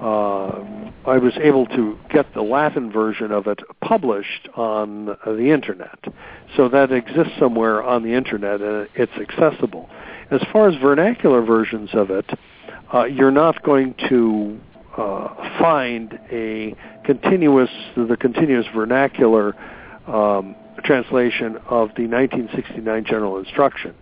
uh, 0.00 0.64
I 1.04 1.18
was 1.18 1.32
able 1.40 1.66
to 1.66 1.98
get 2.10 2.32
the 2.34 2.42
Latin 2.42 2.92
version 2.92 3.32
of 3.32 3.46
it 3.46 3.60
published 3.80 4.48
on 4.54 5.16
the 5.26 5.50
internet. 5.50 5.98
So 6.56 6.68
that 6.68 6.92
exists 6.92 7.32
somewhere 7.38 7.82
on 7.82 8.02
the 8.02 8.12
internet 8.12 8.60
and 8.60 8.88
it's 8.94 9.12
accessible. 9.12 9.88
As 10.30 10.40
far 10.52 10.68
as 10.68 10.80
vernacular 10.80 11.42
versions 11.42 11.90
of 11.92 12.10
it, 12.10 12.26
uh, 12.92 13.04
you're 13.04 13.30
not 13.32 13.62
going 13.62 13.94
to 14.08 14.60
uh, 14.96 15.58
find 15.58 16.18
a 16.30 16.74
continuous, 17.04 17.70
the 17.96 18.16
continuous 18.16 18.66
vernacular 18.74 19.56
um, 20.06 20.54
translation 20.84 21.56
of 21.68 21.88
the 21.96 22.06
1969 22.06 23.04
General 23.04 23.38
Instruction 23.38 23.94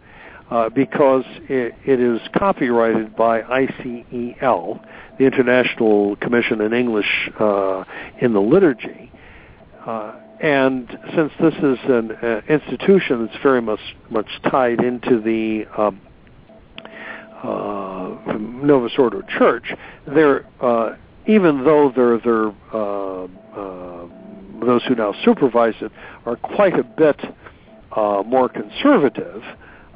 uh, 0.50 0.68
because 0.68 1.24
it, 1.48 1.74
it 1.86 2.00
is 2.00 2.20
copyrighted 2.36 3.14
by 3.14 3.40
ICEL, 3.42 4.84
the 5.18 5.24
International 5.24 6.16
Commission 6.16 6.60
in 6.60 6.72
English 6.72 7.30
uh, 7.38 7.84
in 8.20 8.32
the 8.32 8.40
Liturgy. 8.40 9.12
Uh, 9.86 10.14
and 10.40 10.98
since 11.14 11.32
this 11.40 11.54
is 11.54 11.78
an 11.84 12.12
uh, 12.12 12.40
institution 12.48 13.26
that's 13.26 13.42
very 13.42 13.62
much 13.62 13.80
much 14.08 14.26
tied 14.50 14.80
into 14.80 15.20
the 15.20 15.66
um, 15.80 16.00
uh, 17.44 18.36
Novus 18.38 18.92
Ordo 18.98 19.22
Church, 19.38 19.72
they're 20.06 20.46
uh, 20.60 20.96
even 21.26 21.64
though 21.64 21.92
they're 21.94 22.18
they're 22.18 22.52
those 24.66 24.84
who 24.84 24.94
now 24.94 25.14
supervise 25.24 25.74
it 25.80 25.90
are 26.26 26.36
quite 26.36 26.78
a 26.78 26.82
bit 26.82 27.18
more 27.96 28.48
conservative 28.48 29.42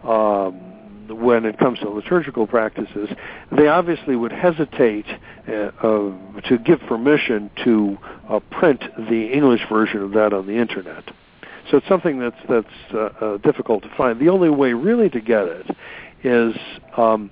um, 0.05 0.75
when 1.09 1.45
it 1.45 1.59
comes 1.59 1.79
to 1.81 1.89
liturgical 1.89 2.47
practices, 2.47 3.09
they 3.53 3.69
obviously 3.69 4.17
would 4.17 4.33
hesitate 4.33 5.07
uh, 5.49 5.53
uh, 5.53 6.41
to 6.49 6.59
give 6.59 6.81
permission 6.81 7.51
to 7.63 7.99
uh, 8.29 8.41
print 8.51 8.83
the 9.11 9.31
English 9.33 9.61
version 9.69 10.03
of 10.03 10.13
that 10.13 10.33
on 10.33 10.47
the 10.47 10.55
internet. 10.55 11.05
So 11.71 11.79
it's 11.79 11.89
something 11.89 12.19
that's 12.19 12.37
that's 12.49 12.67
uh, 12.93 12.99
uh, 12.99 13.37
difficult 13.39 13.83
to 13.85 13.91
find. 13.97 14.21
The 14.21 14.29
only 14.29 14.51
way 14.51 14.73
really 14.75 15.09
to 15.11 15.21
get 15.21 15.47
it 15.47 15.77
is 16.23 16.55
um, 16.97 17.31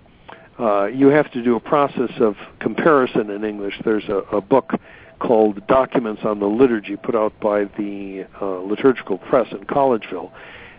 uh, 0.58 0.86
you 0.86 1.08
have 1.08 1.30
to 1.32 1.42
do 1.42 1.56
a 1.56 1.60
process 1.60 2.10
of 2.20 2.36
comparison 2.60 3.30
in 3.30 3.44
English. 3.44 3.74
There's 3.84 4.08
a, 4.08 4.18
a 4.36 4.40
book 4.40 4.72
called 5.18 5.66
Documents 5.66 6.22
on 6.24 6.40
the 6.40 6.46
Liturgy 6.46 6.96
put 6.96 7.14
out 7.14 7.38
by 7.40 7.64
the 7.64 8.26
uh, 8.40 8.58
Liturgical 8.60 9.18
Press 9.18 9.46
in 9.52 9.64
Collegeville. 9.64 10.30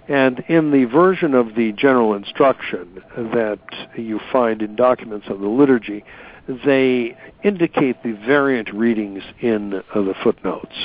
And 0.07 0.43
in 0.49 0.71
the 0.71 0.85
version 0.85 1.33
of 1.33 1.55
the 1.55 1.71
general 1.71 2.13
instruction 2.13 3.01
that 3.15 3.59
you 3.95 4.19
find 4.31 4.61
in 4.61 4.75
Documents 4.75 5.27
on 5.29 5.41
the 5.41 5.47
Liturgy, 5.47 6.03
they 6.65 7.17
indicate 7.43 8.03
the 8.03 8.13
variant 8.25 8.73
readings 8.73 9.23
in 9.39 9.75
uh, 9.75 10.01
the 10.01 10.13
footnotes. 10.23 10.75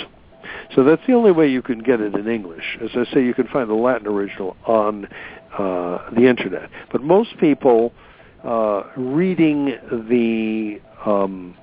So 0.75 0.85
that's 0.85 1.03
the 1.07 1.15
only 1.15 1.33
way 1.33 1.49
you 1.49 1.63
can 1.63 1.81
get 1.81 2.01
it 2.01 2.15
in 2.15 2.29
English. 2.29 2.79
As 2.83 2.91
I 2.95 3.13
say, 3.13 3.25
you 3.25 3.35
can 3.35 3.49
find 3.49 3.69
the 3.69 3.75
Latin 3.75 4.07
original 4.07 4.57
on 4.67 5.09
uh, 5.57 6.11
the 6.13 6.27
internet. 6.29 6.71
But 6.93 7.03
most 7.03 7.37
people 7.39 7.93
uh, 8.45 8.85
reading 8.97 9.77
the 9.91 10.81
um, 11.05 11.57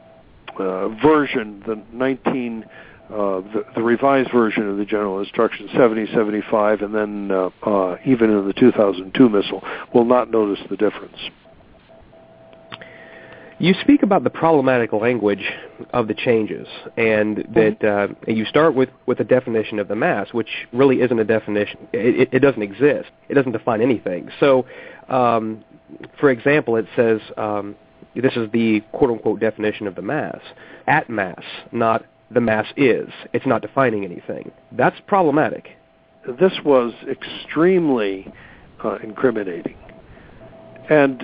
uh, 0.60 0.90
version, 0.90 1.64
the 1.66 1.82
19, 1.94 2.66
uh, 3.10 3.42
the, 3.42 3.66
the, 3.76 3.84
revised 3.84 4.32
version 4.32 4.68
of 4.68 4.78
the 4.78 4.86
General 4.86 5.20
Instruction 5.20 5.68
7075, 5.74 6.82
and 6.82 6.96
then 6.96 7.32
uh, 7.32 7.50
uh, 7.64 7.98
even 8.06 8.32
in 8.32 8.48
the 8.48 8.54
2002 8.54 9.30
missal, 9.30 9.64
will 9.94 10.06
not 10.06 10.32
notice 10.32 10.60
the 10.70 10.78
difference. 10.78 11.18
You 13.58 13.74
speak 13.82 14.04
about 14.04 14.24
the 14.24 14.30
problematic 14.30 14.92
language 14.92 15.44
of 15.94 16.08
the 16.08 16.14
changes, 16.14 16.68
and 16.98 17.38
that 17.54 17.80
mm-hmm. 17.80 18.30
uh, 18.30 18.34
you 18.34 18.44
start 18.46 18.76
with, 18.76 18.90
with 19.06 19.20
a 19.20 19.24
definition 19.24 19.80
of 19.80 19.88
the 19.88 19.96
mass, 19.96 20.34
which 20.34 20.50
really 20.74 21.02
isn't 21.02 21.20
a 21.20 21.24
definition. 21.24 21.88
It, 21.94 22.30
it 22.34 22.40
doesn't 22.40 22.62
exist. 22.62 23.10
It 23.30 23.36
doesn't 23.36 23.54
define 23.54 23.82
anything. 23.82 24.30
So, 24.40 24.66
um, 25.08 25.64
for 26.20 26.32
example, 26.32 26.76
it 26.76 26.86
says 26.96 27.22
um, 27.38 27.76
this 28.16 28.34
is 28.36 28.50
the 28.52 28.82
quote 28.92 29.12
unquote 29.12 29.40
definition 29.40 29.88
of 29.88 29.96
the 29.96 30.02
mass 30.02 30.40
at 30.88 31.10
mass, 31.10 31.44
not 31.72 32.06
the 32.32 32.42
mass 32.42 32.68
is. 32.76 33.10
It's 33.34 33.46
not 33.46 33.62
defining 33.62 34.04
anything. 34.04 34.52
That's 34.72 35.00
problematic. 35.08 35.70
This 36.40 36.54
was 36.64 36.94
extremely 37.08 38.32
uh, 38.84 38.98
incriminating, 39.04 39.78
and 40.90 41.20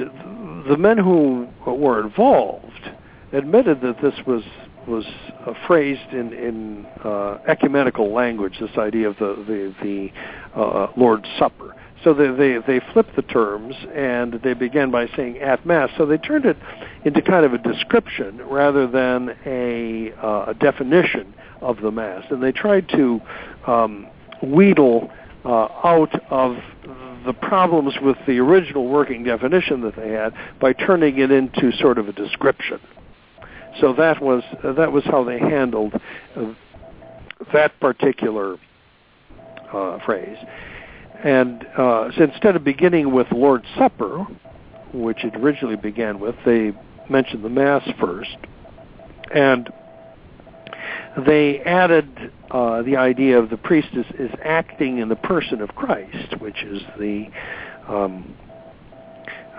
the 0.70 0.78
men 0.78 0.98
who 0.98 1.48
were 1.66 2.02
involved 2.06 2.92
admitted 3.34 3.82
that 3.82 4.02
this 4.02 4.14
was 4.28 4.44
was 4.88 5.06
uh, 5.46 5.54
phrased 5.68 6.12
in 6.12 6.34
in 6.34 6.86
uh, 7.04 7.40
ecumenical 7.48 8.14
language. 8.14 8.58
This 8.60 8.78
idea 8.78 9.10
of 9.10 9.18
the 9.18 9.36
the, 9.48 9.76
the 9.82 10.60
uh, 10.60 10.88
Lord's 10.96 11.28
Supper. 11.40 11.76
So 12.04 12.14
they, 12.14 12.32
they 12.32 12.58
they 12.66 12.86
flipped 12.94 13.16
the 13.16 13.22
terms 13.22 13.76
and 13.94 14.34
they 14.44 14.54
began 14.54 14.90
by 14.90 15.08
saying 15.16 15.38
at 15.40 15.66
mass. 15.66 15.90
So 15.98 16.06
they 16.06 16.18
turned 16.18 16.46
it 16.46 16.58
into 17.06 17.22
kind 17.22 17.46
of 17.46 17.54
a 17.54 17.60
description 17.60 18.42
rather 18.48 18.88
than 18.88 19.36
a, 19.46 20.12
uh, 20.14 20.46
a 20.48 20.54
definition 20.56 21.34
of 21.62 21.80
the 21.82 21.92
mass. 21.92 22.24
And 22.32 22.42
they 22.42 22.52
tried 22.52 22.90
to 22.90 23.22
um, 23.68 24.08
wheedle 24.42 25.12
uh, 25.46 25.68
out 25.84 26.14
of 26.32 26.58
the 27.26 27.34
problems 27.34 27.94
with 28.02 28.18
the 28.26 28.40
original 28.40 28.88
working 28.88 29.24
definition 29.24 29.82
that 29.82 29.96
they 29.96 30.10
had 30.10 30.34
by 30.60 30.74
turning 30.74 31.20
it 31.20 31.32
into 31.32 31.72
sort 31.78 31.98
of 31.98 32.08
a 32.10 32.14
description. 32.14 32.80
So 33.80 33.94
that 33.94 34.22
was 34.22 34.44
uh, 34.64 34.74
that 34.74 34.92
was 34.92 35.04
how 35.06 35.24
they 35.24 35.40
handled 35.40 35.94
uh, 36.36 36.54
that 37.54 37.80
particular 37.80 38.58
uh, 39.72 40.00
phrase. 40.06 40.38
And 41.24 41.66
uh, 41.78 42.12
so 42.18 42.24
instead 42.24 42.56
of 42.56 42.64
beginning 42.64 43.12
with 43.12 43.32
Lord's 43.32 43.68
Supper, 43.78 44.26
which 44.94 45.24
it 45.24 45.36
originally 45.36 45.76
began 45.76 46.20
with, 46.20 46.36
they 46.46 46.74
mentioned 47.10 47.44
the 47.44 47.50
Mass 47.50 47.88
first, 48.00 48.38
and 49.34 49.72
they 51.26 51.60
added 51.60 52.32
uh, 52.50 52.82
the 52.84 52.96
idea 52.96 53.38
of 53.38 53.50
the 53.50 53.58
priest 53.58 53.90
is, 53.94 54.06
is 54.18 54.32
acting 54.44 54.98
in 54.98 55.10
the 55.10 55.16
person 55.16 55.62
of 55.62 55.76
Christ, 55.76 56.40
which 56.40 56.64
is 56.64 56.82
the 56.98 57.28
um, 57.88 58.36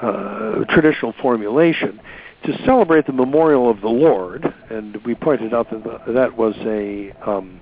uh, 0.01 0.65
traditional 0.69 1.13
formulation, 1.21 2.01
to 2.45 2.65
celebrate 2.65 3.07
the 3.07 3.13
memorial 3.13 3.71
of 3.71 3.81
the 3.81 3.89
Lord. 3.89 4.53
And 4.69 4.97
we 5.05 5.15
pointed 5.15 5.55
out 5.55 5.71
that 5.71 6.13
that 6.13 6.37
was 6.37 6.55
a, 6.61 7.13
um, 7.25 7.61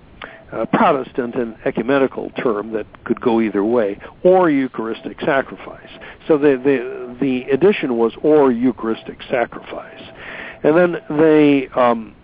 a 0.53 0.67
Protestant 0.67 1.35
and 1.37 1.57
ecumenical 1.65 2.31
term 2.31 2.73
that 2.73 2.87
could 3.05 3.21
go 3.21 3.41
either 3.41 3.65
way, 3.65 3.99
or 4.23 4.51
Eucharistic 4.51 5.21
sacrifice. 5.21 5.91
So 6.27 6.39
the, 6.39 6.61
the, 6.63 7.17
the 7.21 7.51
addition 7.51 7.97
was 7.97 8.13
or 8.23 8.51
Eucharistic 8.53 9.19
sacrifice. 9.31 10.03
And 10.63 10.77
then 10.77 10.97
they 11.19 11.69
um, 11.69 12.15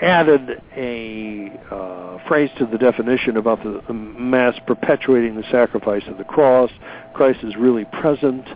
added 0.00 0.62
a 0.76 1.50
uh, 1.70 2.28
phrase 2.28 2.50
to 2.58 2.66
the 2.66 2.78
definition 2.78 3.36
about 3.36 3.62
the, 3.62 3.82
the, 3.86 3.94
Mass 3.94 4.58
perpetuating 4.66 5.36
the 5.36 5.44
sacrifice 5.50 6.02
of 6.06 6.18
the 6.18 6.24
cross. 6.24 6.70
Christ 7.14 7.40
is 7.42 7.56
really 7.56 7.84
present. 7.86 8.46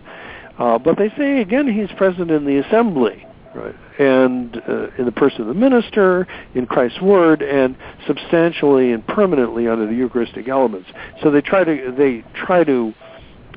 Uh, 0.57 0.77
but 0.77 0.97
they 0.97 1.09
say, 1.17 1.41
again, 1.41 1.67
he's 1.67 1.95
present 1.97 2.31
in 2.31 2.45
the 2.45 2.57
assembly, 2.57 3.25
right? 3.53 3.75
And 3.97 4.61
uh, 4.67 4.87
in 4.97 5.05
the 5.05 5.11
person 5.11 5.41
of 5.41 5.47
the 5.47 5.53
minister, 5.53 6.27
in 6.53 6.65
Christ's 6.65 7.01
word, 7.01 7.41
and 7.41 7.77
substantially 8.05 8.91
and 8.91 9.05
permanently 9.07 9.67
under 9.67 9.87
the 9.87 9.95
Eucharistic 9.95 10.47
elements. 10.49 10.89
So 11.23 11.31
they 11.31 11.41
try 11.41 11.63
to, 11.63 11.93
they 11.97 12.23
try 12.35 12.63
to 12.65 12.93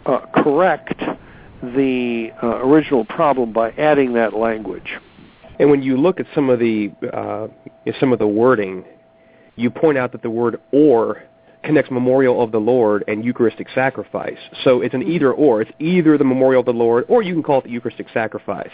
uh, 0.06 0.20
correct 0.42 1.02
the 1.62 2.30
uh, 2.42 2.64
original 2.64 3.04
problem 3.04 3.52
by 3.52 3.70
adding 3.72 4.14
that 4.14 4.34
language. 4.34 4.96
And 5.58 5.70
when 5.70 5.82
you 5.82 5.96
look 5.96 6.20
at 6.20 6.26
some 6.34 6.50
of 6.50 6.60
the 6.60 6.92
uh, 7.12 7.48
some 7.98 8.12
of 8.12 8.18
the 8.18 8.26
wording, 8.28 8.84
you 9.56 9.70
point 9.70 9.98
out 9.98 10.12
that 10.12 10.22
the 10.22 10.30
word 10.30 10.60
"or" 10.70 11.24
connects 11.64 11.90
memorial 11.90 12.40
of 12.42 12.52
the 12.52 12.58
Lord 12.58 13.02
and 13.08 13.24
Eucharistic 13.24 13.66
sacrifice. 13.74 14.38
So 14.62 14.80
it's 14.80 14.94
an 14.94 15.02
either 15.02 15.32
or. 15.32 15.62
It's 15.62 15.72
either 15.80 16.16
the 16.16 16.24
memorial 16.24 16.60
of 16.60 16.66
the 16.66 16.72
Lord, 16.72 17.04
or 17.08 17.22
you 17.22 17.34
can 17.34 17.42
call 17.42 17.58
it 17.58 17.64
the 17.64 17.70
Eucharistic 17.70 18.06
sacrifice. 18.14 18.70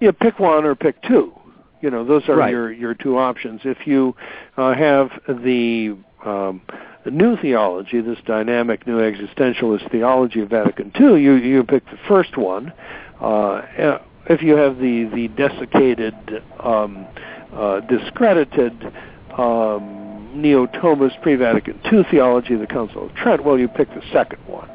Yeah, 0.00 0.10
pick 0.12 0.38
one 0.38 0.64
or 0.64 0.74
pick 0.74 1.00
two. 1.02 1.32
You 1.80 1.90
know, 1.90 2.04
those 2.04 2.28
are 2.28 2.36
right. 2.36 2.50
your 2.50 2.72
your 2.72 2.94
two 2.94 3.18
options. 3.18 3.60
If 3.64 3.86
you 3.86 4.14
uh, 4.56 4.74
have 4.74 5.10
the 5.28 5.96
um, 6.24 6.62
the 7.04 7.10
new 7.10 7.36
theology, 7.36 8.00
this 8.00 8.18
dynamic 8.26 8.86
new 8.86 8.98
existentialist 8.98 9.90
theology 9.90 10.40
of 10.40 10.50
Vatican 10.50 10.92
II, 10.98 11.22
you 11.22 11.34
you 11.34 11.62
pick 11.64 11.84
the 11.86 11.98
first 12.08 12.36
one. 12.36 12.72
Uh, 13.20 13.62
if 14.28 14.42
you 14.42 14.56
have 14.56 14.78
the 14.78 15.04
the 15.14 15.28
desiccated, 15.28 16.14
um, 16.60 17.06
uh, 17.52 17.80
discredited 17.80 18.92
um, 19.38 20.30
neo-Thomist 20.34 21.20
pre-Vatican 21.22 21.80
II 21.90 22.02
theology 22.10 22.54
of 22.54 22.60
the 22.60 22.66
Council 22.66 23.06
of 23.06 23.14
Trent, 23.14 23.44
well, 23.44 23.58
you 23.58 23.68
pick 23.68 23.88
the 23.90 24.02
second 24.12 24.40
one. 24.46 24.68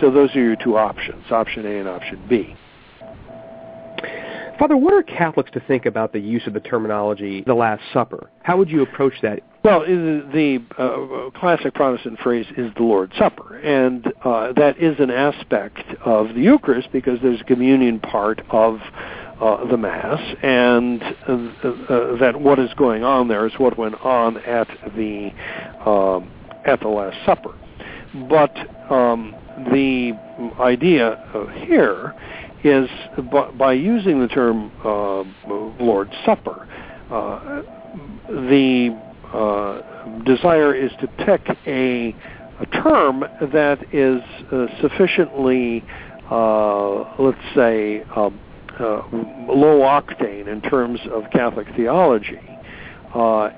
So 0.00 0.10
those 0.10 0.34
are 0.36 0.42
your 0.42 0.56
two 0.56 0.76
options, 0.76 1.30
option 1.30 1.66
A 1.66 1.78
and 1.78 1.88
option 1.88 2.22
B. 2.28 2.56
Father, 4.58 4.76
what 4.76 4.94
are 4.94 5.02
Catholics 5.02 5.50
to 5.52 5.60
think 5.60 5.84
about 5.84 6.12
the 6.12 6.18
use 6.18 6.46
of 6.46 6.54
the 6.54 6.60
terminology 6.60 7.42
"the 7.46 7.54
Last 7.54 7.82
Supper"? 7.92 8.30
How 8.42 8.56
would 8.56 8.70
you 8.70 8.82
approach 8.82 9.14
that? 9.22 9.40
Well, 9.62 9.80
the 9.80 10.62
uh, 10.78 11.38
classic 11.38 11.74
Protestant 11.74 12.18
phrase 12.20 12.46
is 12.56 12.72
the 12.76 12.82
Lord's 12.82 13.16
Supper, 13.18 13.58
and 13.58 14.06
uh, 14.24 14.52
that 14.52 14.78
is 14.78 14.98
an 14.98 15.10
aspect 15.10 15.82
of 16.04 16.28
the 16.28 16.40
Eucharist 16.40 16.90
because 16.92 17.18
there's 17.22 17.40
a 17.40 17.44
communion 17.44 18.00
part 18.00 18.40
of 18.50 18.78
uh, 19.40 19.66
the 19.66 19.76
Mass, 19.76 20.20
and 20.42 21.02
uh, 21.02 21.32
uh, 21.32 22.16
that 22.18 22.40
what 22.40 22.58
is 22.58 22.72
going 22.74 23.04
on 23.04 23.28
there 23.28 23.46
is 23.46 23.52
what 23.58 23.76
went 23.76 23.94
on 24.02 24.38
at 24.38 24.68
the 24.96 25.30
um, 25.84 26.30
at 26.64 26.80
the 26.80 26.88
Last 26.88 27.18
Supper. 27.26 27.54
But 28.30 28.56
um, 28.90 29.34
the 29.72 30.12
idea 30.60 31.52
here 31.66 32.14
is 32.66 32.88
by 33.58 33.72
using 33.72 34.20
the 34.20 34.28
term 34.28 34.72
uh, 34.84 35.22
Lord's 35.80 36.12
Supper, 36.24 36.68
uh, 37.10 37.62
the 38.28 39.00
uh, 39.32 40.22
desire 40.24 40.74
is 40.74 40.90
to 41.00 41.06
pick 41.24 41.42
a, 41.66 42.14
a 42.60 42.66
term 42.82 43.24
that 43.52 43.78
is 43.92 44.20
uh, 44.52 44.66
sufficiently, 44.80 45.84
uh, 46.30 47.22
let's 47.22 47.38
say, 47.54 48.02
um, 48.16 48.38
uh, 48.78 49.02
low 49.48 49.80
octane 49.80 50.48
in 50.48 50.60
terms 50.60 51.00
of 51.10 51.24
Catholic 51.32 51.66
theology 51.76 52.40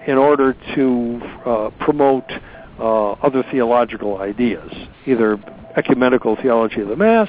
in 0.06 0.16
order 0.16 0.54
to 0.76 1.20
promote 1.80 2.30
other 2.78 3.42
theological 3.50 4.18
ideas, 4.18 4.70
either 5.06 5.36
ecumenical 5.78 6.36
theology 6.36 6.80
of 6.80 6.88
the 6.88 6.96
Mass 6.96 7.28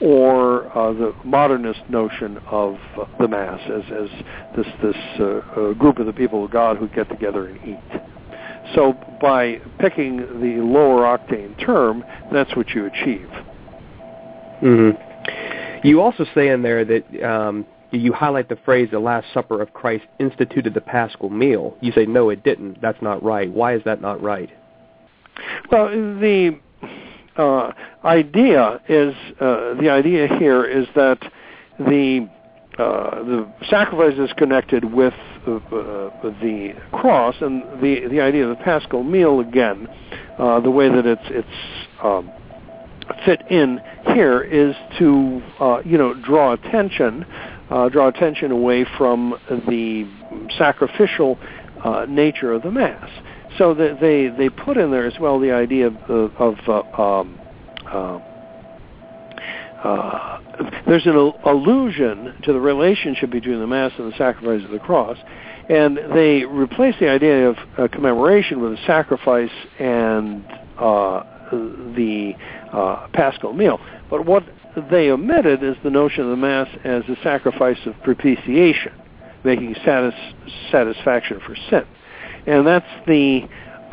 or 0.00 0.66
uh, 0.76 0.92
the 0.92 1.12
modernist 1.24 1.80
notion 1.88 2.38
of 2.46 2.76
uh, 2.96 3.04
the 3.18 3.26
Mass 3.26 3.60
as, 3.66 3.82
as 3.92 4.08
this, 4.56 4.66
this 4.82 4.96
uh, 5.18 5.24
uh, 5.24 5.72
group 5.74 5.98
of 5.98 6.06
the 6.06 6.12
people 6.12 6.44
of 6.44 6.50
God 6.50 6.76
who 6.76 6.88
get 6.88 7.08
together 7.08 7.48
and 7.48 7.58
eat. 7.68 8.00
So 8.74 8.94
by 9.20 9.60
picking 9.78 10.18
the 10.18 10.62
lower 10.62 11.02
octane 11.18 11.58
term, 11.64 12.04
that's 12.32 12.54
what 12.54 12.68
you 12.70 12.86
achieve. 12.86 13.28
Mm-hmm. 14.62 15.86
You 15.86 16.00
also 16.00 16.24
say 16.34 16.48
in 16.48 16.62
there 16.62 16.84
that 16.84 17.24
um, 17.24 17.66
you 17.90 18.12
highlight 18.12 18.48
the 18.48 18.58
phrase 18.64 18.88
"the 18.90 18.98
Last 18.98 19.26
Supper 19.32 19.62
of 19.62 19.72
Christ 19.72 20.04
instituted 20.18 20.74
the 20.74 20.80
Paschal 20.80 21.30
meal." 21.30 21.76
You 21.80 21.92
say 21.92 22.04
no, 22.04 22.30
it 22.30 22.42
didn't. 22.42 22.80
That's 22.82 23.00
not 23.00 23.22
right. 23.22 23.50
Why 23.50 23.74
is 23.74 23.82
that 23.84 24.00
not 24.02 24.20
right? 24.20 24.50
Well, 25.70 25.88
the 25.88 26.58
uh, 27.38 27.72
idea 28.04 28.80
is 28.88 29.14
uh, 29.40 29.74
the 29.80 29.88
idea 29.90 30.26
here 30.38 30.64
is 30.64 30.86
that 30.94 31.18
the 31.78 32.28
uh, 32.78 33.24
the 33.24 33.52
sacrifice 33.68 34.16
is 34.18 34.32
connected 34.36 34.84
with 34.84 35.14
uh, 35.46 35.58
the 36.40 36.74
cross, 36.92 37.34
and 37.40 37.62
the 37.82 38.06
the 38.08 38.20
idea 38.20 38.46
of 38.46 38.56
the 38.56 38.64
Paschal 38.64 39.02
meal 39.02 39.40
again, 39.40 39.88
uh, 40.38 40.60
the 40.60 40.70
way 40.70 40.88
that 40.88 41.06
it's 41.06 41.22
it's 41.26 41.88
um, 42.02 42.30
fit 43.24 43.42
in 43.50 43.80
here 44.14 44.42
is 44.42 44.74
to 44.98 45.42
uh, 45.60 45.80
you 45.84 45.98
know 45.98 46.14
draw 46.14 46.52
attention, 46.52 47.24
uh, 47.70 47.88
draw 47.88 48.08
attention 48.08 48.50
away 48.50 48.86
from 48.96 49.38
the 49.68 50.08
sacrificial 50.56 51.38
uh, 51.84 52.06
nature 52.08 52.52
of 52.52 52.62
the 52.62 52.70
mass. 52.70 53.10
So 53.58 53.74
that 53.74 54.00
they 54.00 54.28
they 54.28 54.48
put 54.48 54.76
in 54.76 54.90
there 54.90 55.06
as 55.06 55.18
well 55.20 55.38
the 55.40 55.52
idea 55.52 55.88
of, 55.88 56.32
of 56.38 56.56
um, 56.98 57.38
uh, 59.82 60.40
there's 60.86 61.06
an 61.06 61.32
allusion 61.44 62.34
to 62.42 62.52
the 62.52 62.60
relationship 62.60 63.30
between 63.30 63.60
the 63.60 63.66
Mass 63.66 63.92
and 63.98 64.12
the 64.12 64.16
sacrifice 64.16 64.64
of 64.64 64.70
the 64.70 64.78
cross, 64.78 65.16
and 65.68 65.98
they 66.14 66.44
replace 66.44 66.94
the 67.00 67.08
idea 67.08 67.48
of 67.48 67.56
uh, 67.76 67.88
commemoration 67.88 68.60
with 68.60 68.72
a 68.72 68.86
sacrifice 68.86 69.50
and 69.78 70.44
uh, 70.78 71.22
the 71.50 72.34
uh, 72.72 73.06
Paschal 73.12 73.52
meal. 73.52 73.80
But 74.10 74.26
what 74.26 74.44
they 74.90 75.10
omitted 75.10 75.62
is 75.62 75.76
the 75.84 75.90
notion 75.90 76.24
of 76.24 76.30
the 76.30 76.36
Mass 76.36 76.68
as 76.84 77.02
a 77.08 77.16
sacrifice 77.22 77.78
of 77.86 77.94
propitiation, 78.02 78.92
making 79.44 79.74
satis- 79.84 80.14
satisfaction 80.70 81.40
for 81.46 81.54
sin. 81.70 81.86
And 82.48 82.66
that's 82.66 82.86
the, 83.06 83.42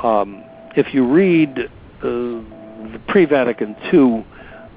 um, 0.02 0.42
if 0.78 0.94
you 0.94 1.06
read 1.06 1.60
uh, 1.60 2.02
the 2.02 3.02
pre-Vatican 3.10 3.76
II 3.94 4.26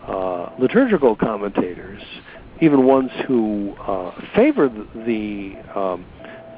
uh, 0.05 0.51
liturgical 0.59 1.15
commentators, 1.15 2.03
even 2.61 2.85
ones 2.85 3.13
who 3.29 3.75
uh, 3.75 4.21
favor 4.35 4.69
the, 4.69 5.55
um, 5.77 6.05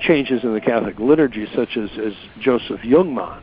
changes 0.00 0.42
in 0.44 0.54
the 0.54 0.62
Catholic 0.62 0.98
liturgy, 0.98 1.46
such 1.54 1.76
as, 1.76 1.90
as 2.02 2.14
Joseph 2.40 2.80
Jungmann, 2.80 3.42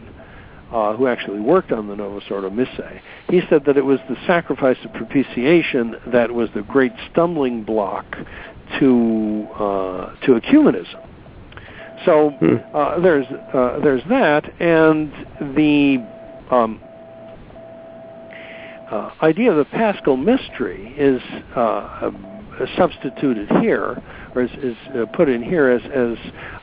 uh, 0.72 0.96
who 0.96 1.06
actually 1.06 1.40
worked 1.40 1.72
on 1.72 1.88
the 1.88 1.96
Novus 1.96 2.24
Ordo 2.32 2.50
Missae, 2.50 3.00
he 3.30 3.42
said 3.48 3.64
that 3.66 3.78
it 3.78 3.86
was 3.86 4.00
the 4.10 4.18
sacrifice 4.26 4.78
of 4.84 4.92
propitiation 4.94 5.96
that 6.08 6.34
was 6.34 6.50
the 6.56 6.64
great 6.64 6.94
stumbling 7.12 7.64
block 7.64 8.06
to 8.80 9.48
uh, 9.54 10.16
to 10.26 10.34
ecumenism. 10.34 11.07
So 12.06 12.32
hmm. 12.32 12.56
uh, 12.74 13.00
there's 13.00 13.26
uh, 13.28 13.80
there's 13.84 14.04
that, 14.10 14.44
and 14.62 15.12
the 15.56 15.98
um, 16.52 16.82
uh, 18.92 19.12
idea 19.22 19.52
of 19.52 19.58
the 19.58 19.66
Paschal 19.66 20.16
mystery 20.16 20.94
is 20.98 21.22
uh, 21.56 22.12
substituted 22.78 23.50
here, 23.62 24.02
or 24.36 24.44
is, 24.44 24.52
is 24.64 24.76
uh, 24.96 25.06
put 25.14 25.30
in 25.30 25.44
here 25.44 25.70
as, 25.70 25.82
as 25.94 26.18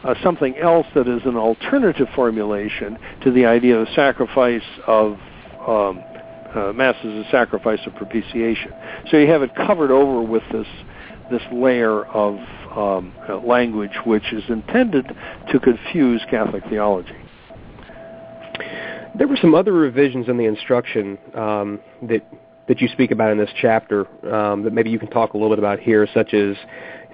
uh, 0.05 0.15
something 0.23 0.57
else 0.57 0.87
that 0.95 1.09
is 1.09 1.23
an 1.25 1.37
alternative 1.37 2.09
formulation 2.15 2.99
to 3.23 3.31
the 3.31 3.45
idea 3.45 3.79
of 3.79 3.89
sacrifice 3.95 4.63
of 4.87 5.13
um, 5.67 6.03
uh, 6.55 6.73
Mass 6.73 6.95
as 7.01 7.27
a 7.27 7.29
sacrifice 7.31 7.81
of 7.87 7.95
propitiation. 7.97 8.73
So 9.11 9.17
you 9.17 9.27
have 9.29 9.43
it 9.43 9.55
covered 9.55 9.91
over 9.91 10.23
with 10.23 10.43
this 10.53 10.67
this 11.31 11.43
layer 11.51 12.05
of 12.05 12.39
um, 12.77 13.13
uh, 13.29 13.37
language 13.39 13.93
which 14.05 14.33
is 14.33 14.45
intended 14.49 15.07
to 15.51 15.61
confuse 15.61 16.23
Catholic 16.31 16.65
theology. 16.69 17.17
There 19.17 19.29
were 19.29 19.37
some 19.37 19.55
other 19.55 19.73
revisions 19.73 20.29
in 20.29 20.37
the 20.37 20.45
instruction 20.45 21.19
um, 21.35 21.81
that 22.03 22.27
that 22.67 22.81
you 22.81 22.89
speak 22.89 23.11
about 23.11 23.31
in 23.31 23.39
this 23.39 23.51
chapter 23.61 24.07
um, 24.33 24.63
that 24.63 24.73
maybe 24.73 24.91
you 24.91 24.99
can 24.99 25.11
talk 25.11 25.35
a 25.35 25.37
little 25.37 25.51
bit 25.51 25.59
about 25.59 25.79
here, 25.81 26.09
such 26.15 26.33
as 26.33 26.57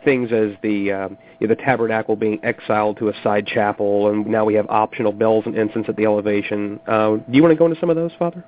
things 0.04 0.30
as 0.32 0.52
the 0.62 0.92
um, 0.92 1.18
you 1.38 1.46
know, 1.46 1.54
the 1.54 1.60
tabernacle 1.60 2.16
being 2.16 2.38
exiled 2.42 2.96
to 2.98 3.08
a 3.08 3.12
side 3.22 3.46
chapel, 3.46 4.08
and 4.08 4.26
now 4.26 4.44
we 4.44 4.54
have 4.54 4.66
optional 4.68 5.12
bells 5.12 5.44
and 5.46 5.56
incense 5.56 5.86
at 5.88 5.96
the 5.96 6.04
elevation. 6.04 6.80
Uh, 6.86 7.16
do 7.16 7.24
you 7.32 7.42
want 7.42 7.52
to 7.52 7.56
go 7.56 7.66
into 7.66 7.78
some 7.80 7.90
of 7.90 7.96
those, 7.96 8.12
Father? 8.18 8.44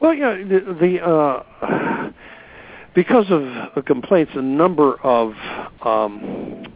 Well, 0.00 0.14
yeah, 0.14 0.34
the, 0.36 0.76
the 0.80 1.04
uh, 1.04 2.10
because 2.96 3.26
of 3.28 3.84
complaints, 3.84 4.32
a 4.34 4.42
number 4.42 4.94
of 5.02 5.34
um, 5.82 6.66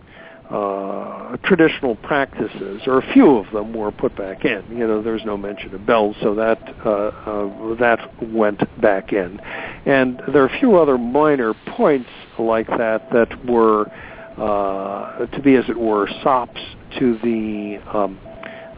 uh, 0.51 1.37
traditional 1.45 1.97
practices, 1.97 2.83
or 2.87 2.99
a 2.99 3.13
few 3.15 3.39
of 3.39 3.51
them, 3.53 3.73
were 3.73 3.91
put 3.91 4.15
back 4.17 4.45
in. 4.45 4.63
You 4.71 4.87
know, 4.87 5.03
there's 5.03 5.25
no 5.25 5.39
mention 5.39 5.75
of 5.75 5.87
bells, 5.87 6.15
so 6.23 6.35
that 6.35 6.59
uh, 6.85 6.91
uh, 6.91 7.75
that 7.77 8.23
went 8.23 8.61
back 8.83 9.15
in, 9.15 9.41
and 9.87 10.21
there 10.33 10.43
are 10.43 10.49
a 10.55 10.59
few 10.61 10.77
other 10.77 10.99
minor 10.99 11.55
points 11.75 12.11
like 12.39 12.69
that 12.69 13.11
that 13.13 13.47
were 13.47 13.87
uh, 14.37 15.25
to 15.25 15.41
be, 15.43 15.55
as 15.55 15.65
it 15.71 15.79
were, 15.79 16.07
sops 16.23 16.61
to 16.99 17.19
the 17.25 17.81
um, 17.97 18.19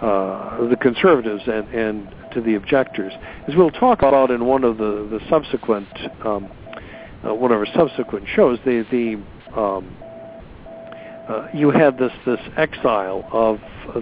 uh, 0.00 0.68
the 0.68 0.76
conservatives 0.76 1.42
and, 1.48 1.68
and 1.74 2.14
to 2.34 2.40
the 2.40 2.54
objectors, 2.54 3.12
as 3.48 3.56
we'll 3.56 3.70
talk 3.70 3.98
about 3.98 4.30
in 4.30 4.44
one 4.44 4.62
of 4.62 4.78
the 4.78 5.08
the 5.10 5.20
subsequent 5.28 5.88
um, 6.24 6.48
uh, 7.26 7.34
one 7.34 7.52
of 7.52 7.58
our 7.58 7.66
subsequent 7.74 8.26
shows. 8.34 8.58
The 8.64 8.84
the 8.90 9.60
um, 9.60 9.96
uh, 11.28 11.48
you 11.54 11.70
had 11.70 11.98
this 11.98 12.12
this 12.26 12.40
exile 12.56 13.28
of 13.32 13.60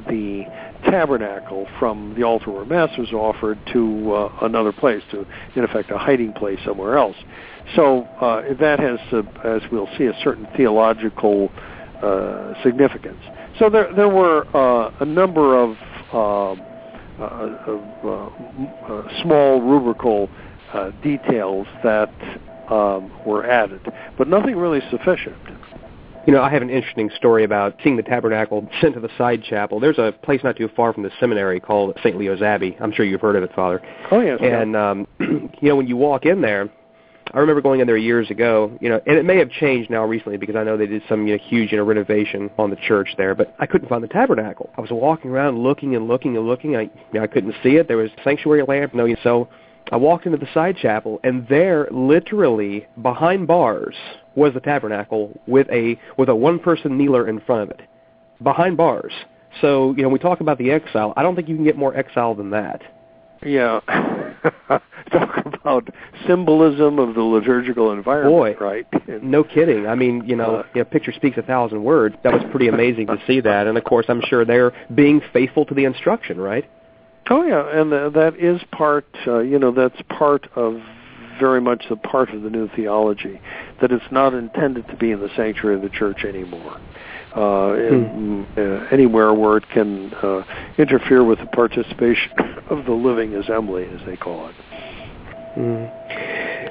the 0.08 0.44
tabernacle 0.84 1.66
from 1.78 2.14
the 2.16 2.22
altar 2.22 2.50
where 2.50 2.64
mass 2.64 2.90
was 2.98 3.12
offered 3.12 3.58
to 3.72 4.12
uh, 4.12 4.38
another 4.42 4.72
place, 4.72 5.02
to 5.10 5.26
in 5.54 5.64
effect 5.64 5.90
a 5.90 5.98
hiding 5.98 6.32
place 6.32 6.58
somewhere 6.64 6.96
else. 6.96 7.16
So 7.76 8.02
uh, 8.20 8.54
that 8.54 8.80
has, 8.80 8.98
uh, 9.12 9.22
as 9.46 9.62
we'll 9.70 9.88
see, 9.98 10.04
a 10.04 10.18
certain 10.24 10.48
theological 10.56 11.50
uh, 12.02 12.54
significance. 12.62 13.20
So 13.58 13.68
there 13.68 13.92
there 13.94 14.08
were 14.08 14.46
uh, 14.56 14.92
a 15.00 15.04
number 15.04 15.58
of, 15.58 15.76
um, 16.12 16.60
of 17.20 17.80
small 19.22 19.60
rubrical 19.60 20.30
details 21.02 21.66
that 21.84 22.10
um, 22.70 23.10
were 23.26 23.44
added, 23.48 23.80
but 24.16 24.28
nothing 24.28 24.56
really 24.56 24.80
sufficient. 24.90 25.36
You 26.26 26.34
know, 26.34 26.42
I 26.42 26.50
have 26.50 26.62
an 26.62 26.70
interesting 26.70 27.10
story 27.16 27.44
about 27.44 27.76
seeing 27.82 27.96
the 27.96 28.02
tabernacle 28.02 28.68
sent 28.80 28.94
to 28.94 29.00
the 29.00 29.08
side 29.16 29.42
chapel. 29.42 29.80
There's 29.80 29.98
a 29.98 30.14
place 30.22 30.40
not 30.44 30.56
too 30.56 30.68
far 30.76 30.92
from 30.92 31.02
the 31.02 31.10
seminary 31.18 31.60
called 31.60 31.96
St. 32.02 32.16
Leo's 32.16 32.42
Abbey. 32.42 32.76
I'm 32.80 32.92
sure 32.92 33.04
you've 33.04 33.20
heard 33.20 33.36
of 33.36 33.42
it, 33.42 33.52
Father. 33.54 33.82
Oh 34.10 34.20
yes. 34.20 34.38
And 34.42 34.76
um, 34.76 35.06
you 35.20 35.68
know, 35.68 35.76
when 35.76 35.86
you 35.86 35.96
walk 35.96 36.26
in 36.26 36.40
there, 36.40 36.70
I 37.32 37.38
remember 37.38 37.62
going 37.62 37.80
in 37.80 37.86
there 37.86 37.96
years 37.96 38.30
ago. 38.30 38.76
You 38.80 38.90
know, 38.90 39.00
and 39.06 39.16
it 39.16 39.24
may 39.24 39.38
have 39.38 39.50
changed 39.50 39.90
now 39.90 40.04
recently 40.04 40.36
because 40.36 40.56
I 40.56 40.62
know 40.62 40.76
they 40.76 40.86
did 40.86 41.02
some 41.08 41.26
you 41.26 41.36
know, 41.36 41.42
huge 41.42 41.72
you 41.72 41.78
know 41.78 41.84
renovation 41.84 42.50
on 42.58 42.70
the 42.70 42.76
church 42.76 43.08
there. 43.16 43.34
But 43.34 43.54
I 43.58 43.66
couldn't 43.66 43.88
find 43.88 44.02
the 44.02 44.08
tabernacle. 44.08 44.70
I 44.76 44.80
was 44.80 44.90
walking 44.90 45.30
around 45.30 45.58
looking 45.58 45.96
and 45.96 46.06
looking 46.06 46.36
and 46.36 46.46
looking. 46.46 46.76
I 46.76 46.82
you 46.82 46.90
know, 47.14 47.22
I 47.22 47.28
couldn't 47.28 47.54
see 47.62 47.76
it. 47.76 47.88
There 47.88 47.96
was 47.96 48.10
sanctuary 48.24 48.62
lamp. 48.66 48.94
No, 48.94 49.04
you 49.04 49.16
so 49.22 49.48
I 49.90 49.96
walked 49.96 50.26
into 50.26 50.38
the 50.38 50.48
side 50.54 50.76
chapel, 50.76 51.20
and 51.24 51.46
there, 51.48 51.88
literally 51.90 52.86
behind 53.02 53.46
bars, 53.46 53.96
was 54.34 54.54
the 54.54 54.60
tabernacle 54.60 55.38
with 55.46 55.68
a 55.70 55.98
with 56.16 56.28
a 56.28 56.34
one 56.34 56.58
person 56.58 56.96
kneeler 56.96 57.28
in 57.28 57.40
front 57.40 57.62
of 57.62 57.70
it, 57.70 57.80
behind 58.42 58.76
bars. 58.76 59.12
So 59.60 59.94
you 59.96 60.02
know, 60.02 60.08
we 60.08 60.18
talk 60.18 60.40
about 60.40 60.58
the 60.58 60.70
exile. 60.70 61.12
I 61.16 61.22
don't 61.22 61.34
think 61.34 61.48
you 61.48 61.56
can 61.56 61.64
get 61.64 61.76
more 61.76 61.96
exile 61.96 62.34
than 62.34 62.50
that. 62.50 62.82
Yeah, 63.44 63.80
talk 65.12 65.46
about 65.46 65.88
symbolism 66.26 66.98
of 66.98 67.14
the 67.14 67.22
liturgical 67.22 67.90
environment, 67.92 68.60
Boy, 68.60 68.64
right? 68.64 68.86
no 69.22 69.42
kidding. 69.42 69.86
I 69.86 69.94
mean, 69.94 70.24
you 70.26 70.36
know, 70.36 70.56
uh, 70.56 70.62
you 70.74 70.82
know, 70.82 70.84
picture 70.84 71.12
speaks 71.12 71.38
a 71.38 71.42
thousand 71.42 71.82
words. 71.82 72.16
That 72.22 72.34
was 72.34 72.42
pretty 72.50 72.68
amazing 72.68 73.06
to 73.08 73.18
see 73.26 73.40
that, 73.40 73.66
and 73.66 73.76
of 73.76 73.84
course, 73.84 74.06
I'm 74.08 74.22
sure 74.28 74.44
they're 74.44 74.72
being 74.94 75.20
faithful 75.32 75.64
to 75.66 75.74
the 75.74 75.84
instruction, 75.84 76.38
right? 76.38 76.68
Oh 77.30 77.44
yeah, 77.44 77.80
and 77.80 77.92
uh, 77.92 78.10
that 78.10 78.36
is 78.38 78.60
part. 78.72 79.06
Uh, 79.26 79.38
you 79.38 79.58
know, 79.58 79.70
that's 79.70 80.00
part 80.08 80.48
of 80.56 80.80
very 81.38 81.60
much 81.60 81.84
the 81.88 81.96
part 81.96 82.30
of 82.30 82.42
the 82.42 82.50
new 82.50 82.68
theology 82.74 83.40
that 83.80 83.92
it's 83.92 84.04
not 84.10 84.34
intended 84.34 84.86
to 84.88 84.96
be 84.96 85.12
in 85.12 85.20
the 85.20 85.30
sanctuary 85.36 85.76
of 85.76 85.82
the 85.82 85.88
church 85.88 86.24
anymore. 86.24 86.80
Uh, 87.34 87.74
in, 87.74 88.44
hmm. 88.44 88.60
uh, 88.60 88.86
anywhere 88.90 89.32
where 89.32 89.56
it 89.56 89.68
can 89.70 90.12
uh, 90.14 90.42
interfere 90.78 91.22
with 91.22 91.38
the 91.38 91.46
participation 91.46 92.32
of 92.70 92.84
the 92.84 92.92
living 92.92 93.36
assembly, 93.36 93.84
as 93.84 94.04
they 94.04 94.16
call 94.16 94.48
it. 94.48 94.54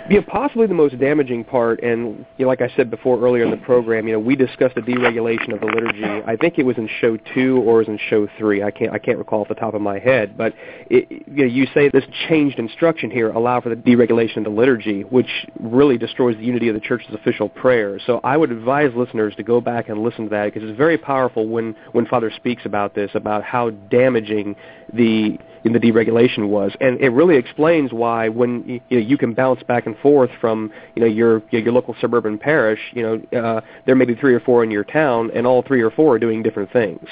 Yeah, 0.09 0.21
possibly 0.27 0.65
the 0.65 0.73
most 0.73 0.97
damaging 0.97 1.43
part, 1.43 1.83
and 1.83 2.25
you 2.37 2.45
know, 2.45 2.47
like 2.47 2.61
I 2.61 2.69
said 2.75 2.89
before 2.89 3.19
earlier 3.19 3.43
in 3.43 3.51
the 3.51 3.57
program, 3.57 4.07
you 4.07 4.13
know, 4.13 4.19
we 4.19 4.35
discussed 4.35 4.73
the 4.73 4.81
deregulation 4.81 5.53
of 5.53 5.59
the 5.59 5.67
liturgy. 5.67 6.03
I 6.03 6.35
think 6.35 6.57
it 6.57 6.65
was 6.65 6.77
in 6.77 6.89
show 6.99 7.17
two 7.35 7.57
or 7.57 7.81
it 7.81 7.87
was 7.87 7.87
in 7.89 7.99
show 8.09 8.27
three. 8.37 8.63
I 8.63 8.71
can't 8.71 8.91
I 8.91 8.97
can't 8.97 9.19
recall 9.19 9.41
off 9.41 9.49
the 9.49 9.55
top 9.55 9.75
of 9.75 9.81
my 9.81 9.99
head, 9.99 10.35
but 10.35 10.53
it, 10.89 11.07
you, 11.11 11.21
know, 11.27 11.45
you 11.45 11.67
say 11.73 11.89
this 11.89 12.03
changed 12.27 12.57
instruction 12.57 13.11
here 13.11 13.29
allow 13.29 13.61
for 13.61 13.69
the 13.69 13.75
deregulation 13.75 14.37
of 14.37 14.45
the 14.45 14.49
liturgy, 14.49 15.01
which 15.03 15.29
really 15.59 15.97
destroys 15.97 16.35
the 16.37 16.43
unity 16.43 16.69
of 16.69 16.73
the 16.73 16.81
church's 16.81 17.13
official 17.13 17.47
prayer. 17.47 17.99
So 18.05 18.19
I 18.23 18.35
would 18.35 18.51
advise 18.51 18.91
listeners 18.95 19.35
to 19.35 19.43
go 19.43 19.61
back 19.61 19.89
and 19.89 20.01
listen 20.01 20.23
to 20.25 20.29
that 20.31 20.45
because 20.53 20.67
it's 20.67 20.77
very 20.77 20.97
powerful 20.97 21.47
when 21.47 21.75
when 21.91 22.07
Father 22.07 22.31
speaks 22.35 22.65
about 22.65 22.95
this, 22.95 23.11
about 23.13 23.43
how 23.43 23.69
damaging 23.69 24.55
the 24.91 25.37
in 25.63 25.73
the 25.73 25.79
deregulation 25.79 26.49
was, 26.49 26.71
and 26.79 26.99
it 27.01 27.09
really 27.09 27.35
explains 27.35 27.91
why 27.91 28.29
when 28.29 28.63
you, 28.67 28.81
know, 28.91 28.97
you 28.97 29.17
can 29.17 29.33
bounce 29.33 29.61
back 29.63 29.85
and 29.85 29.97
forth 29.99 30.31
from 30.39 30.71
you 30.95 31.01
know 31.01 31.07
your 31.07 31.41
your 31.51 31.71
local 31.71 31.95
suburban 31.99 32.37
parish, 32.37 32.79
you 32.93 33.03
know 33.03 33.39
uh, 33.39 33.61
there 33.85 33.95
may 33.95 34.05
be 34.05 34.15
three 34.15 34.33
or 34.33 34.39
four 34.39 34.63
in 34.63 34.71
your 34.71 34.83
town, 34.83 35.31
and 35.33 35.45
all 35.45 35.61
three 35.61 35.81
or 35.81 35.91
four 35.91 36.15
are 36.15 36.19
doing 36.19 36.43
different 36.43 36.71
things. 36.71 37.07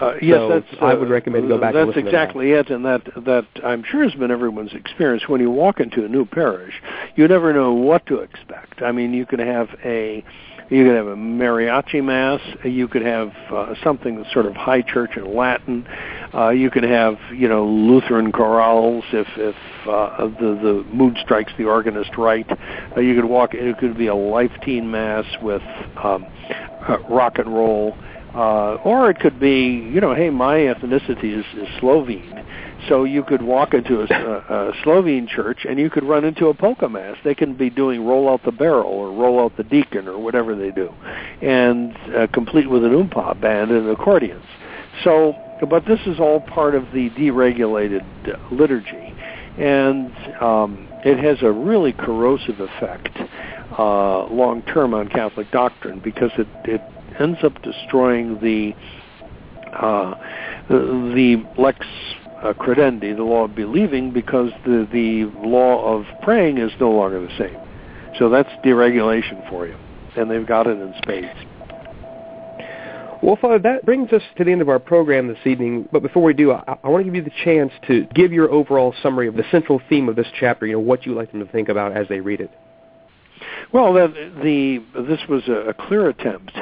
Uh, 0.00 0.14
yes, 0.20 0.36
so 0.36 0.48
that's. 0.48 0.82
Uh, 0.82 0.84
I 0.84 0.94
would 0.94 1.08
recommend 1.08 1.48
go 1.48 1.58
back. 1.58 1.72
That's 1.72 1.96
exactly 1.96 2.52
that. 2.52 2.66
it, 2.66 2.70
and 2.70 2.84
that 2.84 3.02
that 3.24 3.46
I'm 3.64 3.82
sure 3.82 4.02
has 4.02 4.14
been 4.14 4.30
everyone's 4.30 4.74
experience. 4.74 5.26
When 5.26 5.40
you 5.40 5.50
walk 5.50 5.80
into 5.80 6.04
a 6.04 6.08
new 6.08 6.26
parish, 6.26 6.74
you 7.14 7.26
never 7.26 7.52
know 7.54 7.72
what 7.72 8.04
to 8.06 8.16
expect. 8.16 8.82
I 8.82 8.92
mean, 8.92 9.14
you 9.14 9.24
can 9.24 9.38
have 9.38 9.68
a 9.84 10.22
you 10.68 10.84
could 10.84 10.96
have 10.96 11.06
a 11.06 11.16
mariachi 11.16 12.02
mass. 12.02 12.40
You 12.64 12.88
could 12.88 13.02
have 13.02 13.32
uh, 13.50 13.74
something 13.84 14.16
that's 14.16 14.32
sort 14.32 14.46
of 14.46 14.54
high 14.56 14.82
church 14.82 15.16
in 15.16 15.36
Latin. 15.36 15.86
Uh, 16.34 16.50
you 16.50 16.70
could 16.70 16.82
have, 16.82 17.18
you 17.32 17.48
know, 17.48 17.64
Lutheran 17.64 18.32
chorales 18.32 19.04
if 19.12 19.28
if 19.36 19.56
uh, 19.88 20.26
the 20.40 20.58
the 20.60 20.84
mood 20.92 21.16
strikes 21.22 21.52
the 21.56 21.64
organist 21.64 22.16
right. 22.18 22.46
Uh, 22.96 23.00
you 23.00 23.14
could 23.14 23.24
walk. 23.24 23.54
It 23.54 23.78
could 23.78 23.96
be 23.96 24.08
a 24.08 24.14
life 24.14 24.52
teen 24.64 24.90
mass 24.90 25.24
with 25.40 25.62
um, 26.02 26.26
uh, 26.88 26.98
rock 27.08 27.38
and 27.38 27.54
roll. 27.54 27.96
Uh, 28.34 28.74
or 28.84 29.08
it 29.08 29.18
could 29.18 29.40
be, 29.40 29.88
you 29.92 29.98
know, 29.98 30.14
hey, 30.14 30.28
my 30.28 30.56
ethnicity 30.58 31.38
is, 31.38 31.46
is 31.56 31.68
Slovene, 31.80 32.44
so 32.88 33.04
you 33.04 33.22
could 33.22 33.42
walk 33.42 33.74
into 33.74 34.00
a, 34.00 34.04
a, 34.10 34.70
a 34.70 34.72
Slovene 34.82 35.26
church 35.26 35.66
and 35.68 35.78
you 35.78 35.90
could 35.90 36.04
run 36.04 36.24
into 36.24 36.46
a 36.46 36.54
polka 36.54 36.88
mass. 36.88 37.16
They 37.24 37.34
can 37.34 37.56
be 37.56 37.70
doing 37.70 38.04
roll 38.04 38.28
out 38.28 38.44
the 38.44 38.52
barrel 38.52 38.90
or 38.90 39.12
roll 39.12 39.40
out 39.40 39.56
the 39.56 39.64
deacon 39.64 40.08
or 40.08 40.18
whatever 40.18 40.54
they 40.54 40.70
do, 40.70 40.92
and 41.42 41.96
uh, 42.14 42.26
complete 42.32 42.68
with 42.68 42.84
an 42.84 42.92
oompa 42.92 43.40
band 43.40 43.70
and 43.70 43.88
accordions. 43.88 44.44
So, 45.04 45.34
but 45.68 45.84
this 45.86 46.00
is 46.06 46.18
all 46.18 46.40
part 46.40 46.74
of 46.74 46.84
the 46.92 47.10
deregulated 47.10 48.04
uh, 48.28 48.54
liturgy, 48.54 49.14
and 49.58 50.12
um, 50.40 50.88
it 51.04 51.18
has 51.18 51.42
a 51.42 51.50
really 51.50 51.92
corrosive 51.92 52.60
effect 52.60 53.10
uh, 53.78 54.26
long 54.26 54.62
term 54.62 54.94
on 54.94 55.08
Catholic 55.08 55.50
doctrine 55.50 56.00
because 56.02 56.30
it, 56.38 56.48
it 56.64 56.80
ends 57.18 57.38
up 57.42 57.60
destroying 57.62 58.38
the 58.40 58.74
uh, 59.72 60.14
the 60.68 61.44
lex 61.58 61.86
uh, 62.42 62.52
credendi, 62.52 63.16
the 63.16 63.22
law 63.22 63.44
of 63.44 63.54
believing, 63.54 64.12
because 64.12 64.50
the 64.64 64.88
the 64.92 65.24
law 65.46 65.94
of 65.94 66.04
praying 66.22 66.58
is 66.58 66.70
no 66.80 66.90
longer 66.90 67.20
the 67.20 67.38
same. 67.38 67.56
So 68.18 68.28
that's 68.28 68.48
deregulation 68.64 69.48
for 69.50 69.66
you, 69.66 69.76
and 70.16 70.30
they've 70.30 70.46
got 70.46 70.66
it 70.66 70.78
in 70.78 70.94
spades. 71.02 71.38
Well, 73.22 73.36
Father, 73.40 73.58
that 73.60 73.84
brings 73.84 74.12
us 74.12 74.22
to 74.36 74.44
the 74.44 74.52
end 74.52 74.60
of 74.60 74.68
our 74.68 74.78
program 74.78 75.26
this 75.28 75.38
evening. 75.46 75.88
But 75.90 76.02
before 76.02 76.22
we 76.22 76.34
do, 76.34 76.52
I, 76.52 76.76
I 76.84 76.88
want 76.88 77.00
to 77.00 77.04
give 77.04 77.14
you 77.14 77.24
the 77.24 77.44
chance 77.44 77.72
to 77.88 78.06
give 78.14 78.32
your 78.32 78.50
overall 78.50 78.94
summary 79.02 79.26
of 79.26 79.34
the 79.34 79.44
central 79.50 79.80
theme 79.88 80.08
of 80.08 80.16
this 80.16 80.26
chapter. 80.38 80.66
You 80.66 80.74
know, 80.74 80.80
what 80.80 81.06
you 81.06 81.14
like 81.14 81.32
them 81.32 81.44
to 81.44 81.50
think 81.50 81.68
about 81.68 81.96
as 81.96 82.06
they 82.08 82.20
read 82.20 82.40
it. 82.40 82.50
Well, 83.72 83.92
the, 83.94 84.08
the 84.42 85.02
this 85.02 85.20
was 85.28 85.42
a, 85.48 85.70
a 85.70 85.74
clear 85.74 86.08
attempt 86.08 86.52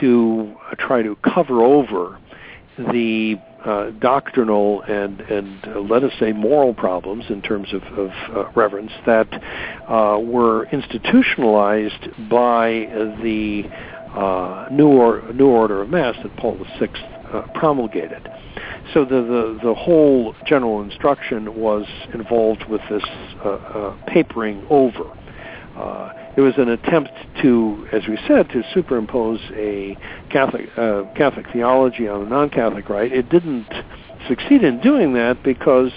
to 0.00 0.54
try 0.78 1.02
to 1.02 1.16
cover 1.16 1.62
over 1.62 2.18
the 2.78 3.36
uh, 3.64 3.90
doctrinal 3.98 4.82
and 4.82 5.20
and 5.22 5.66
uh, 5.66 5.80
let 5.80 6.04
us 6.04 6.12
say 6.20 6.32
moral 6.32 6.72
problems 6.72 7.24
in 7.28 7.42
terms 7.42 7.68
of, 7.72 7.82
of 7.98 8.10
uh, 8.30 8.50
reverence 8.54 8.92
that 9.04 9.28
uh, 9.88 10.18
were 10.20 10.66
institutionalized 10.66 12.08
by 12.30 12.70
the 13.22 13.64
uh, 14.14 14.68
new 14.70 14.88
or, 14.88 15.32
new 15.32 15.48
order 15.48 15.82
of 15.82 15.90
mass 15.90 16.14
that 16.22 16.36
Paul 16.36 16.56
VI 16.78 16.88
promulgated. 17.54 18.28
So 18.94 19.04
the, 19.04 19.22
the 19.22 19.58
the 19.62 19.74
whole 19.74 20.34
general 20.46 20.80
instruction 20.80 21.54
was 21.56 21.84
involved 22.14 22.64
with 22.68 22.80
this 22.88 23.02
papering 24.06 24.64
over. 24.70 25.04
It 26.36 26.40
was 26.40 26.54
an 26.56 26.68
attempt 26.68 27.10
to, 27.42 27.88
as 27.92 28.02
we 28.08 28.18
said, 28.28 28.48
to 28.50 28.62
superimpose 28.72 29.40
a 29.54 29.96
Catholic 30.30 30.68
uh, 30.76 31.04
Catholic 31.16 31.46
theology 31.52 32.06
on 32.06 32.26
a 32.26 32.28
non-Catholic 32.28 32.88
rite. 32.88 33.12
It 33.12 33.28
didn't 33.28 33.66
succeed 34.28 34.62
in 34.62 34.80
doing 34.80 35.14
that 35.14 35.42
because 35.42 35.90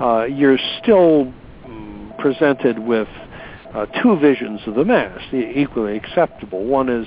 uh, 0.00 0.24
you're 0.24 0.58
still 0.82 1.32
mm, 1.66 2.18
presented 2.18 2.78
with 2.78 3.08
uh, 3.74 3.86
two 4.02 4.18
visions 4.18 4.60
of 4.66 4.74
the 4.74 4.84
Mass, 4.84 5.20
equally 5.32 5.96
acceptable. 5.96 6.64
One 6.64 6.88
is 6.88 7.06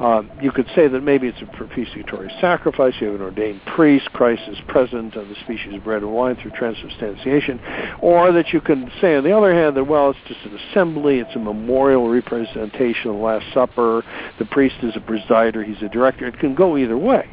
uh, 0.00 0.22
you 0.40 0.50
could 0.50 0.66
say 0.74 0.88
that 0.88 1.00
maybe 1.02 1.28
it's 1.28 1.40
a 1.42 1.56
propitiatory 1.56 2.30
sacrifice. 2.40 2.94
You 3.00 3.08
have 3.08 3.16
an 3.16 3.22
ordained 3.22 3.60
priest. 3.66 4.12
Christ 4.12 4.42
is 4.48 4.58
present 4.66 5.16
on 5.16 5.28
the 5.28 5.34
species 5.44 5.74
of 5.74 5.84
bread 5.84 6.02
and 6.02 6.12
wine 6.12 6.36
through 6.36 6.52
transubstantiation. 6.52 7.60
Or 8.00 8.32
that 8.32 8.52
you 8.52 8.60
can 8.60 8.90
say, 9.00 9.14
on 9.16 9.24
the 9.24 9.36
other 9.36 9.54
hand, 9.54 9.76
that, 9.76 9.84
well, 9.84 10.10
it's 10.10 10.18
just 10.26 10.40
an 10.44 10.58
assembly. 10.58 11.18
It's 11.18 11.36
a 11.36 11.38
memorial 11.38 12.08
representation 12.08 13.10
of 13.10 13.16
the 13.16 13.22
Last 13.22 13.46
Supper. 13.54 14.02
The 14.38 14.46
priest 14.46 14.76
is 14.82 14.96
a 14.96 15.00
presider. 15.00 15.64
He's 15.64 15.82
a 15.82 15.88
director. 15.88 16.26
It 16.26 16.38
can 16.38 16.54
go 16.54 16.76
either 16.76 16.98
way. 16.98 17.28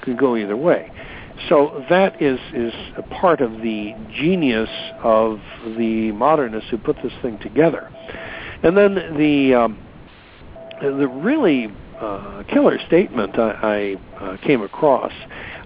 It 0.00 0.04
can 0.04 0.16
go 0.16 0.36
either 0.36 0.56
way. 0.56 0.92
So 1.48 1.84
that 1.90 2.20
is 2.20 2.40
is 2.54 2.72
a 2.96 3.02
part 3.02 3.40
of 3.40 3.52
the 3.60 3.94
genius 4.14 4.70
of 5.02 5.38
the 5.76 6.10
modernists 6.12 6.70
who 6.70 6.78
put 6.78 6.96
this 7.02 7.12
thing 7.20 7.38
together. 7.40 7.90
And 8.62 8.76
then 8.76 8.94
the 9.18 9.54
um, 9.54 9.78
the 10.80 11.06
really 11.08 11.70
uh, 12.00 12.42
killer 12.48 12.78
statement 12.86 13.38
I, 13.38 13.96
I 14.18 14.24
uh, 14.24 14.36
came 14.38 14.62
across 14.62 15.12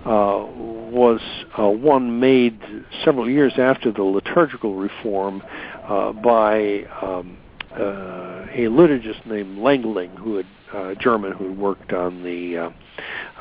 uh, 0.04 0.46
was 0.90 1.20
uh, 1.58 1.68
one 1.68 2.20
made 2.20 2.60
several 3.04 3.28
years 3.28 3.52
after 3.58 3.92
the 3.92 4.02
liturgical 4.02 4.74
reform 4.74 5.42
uh, 5.84 6.12
by 6.12 6.84
um, 7.02 7.36
uh, 7.72 8.46
a 8.52 8.66
liturgist 8.68 9.24
named 9.26 9.58
Lengeling, 9.58 10.16
who 10.18 10.36
had 10.36 10.46
uh, 10.72 10.94
German, 10.94 11.32
who 11.32 11.48
had 11.48 11.58
worked 11.58 11.92
on 11.92 12.22
the 12.22 12.56
uh, 12.56 12.70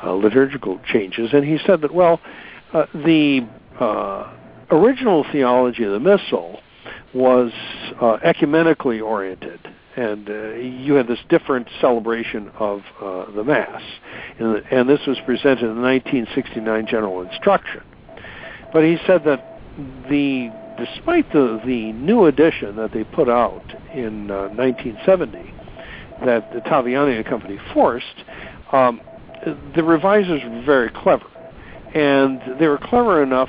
uh, 0.04 0.12
liturgical 0.12 0.78
changes, 0.86 1.30
and 1.32 1.44
he 1.44 1.58
said 1.66 1.80
that 1.80 1.92
well, 1.92 2.20
uh, 2.72 2.86
the 2.94 3.46
uh, 3.80 4.32
original 4.70 5.24
theology 5.32 5.84
of 5.84 5.92
the 5.92 6.00
Missal 6.00 6.60
was 7.12 7.50
uh, 8.00 8.18
ecumenically 8.24 9.02
oriented 9.02 9.60
and 9.96 10.28
uh, 10.28 10.54
you 10.54 10.94
had 10.94 11.08
this 11.08 11.18
different 11.28 11.68
celebration 11.80 12.50
of 12.58 12.82
uh, 13.00 13.30
the 13.32 13.42
Mass. 13.42 13.82
And, 14.38 14.62
and, 14.70 14.88
this 14.88 15.00
was 15.06 15.18
presented 15.26 15.64
in 15.64 15.76
the 15.76 15.82
1969 15.82 16.86
General 16.86 17.22
Instruction. 17.22 17.82
But 18.72 18.84
he 18.84 18.98
said 19.06 19.24
that 19.24 19.60
the 20.08 20.52
despite 20.80 21.30
the, 21.32 21.60
the 21.64 21.92
new 21.92 22.26
edition 22.26 22.76
that 22.76 22.92
they 22.92 23.04
put 23.04 23.28
out 23.28 23.64
in 23.94 24.30
uh, 24.30 24.48
1970, 24.48 25.54
that 26.24 26.52
the 26.52 26.60
Ottaviani 26.60 27.28
Company 27.28 27.58
forced, 27.74 28.06
um, 28.72 29.00
the 29.74 29.82
revisers 29.82 30.42
were 30.44 30.62
very 30.62 30.90
clever. 30.90 31.26
And 31.94 32.40
they 32.60 32.68
were 32.68 32.78
clever 32.78 33.22
enough 33.22 33.48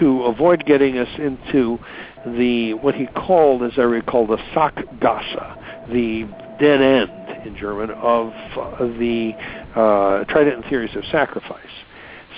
to 0.00 0.22
avoid 0.22 0.64
getting 0.64 0.96
us 0.96 1.08
into 1.18 1.78
the 2.24 2.74
what 2.74 2.94
he 2.94 3.06
called, 3.08 3.62
as 3.62 3.72
I 3.76 3.82
recall, 3.82 4.26
the 4.26 4.38
Sackgasse, 4.54 5.57
the 5.92 6.24
dead 6.60 6.80
end 6.80 7.46
in 7.46 7.56
German 7.56 7.90
of 7.90 8.32
uh, 8.56 8.86
the 8.98 9.32
uh, 9.74 10.24
Tridentine 10.24 10.68
theories 10.68 10.94
of 10.96 11.04
sacrifice. 11.10 11.64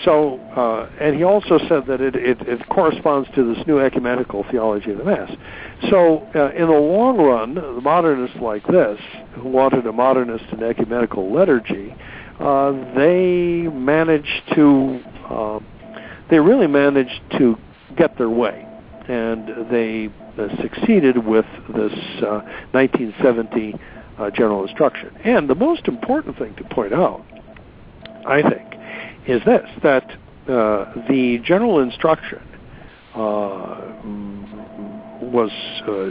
So, 0.05 0.39
uh, 0.57 0.91
and 0.99 1.15
he 1.15 1.25
also 1.25 1.59
said 1.69 1.87
that 1.87 2.01
it, 2.01 2.17
it, 2.17 2.41
it, 2.43 2.67
corresponds 2.71 3.29
to 3.35 3.55
this 3.55 3.67
new 3.67 3.81
ecumenical 3.81 4.47
theology 4.51 4.93
of 4.93 4.99
the 4.99 5.05
Mass. 5.05 5.31
So, 5.91 6.27
uh, 6.35 6.53
in 6.53 6.69
the 6.69 6.73
long 6.73 7.19
run, 7.19 7.55
the 7.55 7.81
modernists 7.83 8.39
like 8.41 8.67
this, 8.67 8.99
who 9.35 9.49
wanted 9.49 9.87
a 9.87 9.93
modernist 9.93 10.45
and 10.53 10.63
ecumenical 10.63 11.31
liturgy, 11.31 11.95
uh, 12.39 12.73
they 12.95 13.69
managed 13.71 14.43
to, 14.55 15.01
uh, 15.29 15.61
they 16.31 16.39
really 16.41 16.67
managed 16.67 17.21
to 17.37 17.59
get 17.97 18.17
their 18.17 18.31
way 18.31 18.67
and 19.11 19.71
they 19.71 20.09
succeeded 20.61 21.19
with 21.25 21.47
this 21.69 21.93
uh, 22.23 22.43
1970 22.73 23.75
uh, 24.19 24.31
general 24.31 24.65
instruction. 24.67 25.17
And 25.25 25.49
the 25.49 25.55
most 25.55 25.89
important 25.89 26.39
thing 26.39 26.55
to 26.57 26.65
point 26.65 26.93
out, 26.93 27.25
I 28.27 28.43
think, 28.43 28.75
is 29.27 29.43
this: 29.45 29.69
that 29.83 30.11
uh, 30.49 30.93
the 31.09 31.41
general 31.45 31.81
instruction 31.81 32.41
uh, 33.15 33.81
was 35.23 35.51
uh, 35.87 36.11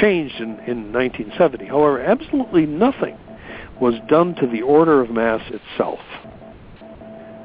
changed 0.00 0.36
in, 0.36 0.58
in 0.60 0.92
1970. 0.92 1.66
However, 1.66 2.00
absolutely 2.00 2.66
nothing 2.66 3.16
was 3.80 3.94
done 4.08 4.34
to 4.36 4.46
the 4.46 4.62
order 4.62 5.00
of 5.00 5.10
Mass 5.10 5.40
itself, 5.50 6.00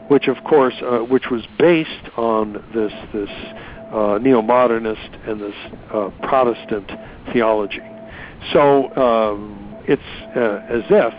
which, 0.08 0.28
of 0.28 0.44
course, 0.44 0.76
uh, 0.82 1.00
which 1.00 1.30
was 1.30 1.44
based 1.58 2.10
on 2.18 2.54
this 2.74 2.94
this 3.14 3.30
uh, 3.94 4.18
neo-modernist 4.18 5.10
and 5.28 5.40
this 5.40 5.56
uh, 5.94 6.10
Protestant 6.24 6.92
theology. 7.32 7.82
So 8.52 8.94
um, 8.96 9.78
it's 9.88 10.02
uh, 10.36 10.66
as 10.68 10.84
if 10.90 11.14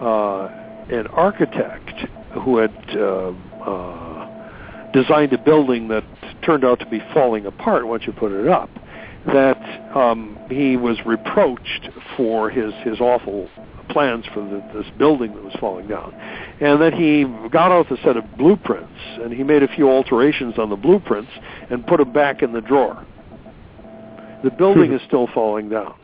uh, 0.00 0.48
an 0.94 1.06
architect 1.08 2.06
who 2.42 2.58
had 2.58 2.74
uh, 2.96 3.32
uh, 3.64 4.92
designed 4.92 5.32
a 5.32 5.38
building 5.38 5.88
that 5.88 6.04
turned 6.44 6.64
out 6.64 6.78
to 6.80 6.86
be 6.86 7.00
falling 7.12 7.46
apart 7.46 7.86
once 7.86 8.04
you 8.06 8.12
put 8.12 8.30
it 8.30 8.46
up, 8.46 8.70
that 9.26 9.96
um, 9.96 10.38
he 10.48 10.76
was 10.76 10.98
reproached 11.04 11.88
for 12.16 12.50
his 12.50 12.72
his 12.84 13.00
awful 13.00 13.48
plans 13.88 14.24
for 14.32 14.40
the, 14.40 14.62
this 14.74 14.86
building 14.98 15.34
that 15.34 15.42
was 15.42 15.54
falling 15.60 15.88
down, 15.88 16.14
and 16.60 16.80
that 16.80 16.94
he 16.94 17.24
got 17.50 17.72
out 17.72 17.90
a 17.90 17.96
set 18.02 18.16
of 18.16 18.24
blueprints 18.36 18.92
and 19.22 19.32
he 19.32 19.42
made 19.42 19.62
a 19.62 19.68
few 19.68 19.88
alterations 19.88 20.58
on 20.58 20.70
the 20.70 20.76
blueprints 20.76 21.30
and 21.70 21.86
put 21.86 21.98
them 21.98 22.12
back 22.12 22.42
in 22.42 22.52
the 22.52 22.60
drawer. 22.60 23.04
The 24.44 24.50
building 24.50 24.92
is 24.92 25.00
still 25.06 25.28
falling 25.32 25.68
down, 25.68 25.94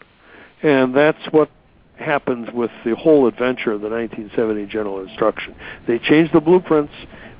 and 0.62 0.94
that's 0.96 1.22
what 1.30 1.50
happens 1.96 2.48
with 2.52 2.70
the 2.84 2.94
whole 2.96 3.26
adventure 3.26 3.72
of 3.72 3.80
the 3.80 3.88
1970 3.88 4.66
General 4.66 5.00
Instruction. 5.06 5.54
They 5.86 5.98
changed 5.98 6.32
the 6.32 6.40
blueprints, 6.40 6.92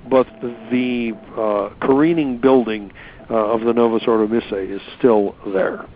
but 0.09 0.27
the 0.41 1.13
uh, 1.37 1.75
careening 1.85 2.39
building 2.39 2.93
uh, 3.31 3.35
of 3.35 3.63
the 3.63 3.73
Novus 3.73 4.03
Ordo 4.07 4.27
Missae 4.27 4.71
is 4.71 4.83
still 4.99 5.35
there. 5.53 5.87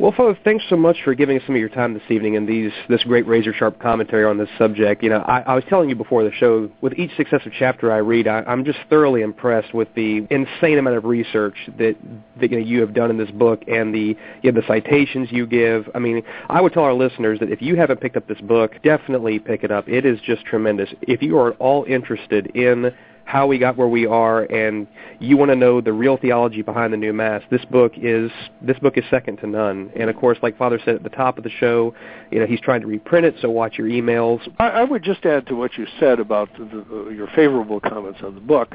Well, 0.00 0.12
Father, 0.16 0.38
thanks 0.44 0.64
so 0.70 0.76
much 0.76 0.96
for 1.04 1.14
giving 1.14 1.36
us 1.36 1.42
some 1.44 1.54
of 1.54 1.60
your 1.60 1.68
time 1.68 1.92
this 1.92 2.02
evening 2.08 2.34
and 2.34 2.48
these 2.48 2.72
this 2.88 3.02
great 3.02 3.26
razor 3.26 3.52
sharp 3.52 3.78
commentary 3.80 4.24
on 4.24 4.38
this 4.38 4.48
subject. 4.56 5.02
You 5.02 5.10
know, 5.10 5.18
I, 5.18 5.40
I 5.40 5.54
was 5.54 5.62
telling 5.68 5.90
you 5.90 5.94
before 5.94 6.24
the 6.24 6.32
show, 6.32 6.70
with 6.80 6.94
each 6.98 7.10
successive 7.18 7.52
chapter 7.58 7.92
I 7.92 7.98
read, 7.98 8.26
I, 8.26 8.40
I'm 8.46 8.64
just 8.64 8.78
thoroughly 8.88 9.20
impressed 9.20 9.74
with 9.74 9.88
the 9.94 10.26
insane 10.30 10.78
amount 10.78 10.96
of 10.96 11.04
research 11.04 11.54
that 11.76 11.96
that 12.40 12.50
you, 12.50 12.58
know, 12.58 12.64
you 12.64 12.80
have 12.80 12.94
done 12.94 13.10
in 13.10 13.18
this 13.18 13.30
book 13.32 13.62
and 13.68 13.94
the 13.94 14.16
you 14.40 14.50
know, 14.50 14.58
the 14.58 14.66
citations 14.66 15.28
you 15.30 15.46
give. 15.46 15.86
I 15.94 15.98
mean, 15.98 16.22
I 16.48 16.62
would 16.62 16.72
tell 16.72 16.84
our 16.84 16.94
listeners 16.94 17.38
that 17.40 17.50
if 17.52 17.60
you 17.60 17.76
haven't 17.76 18.00
picked 18.00 18.16
up 18.16 18.26
this 18.26 18.40
book, 18.40 18.76
definitely 18.82 19.38
pick 19.38 19.64
it 19.64 19.70
up. 19.70 19.86
It 19.86 20.06
is 20.06 20.18
just 20.22 20.46
tremendous. 20.46 20.88
If 21.02 21.20
you 21.20 21.36
are 21.36 21.50
at 21.50 21.56
all 21.58 21.84
interested 21.84 22.46
in 22.56 22.94
how 23.30 23.46
we 23.46 23.58
got 23.58 23.76
where 23.76 23.86
we 23.86 24.06
are 24.06 24.42
and 24.42 24.88
you 25.20 25.36
want 25.36 25.52
to 25.52 25.54
know 25.54 25.80
the 25.80 25.92
real 25.92 26.16
theology 26.16 26.62
behind 26.62 26.92
the 26.92 26.96
new 26.96 27.12
mass. 27.12 27.42
This 27.48 27.64
book 27.66 27.92
is 27.96 28.28
this 28.60 28.76
book 28.80 28.98
is 28.98 29.04
second 29.08 29.36
to 29.36 29.46
none. 29.46 29.92
And 29.94 30.10
of 30.10 30.16
course 30.16 30.36
like 30.42 30.58
father 30.58 30.80
said 30.84 30.96
at 30.96 31.04
the 31.04 31.10
top 31.10 31.38
of 31.38 31.44
the 31.44 31.50
show 31.50 31.94
you 32.32 32.40
know 32.40 32.46
he's 32.46 32.60
trying 32.60 32.80
to 32.80 32.88
reprint 32.88 33.24
it 33.24 33.36
so 33.40 33.48
watch 33.48 33.78
your 33.78 33.86
emails. 33.86 34.40
I, 34.58 34.68
I 34.70 34.84
would 34.84 35.04
just 35.04 35.24
add 35.24 35.46
to 35.46 35.54
what 35.54 35.78
you 35.78 35.86
said 36.00 36.18
about 36.18 36.52
the, 36.58 37.12
your 37.14 37.28
favorable 37.36 37.78
comments 37.78 38.18
on 38.24 38.34
the 38.34 38.40
book 38.40 38.72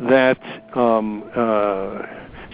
that 0.00 0.38
um, 0.74 1.30
uh, 1.36 2.00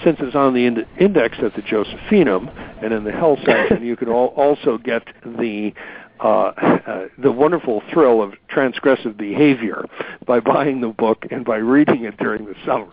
since 0.03 0.17
it's 0.21 0.35
on 0.35 0.55
the 0.55 0.67
ind- 0.67 0.87
index 0.99 1.37
at 1.41 1.55
the 1.55 1.63
Josephinum 1.63 2.83
and 2.83 2.93
in 2.93 3.05
the 3.05 3.13
Hell 3.13 3.39
section, 3.47 3.83
you 3.87 3.95
could 3.95 4.09
al- 4.09 4.35
also 4.37 4.77
get 4.77 5.05
the 5.25 5.73
uh, 6.21 6.27
uh, 6.27 7.09
the 7.19 7.33
wonderful 7.33 7.83
thrill 7.93 8.23
of 8.23 8.33
transgressive 8.51 9.17
behavior 9.17 9.85
by 10.27 10.41
buying 10.41 10.81
the 10.81 10.89
book 10.89 11.27
and 11.31 11.45
by 11.45 11.57
reading 11.57 12.05
it 12.05 12.17
during 12.19 12.45
the 12.45 12.55
summer. 12.65 12.93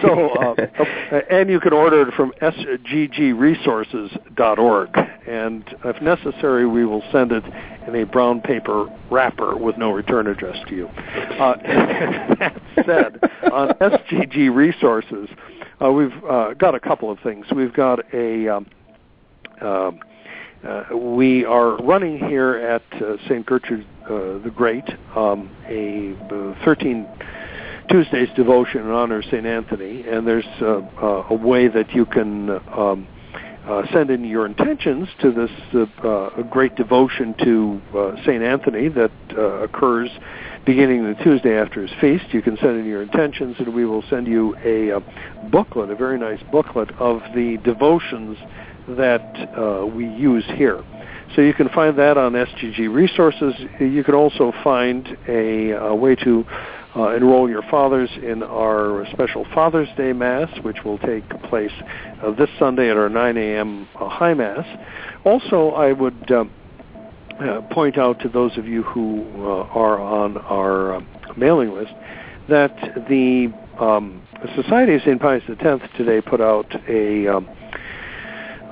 so, 0.00 0.30
uh, 0.30 0.54
and 1.30 1.50
you 1.50 1.58
can 1.58 1.72
order 1.72 2.08
it 2.08 2.14
from 2.14 2.30
sggresources.org, 2.40 4.88
and 5.26 5.74
if 5.84 6.00
necessary, 6.02 6.64
we 6.66 6.84
will 6.84 7.02
send 7.10 7.32
it 7.32 7.42
in 7.88 7.96
a 7.96 8.04
brown 8.04 8.40
paper 8.40 8.86
wrapper 9.10 9.56
with 9.56 9.76
no 9.76 9.90
return 9.90 10.28
address 10.28 10.56
to 10.68 10.74
you. 10.74 10.86
Uh, 10.86 11.56
that 12.38 12.54
said, 12.86 13.18
on 13.50 13.70
SGG 13.80 14.54
Resources, 14.54 15.28
uh, 15.82 15.90
we've 15.90 16.12
uh, 16.28 16.54
got 16.54 16.76
a 16.76 16.80
couple 16.80 17.10
of 17.10 17.18
things. 17.20 17.46
We've 17.54 17.74
got 17.74 18.00
a 18.14 18.48
um, 18.48 18.66
uh, 20.64 20.68
uh, 20.68 20.96
we 20.96 21.44
are 21.44 21.76
running 21.78 22.18
here 22.18 22.54
at 22.54 23.02
uh, 23.02 23.16
St. 23.24 23.44
Gertrude 23.44 23.86
uh, 24.04 24.38
the 24.42 24.52
Great 24.54 24.84
um, 25.16 25.50
a 25.66 26.14
13 26.64 27.06
Tuesdays 27.90 28.28
devotion 28.36 28.82
in 28.82 28.88
honor 28.88 29.18
of 29.18 29.24
St. 29.24 29.44
Anthony, 29.44 30.06
and 30.08 30.26
there's 30.26 30.46
a 30.60 31.34
way 31.34 31.68
that 31.68 31.92
you 31.92 32.06
can 32.06 32.50
um, 32.50 33.06
uh, 33.66 33.82
send 33.92 34.10
in 34.10 34.24
your 34.24 34.46
intentions 34.46 35.08
to 35.20 35.30
this 35.30 35.50
uh, 36.02 36.42
great 36.50 36.74
devotion 36.74 37.34
to 37.44 37.80
uh, 37.96 38.16
St. 38.22 38.42
Anthony 38.42 38.88
that 38.88 39.12
occurs 39.62 40.10
beginning 40.64 41.04
the 41.04 41.22
Tuesday 41.22 41.56
after 41.56 41.82
his 41.82 41.90
feast. 42.00 42.24
You 42.32 42.42
can 42.42 42.56
send 42.56 42.78
in 42.78 42.86
your 42.86 43.02
intentions, 43.02 43.56
and 43.58 43.74
we 43.74 43.84
will 43.84 44.02
send 44.08 44.26
you 44.26 44.56
a 44.58 45.00
booklet, 45.50 45.90
a 45.90 45.96
very 45.96 46.18
nice 46.18 46.42
booklet 46.50 46.90
of 46.98 47.20
the 47.34 47.58
devotions 47.64 48.36
that 48.88 49.56
uh, 49.56 49.86
we 49.86 50.06
use 50.06 50.44
here. 50.56 50.82
So 51.34 51.40
you 51.40 51.54
can 51.54 51.68
find 51.70 51.98
that 51.98 52.18
on 52.18 52.32
SGG 52.32 52.92
Resources. 52.92 53.54
You 53.80 54.04
can 54.04 54.14
also 54.14 54.52
find 54.62 55.16
a, 55.26 55.70
a 55.70 55.94
way 55.94 56.14
to 56.16 56.44
uh, 56.94 57.14
enroll 57.16 57.48
your 57.48 57.62
fathers 57.70 58.10
in 58.22 58.42
our 58.42 59.06
special 59.12 59.46
Father's 59.54 59.88
Day 59.96 60.12
Mass, 60.12 60.50
which 60.62 60.84
will 60.84 60.98
take 60.98 61.26
place 61.44 61.72
uh, 62.22 62.32
this 62.32 62.50
Sunday 62.58 62.90
at 62.90 62.98
our 62.98 63.08
9 63.08 63.36
a.m. 63.38 63.88
Uh, 63.98 64.08
High 64.10 64.34
Mass. 64.34 64.66
Also, 65.24 65.70
I 65.70 65.92
would 65.92 66.30
um, 66.30 66.52
uh, 67.40 67.62
point 67.70 67.96
out 67.96 68.20
to 68.20 68.28
those 68.28 68.58
of 68.58 68.66
you 68.66 68.82
who 68.82 69.26
uh, 69.36 69.62
are 69.72 69.98
on 69.98 70.36
our 70.36 70.96
um, 70.96 71.08
mailing 71.36 71.72
list 71.72 71.92
that 72.48 72.76
the 73.08 73.52
um, 73.80 74.22
Society 74.54 74.96
of 74.96 75.00
St. 75.02 75.20
Pius 75.20 75.42
X 75.48 75.84
today 75.96 76.20
put 76.20 76.40
out 76.40 76.66
a 76.88 77.28
um, 77.28 77.48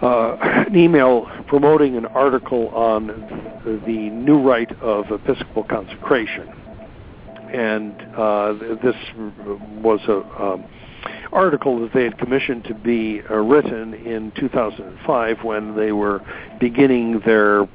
uh, 0.02 0.36
an 0.40 0.76
email 0.76 1.26
promoting 1.46 1.96
an 1.96 2.06
article 2.06 2.68
on 2.68 3.08
the 3.86 4.10
new 4.10 4.40
rite 4.40 4.72
of 4.80 5.10
episcopal 5.10 5.64
consecration, 5.64 6.48
and 7.52 8.00
uh, 8.16 8.52
this 8.82 8.96
was 9.82 10.00
a 10.08 10.42
um, 10.42 10.64
article 11.32 11.80
that 11.80 11.92
they 11.92 12.04
had 12.04 12.18
commissioned 12.18 12.64
to 12.64 12.74
be 12.74 13.22
uh, 13.30 13.34
written 13.36 13.94
in 13.94 14.32
2005 14.38 15.44
when 15.44 15.76
they 15.76 15.92
were 15.92 16.20
beginning 16.58 17.20
their 17.24 17.68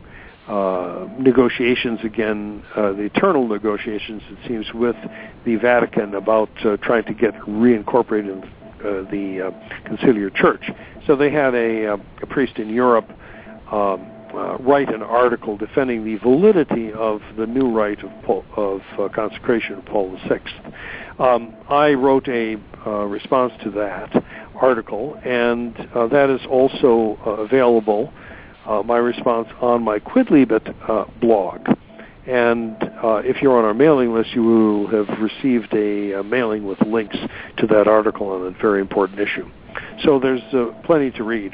uh, 0.48 1.08
negotiations 1.18 2.00
again, 2.04 2.64
uh, 2.76 2.92
the 2.92 3.04
eternal 3.04 3.48
negotiations, 3.48 4.22
it 4.30 4.38
seems, 4.48 4.66
with 4.74 4.96
the 5.44 5.56
Vatican 5.56 6.14
about 6.14 6.50
uh, 6.64 6.78
trying 6.78 7.04
to 7.04 7.14
get 7.14 7.34
reincorporated 7.42 8.32
in 8.32 8.50
the 8.84 9.48
uh, 9.48 9.90
conciliar 9.90 10.34
church. 10.36 10.70
So 11.08 11.16
they 11.16 11.32
had 11.32 11.54
a, 11.54 11.94
uh, 11.94 11.98
a 12.22 12.26
priest 12.26 12.58
in 12.58 12.70
Europe 12.70 13.10
um, 13.72 14.12
uh, 14.36 14.58
write 14.58 14.94
an 14.94 15.02
article 15.02 15.56
defending 15.58 16.04
the 16.04 16.18
validity 16.18 16.92
of 16.92 17.22
the 17.38 17.46
new 17.46 17.72
rite 17.72 18.04
of, 18.04 18.12
Paul, 18.24 18.44
of 18.58 18.82
uh, 19.00 19.08
consecration 19.14 19.76
of 19.76 19.86
Paul 19.86 20.18
VI. 20.28 20.40
Um, 21.20 21.56
I 21.70 21.94
wrote 21.94 22.28
a 22.28 22.58
uh, 22.86 22.90
response 23.06 23.54
to 23.64 23.72
that 23.72 24.24
article, 24.56 25.18
and 25.24 25.76
uh, 25.96 26.08
that 26.08 26.30
is 26.30 26.42
also 26.50 27.18
uh, 27.26 27.32
available, 27.44 28.12
uh, 28.66 28.84
my 28.84 28.98
response, 28.98 29.48
on 29.62 29.84
my 29.84 30.00
Quidlibet 30.00 31.20
blog. 31.22 31.66
And 32.28 32.76
uh, 33.04 33.22
if 33.24 33.42
you're 33.42 33.58
on 33.58 33.66
our 33.66 33.74
mailing 33.74 34.14
list, 34.14 34.32
you 34.34 34.44
will 34.44 34.88
have 34.88 35.08
received 35.20 35.74
a, 35.74 36.14
a 36.14 36.24
mailing 36.24 36.66
with 36.66 36.82
links 36.82 37.18
to 37.58 37.68
that 37.68 37.88
article 37.88 38.30
on 38.30 38.48
a 38.48 38.52
very 38.62 38.82
important 38.82 39.20
issue. 39.20 39.50
So 40.04 40.20
there's 40.20 40.42
uh, 40.54 40.72
plenty 40.86 41.12
to 41.12 41.24
read. 41.24 41.54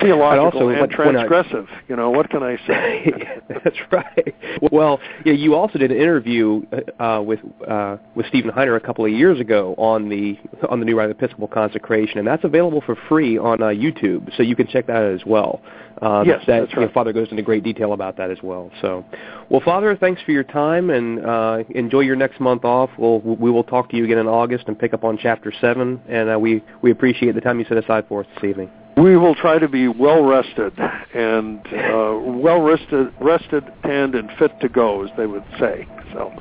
Theological 0.00 0.68
and 0.68 0.92
transgressive. 0.92 1.66
I, 1.68 1.80
you 1.88 1.96
know, 1.96 2.10
what 2.10 2.28
can 2.28 2.42
I 2.42 2.56
say? 2.66 3.12
that's 3.48 3.76
right. 3.90 4.34
Well, 4.70 5.00
yeah, 5.24 5.32
you 5.32 5.54
also 5.54 5.78
did 5.78 5.90
an 5.90 5.96
interview 5.96 6.62
uh, 6.98 7.22
with 7.24 7.40
uh, 7.66 7.96
with 8.14 8.26
Stephen 8.26 8.50
Heiner 8.50 8.76
a 8.76 8.80
couple 8.80 9.06
of 9.06 9.12
years 9.12 9.40
ago 9.40 9.74
on 9.78 10.08
the 10.08 10.38
on 10.68 10.80
the 10.80 10.86
new 10.86 10.98
rite 10.98 11.10
of 11.10 11.16
Episcopal 11.16 11.48
consecration, 11.48 12.18
and 12.18 12.26
that's 12.26 12.44
available 12.44 12.82
for 12.84 12.96
free 13.08 13.38
on 13.38 13.62
uh, 13.62 13.66
YouTube, 13.66 14.34
so 14.36 14.42
you 14.42 14.54
can 14.54 14.66
check 14.66 14.86
that 14.86 14.96
out 14.96 15.12
as 15.12 15.24
well. 15.24 15.62
Uh, 16.02 16.22
yes, 16.26 16.40
that, 16.46 16.60
that's 16.60 16.72
right. 16.74 16.82
You 16.82 16.86
know, 16.88 16.92
Father 16.92 17.12
goes 17.12 17.28
into 17.30 17.42
great 17.42 17.64
detail 17.64 17.92
about 17.92 18.16
that 18.18 18.30
as 18.30 18.38
well. 18.42 18.70
So, 18.82 19.04
well, 19.48 19.62
Father, 19.64 19.96
thanks 19.96 20.20
for 20.22 20.32
your 20.32 20.44
time 20.44 20.90
and 20.90 21.24
uh, 21.24 21.64
enjoy 21.70 22.00
your 22.00 22.16
next 22.16 22.38
month 22.40 22.64
off. 22.64 22.90
We'll 22.98 23.20
we 23.20 23.50
will 23.50 23.64
talk 23.64 23.88
to 23.90 23.96
you 23.96 24.04
again 24.04 24.18
in 24.18 24.26
August 24.26 24.64
and 24.68 24.78
pick 24.78 24.92
up 24.92 25.04
on 25.04 25.18
chapter 25.18 25.52
seven. 25.60 26.00
And 26.08 26.30
uh, 26.30 26.38
we 26.38 26.62
we 26.82 26.90
appreciate 26.90 27.34
the 27.34 27.40
time 27.40 27.58
you 27.58 27.64
set 27.66 27.78
aside 27.78 28.06
for 28.08 28.20
us 28.20 28.26
this 28.34 28.44
evening. 28.44 28.70
We 28.96 29.16
will 29.16 29.34
try 29.34 29.58
to 29.58 29.68
be 29.68 29.88
well 29.88 30.22
rested 30.22 30.72
and 31.14 31.60
uh, 31.66 32.18
well 32.22 32.60
rested, 32.60 33.12
rested 33.20 33.64
and 33.84 34.14
and 34.14 34.30
fit 34.38 34.58
to 34.60 34.68
go, 34.68 35.04
as 35.04 35.10
they 35.16 35.26
would 35.26 35.44
say. 35.58 35.86
So, 36.12 36.32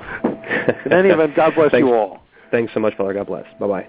in 0.86 0.94
any 0.94 1.10
event, 1.10 1.36
God 1.36 1.54
bless 1.56 1.74
you 1.78 1.94
all. 1.94 2.22
Thanks 2.52 2.74
so 2.74 2.80
much, 2.80 2.96
Father. 2.96 3.14
God 3.14 3.28
bless. 3.28 3.46
Bye 3.60 3.68
bye. 3.68 3.88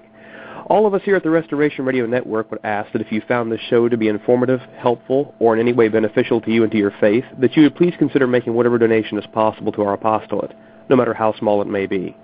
All 0.68 0.84
of 0.84 0.94
us 0.94 1.02
here 1.04 1.14
at 1.14 1.22
the 1.22 1.30
Restoration 1.30 1.84
Radio 1.84 2.06
Network 2.06 2.50
would 2.50 2.58
ask 2.64 2.90
that 2.90 3.00
if 3.00 3.12
you 3.12 3.22
found 3.28 3.52
this 3.52 3.60
show 3.70 3.88
to 3.88 3.96
be 3.96 4.08
informative, 4.08 4.58
helpful, 4.76 5.32
or 5.38 5.54
in 5.54 5.60
any 5.60 5.72
way 5.72 5.86
beneficial 5.86 6.40
to 6.40 6.50
you 6.50 6.64
and 6.64 6.72
to 6.72 6.78
your 6.78 6.92
faith, 7.00 7.24
that 7.38 7.56
you 7.56 7.62
would 7.62 7.76
please 7.76 7.94
consider 8.00 8.26
making 8.26 8.52
whatever 8.52 8.76
donation 8.76 9.16
is 9.16 9.26
possible 9.32 9.70
to 9.70 9.82
our 9.82 9.94
apostolate, 9.94 10.52
no 10.90 10.96
matter 10.96 11.14
how 11.14 11.32
small 11.38 11.62
it 11.62 11.68
may 11.68 11.86
be. 11.86 12.16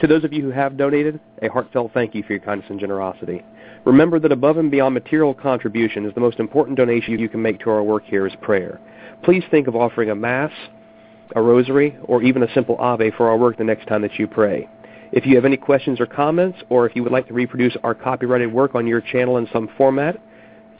To 0.00 0.08
those 0.08 0.24
of 0.24 0.32
you 0.32 0.42
who 0.42 0.50
have 0.50 0.76
donated, 0.76 1.20
a 1.42 1.48
heartfelt 1.48 1.92
thank 1.94 2.12
you 2.16 2.24
for 2.24 2.32
your 2.32 2.40
kindness 2.40 2.68
and 2.70 2.80
generosity. 2.80 3.44
Remember 3.84 4.18
that 4.18 4.32
above 4.32 4.56
and 4.56 4.68
beyond 4.68 4.92
material 4.92 5.32
contribution 5.32 6.06
is 6.06 6.14
the 6.14 6.20
most 6.20 6.40
important 6.40 6.76
donation 6.76 7.16
you 7.16 7.28
can 7.28 7.40
make 7.40 7.60
to 7.60 7.70
our 7.70 7.84
work 7.84 8.02
here 8.04 8.26
is 8.26 8.34
prayer. 8.42 8.80
Please 9.22 9.44
think 9.48 9.68
of 9.68 9.76
offering 9.76 10.10
a 10.10 10.14
Mass, 10.16 10.50
a 11.36 11.40
Rosary, 11.40 11.96
or 12.02 12.20
even 12.24 12.42
a 12.42 12.52
simple 12.52 12.76
Ave 12.78 13.12
for 13.12 13.28
our 13.28 13.38
work 13.38 13.58
the 13.58 13.64
next 13.64 13.86
time 13.86 14.02
that 14.02 14.18
you 14.18 14.26
pray. 14.26 14.68
If 15.12 15.26
you 15.26 15.36
have 15.36 15.44
any 15.44 15.56
questions 15.56 16.00
or 16.00 16.06
comments, 16.06 16.58
or 16.68 16.86
if 16.86 16.96
you 16.96 17.02
would 17.02 17.12
like 17.12 17.28
to 17.28 17.34
reproduce 17.34 17.76
our 17.84 17.94
copyrighted 17.94 18.52
work 18.52 18.74
on 18.74 18.86
your 18.86 19.00
channel 19.00 19.38
in 19.38 19.48
some 19.52 19.68
format, 19.76 20.20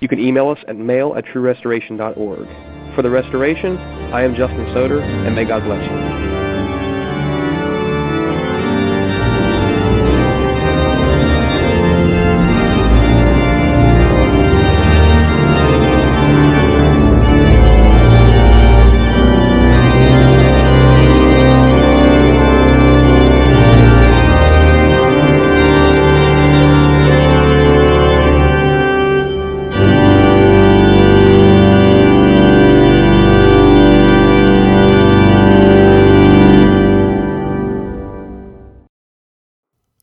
you 0.01 0.09
can 0.09 0.19
email 0.19 0.49
us 0.49 0.59
at 0.69 0.77
mail 0.77 1.15
at 1.17 1.25
truerestoration.org. 1.25 2.95
For 2.95 3.03
the 3.03 3.11
Restoration, 3.11 3.77
I 4.13 4.23
am 4.23 4.35
Justin 4.35 4.67
Soder, 4.67 5.03
and 5.03 5.35
may 5.35 5.45
God 5.45 5.65
bless 5.65 5.83
you. 5.83 6.36